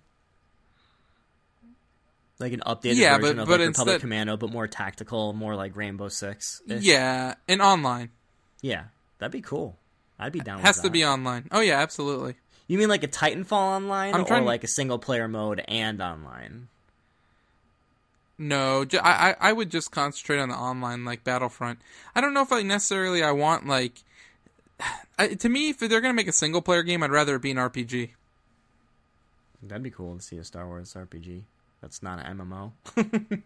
Like 2.38 2.52
an 2.52 2.60
updated 2.66 2.96
Yeah, 2.96 3.16
version 3.18 3.36
but- 3.36 3.42
of 3.42 3.48
but 3.48 3.60
like 3.60 3.68
Republic 3.68 3.94
instead- 3.94 4.00
Commando, 4.02 4.36
but 4.36 4.50
more 4.52 4.66
tactical, 4.66 5.32
more 5.32 5.56
like 5.56 5.74
Rainbow 5.76 6.08
Six. 6.08 6.60
Yeah, 6.66 7.34
and 7.48 7.62
online 7.62 8.10
yeah, 8.62 8.84
that'd 9.18 9.32
be 9.32 9.40
cool. 9.42 9.76
I'd 10.18 10.32
be 10.32 10.40
down. 10.40 10.56
With 10.56 10.62
that. 10.64 10.68
Has 10.68 10.80
to 10.80 10.90
be 10.90 11.04
online. 11.04 11.48
Oh 11.52 11.60
yeah, 11.60 11.78
absolutely. 11.80 12.34
You 12.68 12.78
mean 12.78 12.88
like 12.88 13.04
a 13.04 13.08
Titanfall 13.08 13.52
online, 13.52 14.14
I'm 14.14 14.24
or 14.28 14.40
like 14.40 14.64
a 14.64 14.68
single 14.68 14.98
player 14.98 15.28
mode 15.28 15.62
and 15.68 16.00
online? 16.02 16.68
No, 18.38 18.84
I, 19.02 19.34
I 19.40 19.48
I 19.48 19.52
would 19.52 19.70
just 19.70 19.90
concentrate 19.90 20.38
on 20.40 20.48
the 20.50 20.56
online 20.56 21.04
like 21.04 21.24
Battlefront. 21.24 21.78
I 22.14 22.20
don't 22.20 22.34
know 22.34 22.42
if 22.42 22.52
I 22.52 22.62
necessarily 22.62 23.22
I 23.22 23.30
want 23.32 23.66
like. 23.66 24.02
I, 25.18 25.28
to 25.28 25.48
me, 25.48 25.70
if 25.70 25.78
they're 25.78 26.00
gonna 26.02 26.12
make 26.12 26.28
a 26.28 26.32
single 26.32 26.60
player 26.60 26.82
game, 26.82 27.02
I'd 27.02 27.10
rather 27.10 27.36
it 27.36 27.42
be 27.42 27.50
an 27.50 27.56
RPG. 27.56 28.10
That'd 29.62 29.82
be 29.82 29.90
cool 29.90 30.16
to 30.16 30.22
see 30.22 30.36
a 30.36 30.44
Star 30.44 30.66
Wars 30.66 30.92
RPG. 30.94 31.42
That's 31.80 32.02
not 32.02 32.24
an 32.24 32.38
MMO. 32.38 32.72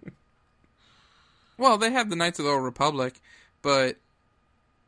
Well, 1.58 1.76
they 1.76 1.92
have 1.92 2.08
the 2.08 2.16
Knights 2.16 2.38
of 2.38 2.46
the 2.46 2.50
Old 2.50 2.64
Republic, 2.64 3.20
but 3.60 3.96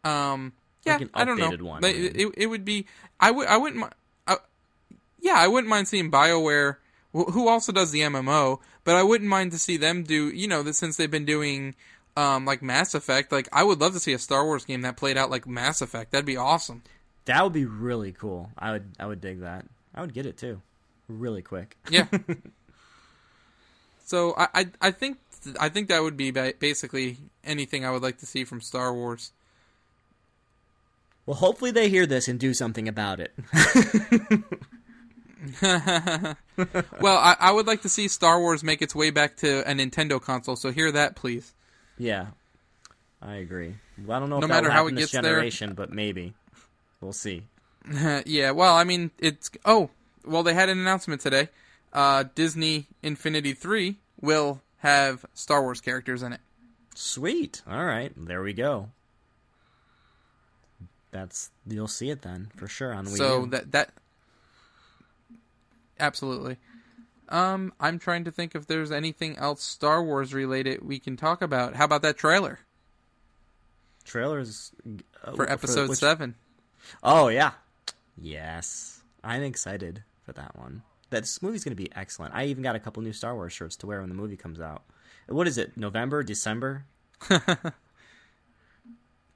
um, 0.04 0.52
yeah, 0.84 0.94
Like 0.94 1.02
an 1.02 1.10
I 1.12 1.24
don't 1.26 1.38
know. 1.38 1.50
one, 1.64 1.82
mean. 1.82 2.12
it, 2.14 2.28
it 2.34 2.46
would 2.46 2.64
be. 2.64 2.86
I 3.20 3.30
would. 3.30 3.46
I 3.46 3.58
wouldn't. 3.58 3.92
I, 4.26 4.36
yeah, 5.20 5.34
I 5.36 5.48
wouldn't 5.48 5.68
mind 5.68 5.86
seeing 5.88 6.10
Bioware, 6.10 6.76
wh- 7.14 7.30
who 7.30 7.46
also 7.48 7.72
does 7.72 7.90
the 7.90 8.00
MMO, 8.00 8.58
but 8.84 8.96
I 8.96 9.02
wouldn't 9.02 9.28
mind 9.28 9.52
to 9.52 9.58
see 9.58 9.76
them 9.76 10.02
do. 10.02 10.28
You 10.30 10.48
know, 10.48 10.62
that 10.62 10.72
since 10.74 10.96
they've 10.96 11.10
been 11.10 11.26
doing 11.26 11.74
um 12.16 12.46
like 12.46 12.62
Mass 12.62 12.94
Effect, 12.94 13.32
like 13.32 13.50
I 13.52 13.64
would 13.64 13.78
love 13.78 13.92
to 13.92 14.00
see 14.00 14.14
a 14.14 14.18
Star 14.18 14.44
Wars 14.46 14.64
game 14.64 14.80
that 14.80 14.96
played 14.96 15.18
out 15.18 15.30
like 15.30 15.46
Mass 15.46 15.82
Effect. 15.82 16.10
That'd 16.12 16.24
be 16.24 16.38
awesome. 16.38 16.82
That 17.26 17.44
would 17.44 17.52
be 17.52 17.66
really 17.66 18.12
cool. 18.12 18.48
I 18.58 18.72
would 18.72 18.92
I 18.98 19.04
would 19.06 19.20
dig 19.20 19.40
that. 19.40 19.66
I 19.94 20.00
would 20.00 20.14
get 20.14 20.24
it 20.24 20.38
too, 20.38 20.62
really 21.06 21.42
quick. 21.42 21.76
Yeah. 21.90 22.06
so 24.04 24.34
I, 24.36 24.48
I 24.54 24.66
I 24.80 24.90
think 24.90 25.18
I 25.58 25.68
think 25.68 25.88
that 25.88 26.02
would 26.02 26.16
be 26.16 26.30
basically 26.30 27.18
anything 27.44 27.84
I 27.84 27.90
would 27.90 28.02
like 28.02 28.18
to 28.18 28.26
see 28.26 28.44
from 28.44 28.60
Star 28.60 28.94
Wars. 28.94 29.32
Well, 31.26 31.36
hopefully 31.36 31.70
they 31.70 31.88
hear 31.88 32.06
this 32.06 32.28
and 32.28 32.38
do 32.38 32.54
something 32.54 32.88
about 32.88 33.20
it. 33.20 33.32
Well, 37.00 37.16
I, 37.16 37.36
I 37.40 37.50
would 37.52 37.66
like 37.66 37.82
to 37.82 37.88
see 37.88 38.06
Star 38.08 38.38
Wars 38.38 38.62
make 38.62 38.80
its 38.82 38.94
way 38.94 39.10
back 39.10 39.36
to 39.38 39.68
a 39.68 39.74
Nintendo 39.74 40.20
console. 40.20 40.54
So 40.54 40.70
hear 40.70 40.92
that, 40.92 41.16
please. 41.16 41.52
yeah, 41.98 42.26
I 43.20 43.36
agree. 43.36 43.74
Well, 44.06 44.16
I 44.16 44.20
don't 44.20 44.30
know 44.30 44.38
No 44.38 44.44
if 44.44 44.48
matter 44.50 44.70
how 44.70 44.86
it 44.86 44.94
this 44.94 45.04
gets 45.04 45.12
there. 45.12 45.22
generation, 45.22 45.74
but 45.74 45.90
maybe 45.90 46.34
we'll 47.00 47.12
see. 47.12 47.44
yeah. 48.26 48.52
Well, 48.52 48.74
I 48.76 48.84
mean, 48.84 49.10
it's 49.18 49.50
oh, 49.64 49.90
well, 50.24 50.42
they 50.42 50.54
had 50.54 50.68
an 50.68 50.78
announcement 50.78 51.20
today. 51.22 51.48
Uh, 51.92 52.24
Disney 52.34 52.86
Infinity 53.02 53.52
Three 53.52 53.96
will 54.20 54.62
have 54.78 55.24
Star 55.34 55.62
Wars 55.62 55.80
characters 55.80 56.22
in 56.22 56.32
it. 56.32 56.40
Sweet. 56.94 57.62
All 57.68 57.84
right, 57.84 58.12
there 58.16 58.42
we 58.42 58.52
go. 58.52 58.88
That's 61.10 61.50
you'll 61.66 61.88
see 61.88 62.08
it 62.10 62.22
then 62.22 62.50
for 62.56 62.66
sure 62.66 62.92
on 62.94 63.06
Wii 63.06 63.16
so 63.16 63.46
that 63.46 63.72
that 63.72 63.90
absolutely. 66.00 66.56
Um, 67.28 67.72
I'm 67.80 67.98
trying 67.98 68.24
to 68.24 68.30
think 68.30 68.54
if 68.54 68.66
there's 68.66 68.90
anything 68.90 69.36
else 69.38 69.62
Star 69.62 70.02
Wars 70.02 70.34
related 70.34 70.82
we 70.86 70.98
can 70.98 71.16
talk 71.16 71.40
about. 71.42 71.76
How 71.76 71.84
about 71.84 72.02
that 72.02 72.16
trailer 72.16 72.60
trailers 74.04 74.72
uh, 75.24 75.32
for 75.32 75.48
Episode 75.48 75.88
which- 75.90 75.98
Seven? 75.98 76.34
Oh 77.02 77.28
yeah, 77.28 77.52
yes. 78.20 79.02
I'm 79.22 79.42
excited 79.42 80.02
for 80.24 80.32
that 80.32 80.56
one. 80.58 80.82
That 81.12 81.22
this 81.24 81.42
movie's 81.42 81.62
gonna 81.62 81.76
be 81.76 81.92
excellent. 81.94 82.34
I 82.34 82.46
even 82.46 82.62
got 82.62 82.74
a 82.74 82.80
couple 82.80 83.02
new 83.02 83.12
Star 83.12 83.34
Wars 83.34 83.52
shirts 83.52 83.76
to 83.76 83.86
wear 83.86 84.00
when 84.00 84.08
the 84.08 84.14
movie 84.14 84.36
comes 84.36 84.60
out. 84.60 84.82
What 85.28 85.46
is 85.46 85.58
it? 85.58 85.76
November, 85.76 86.22
December? 86.22 86.86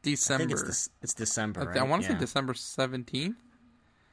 December. 0.02 0.54
It's 0.54 0.88
it's 1.02 1.12
December. 1.12 1.78
I, 1.78 1.82
want 1.82 2.02
to 2.02 2.08
yeah. 2.08 2.14
say 2.14 2.20
December 2.20 2.54
17th. 2.54 3.34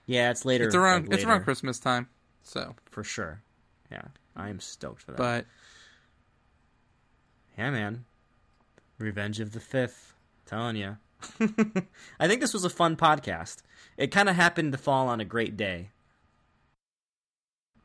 Yeah, 0.06 0.30
it's 0.30 0.44
later. 0.44 0.66
It's 0.66 0.76
around 0.76 1.08
like, 1.08 1.16
it's 1.16 1.24
around 1.24 1.44
Christmas 1.44 1.80
time. 1.80 2.10
So, 2.42 2.76
for 2.92 3.06
sure. 3.06 3.42
Yeah, 3.90 4.04
I 4.36 4.50
am 4.50 4.60
stoked 4.60 5.04
for 5.04 5.12
that. 5.12 5.18
but 5.18 5.46
Yeah, 7.58 7.72
man. 7.72 8.04
Revenge 8.98 9.40
of 9.40 9.54
the 9.54 9.62
Fifth. 9.62 10.14
Telling 10.46 10.76
you. 10.76 10.98
I 12.20 12.28
think 12.28 12.42
this 12.42 12.54
was 12.54 12.66
a 12.66 12.70
fun 12.70 12.98
podcast. 12.98 13.62
It 13.96 14.12
kind 14.12 14.28
of 14.28 14.36
happened 14.36 14.74
to 14.74 14.78
fall 14.78 15.08
on 15.08 15.22
a 15.22 15.26
great 15.26 15.56
day. 15.56 15.92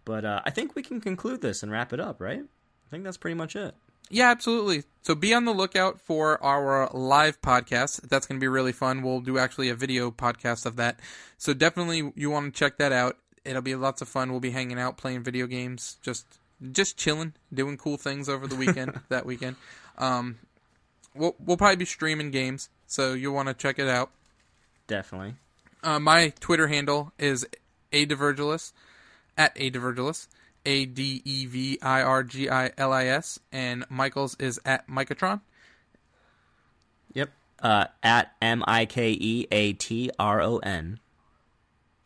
But 0.08 0.24
uh, 0.24 0.40
I 0.46 0.48
think 0.48 0.74
we 0.74 0.82
can 0.82 1.02
conclude 1.02 1.42
this 1.42 1.62
and 1.62 1.70
wrap 1.70 1.92
it 1.92 2.00
up, 2.00 2.18
right? 2.18 2.40
I 2.40 2.90
think 2.90 3.04
that's 3.04 3.18
pretty 3.18 3.34
much 3.34 3.54
it. 3.54 3.74
Yeah, 4.08 4.30
absolutely. 4.30 4.84
So 5.02 5.14
be 5.14 5.34
on 5.34 5.44
the 5.44 5.52
lookout 5.52 6.00
for 6.00 6.42
our 6.42 6.88
live 6.94 7.42
podcast. 7.42 8.08
That's 8.08 8.26
going 8.26 8.40
to 8.40 8.42
be 8.42 8.48
really 8.48 8.72
fun. 8.72 9.02
We'll 9.02 9.20
do 9.20 9.36
actually 9.36 9.68
a 9.68 9.74
video 9.74 10.10
podcast 10.10 10.64
of 10.64 10.76
that. 10.76 10.98
So 11.36 11.52
definitely 11.52 12.10
you 12.16 12.30
want 12.30 12.54
to 12.54 12.58
check 12.58 12.78
that 12.78 12.90
out. 12.90 13.18
It'll 13.44 13.60
be 13.60 13.74
lots 13.74 14.00
of 14.00 14.08
fun. 14.08 14.30
We'll 14.30 14.40
be 14.40 14.52
hanging 14.52 14.78
out, 14.78 14.96
playing 14.96 15.24
video 15.24 15.46
games, 15.46 15.98
just 16.00 16.38
just 16.72 16.96
chilling, 16.96 17.34
doing 17.52 17.76
cool 17.76 17.98
things 17.98 18.30
over 18.30 18.46
the 18.46 18.56
weekend. 18.56 18.98
that 19.10 19.26
weekend, 19.26 19.56
um, 19.98 20.38
we'll 21.14 21.36
we'll 21.38 21.58
probably 21.58 21.76
be 21.76 21.84
streaming 21.84 22.30
games, 22.30 22.70
so 22.86 23.12
you'll 23.12 23.34
want 23.34 23.48
to 23.48 23.54
check 23.54 23.78
it 23.78 23.88
out. 23.88 24.10
Definitely. 24.86 25.34
Uh, 25.82 26.00
my 26.00 26.32
Twitter 26.40 26.68
handle 26.68 27.12
is 27.18 27.46
A 27.92 28.06
Devirgilis 28.06 28.72
at 29.38 29.52
A 29.56 29.70
Devirgilis, 29.70 30.26
A 30.66 30.84
D 30.84 31.22
E 31.24 31.46
V 31.46 31.78
I 31.80 32.02
R 32.02 32.24
G 32.24 32.50
I 32.50 32.72
L 32.76 32.92
I 32.92 33.06
S, 33.06 33.38
and 33.50 33.86
Michael's 33.88 34.36
is 34.38 34.60
at 34.66 34.86
Mikeatron. 34.88 35.40
Yep. 37.14 37.30
Uh, 37.62 37.86
at 38.02 38.34
M 38.42 38.62
I 38.66 38.84
K 38.84 39.12
E 39.12 39.46
A 39.50 39.72
T 39.72 40.10
R 40.18 40.42
O 40.42 40.58
N. 40.58 40.98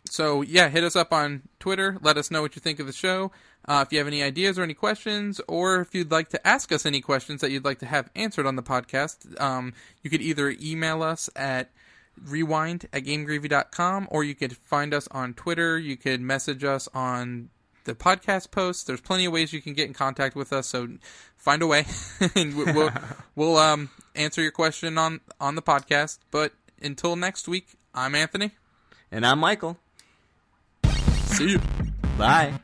So 0.05 0.43
yeah, 0.43 0.69
hit 0.69 0.85
us 0.85 0.95
up 0.95 1.13
on 1.13 1.43
Twitter. 1.59 1.99
Let 2.03 2.19
us 2.19 2.31
know 2.31 2.43
what 2.43 2.55
you 2.55 2.61
think 2.61 2.79
of 2.79 2.87
the 2.87 2.93
show. 2.93 3.33
Uh, 3.67 3.85
if 3.87 3.93
you 3.93 3.99
have 3.99 4.09
any 4.09 4.23
ideas 4.23 4.59
or 4.59 4.63
any 4.63 4.75
questions, 4.75 5.41
or 5.49 5.81
if 5.81 5.95
you'd 5.95 6.11
like 6.11 6.29
to 6.31 6.47
ask 6.47 6.73
us 6.73 6.85
any 6.85 7.01
questions 7.01 7.41
that 7.41 7.51
you'd 7.51 7.65
like 7.65 7.79
to 7.79 7.87
have 7.87 8.11
answered 8.17 8.45
on 8.45 8.57
the 8.57 8.63
podcast, 8.63 9.41
um, 9.41 9.73
you 10.03 10.11
could 10.11 10.21
either 10.21 10.55
email 10.61 11.03
us 11.03 11.31
at 11.37 11.71
rewind 12.25 12.87
at 12.93 13.05
gamegravy.com 13.05 14.09
or 14.11 14.25
you 14.25 14.35
could 14.35 14.57
find 14.57 14.93
us 14.95 15.09
on 15.11 15.35
Twitter. 15.35 15.79
You 15.79 15.97
could 15.97 16.21
message 16.21 16.65
us 16.65 16.89
on 16.95 17.51
the 17.85 17.95
podcast 17.95 18.51
posts. 18.51 18.85
There's 18.85 19.01
plenty 19.01 19.25
of 19.25 19.33
ways 19.33 19.53
you 19.53 19.61
can 19.61 19.75
get 19.75 19.87
in 19.89 19.95
contact 19.95 20.37
with 20.37 20.53
us. 20.53 20.69
So 20.69 20.89
find 21.37 21.63
a 21.63 21.67
way, 21.67 21.85
and 22.37 22.57
we- 22.57 22.71
we'll 22.73 22.91
we'll 23.35 23.57
um, 23.57 23.91
answer 24.15 24.41
your 24.43 24.53
question 24.53 24.99
on 24.99 25.21
on 25.41 25.55
the 25.57 25.63
podcast. 25.63 26.19
But 26.31 26.53
until 26.81 27.17
next 27.17 27.49
week, 27.49 27.69
I'm 27.95 28.15
Anthony. 28.15 28.53
And 29.11 29.27
I'm 29.27 29.39
Michael. 29.41 29.79
See 31.27 31.51
you. 31.53 31.61
Bye. 32.19 32.55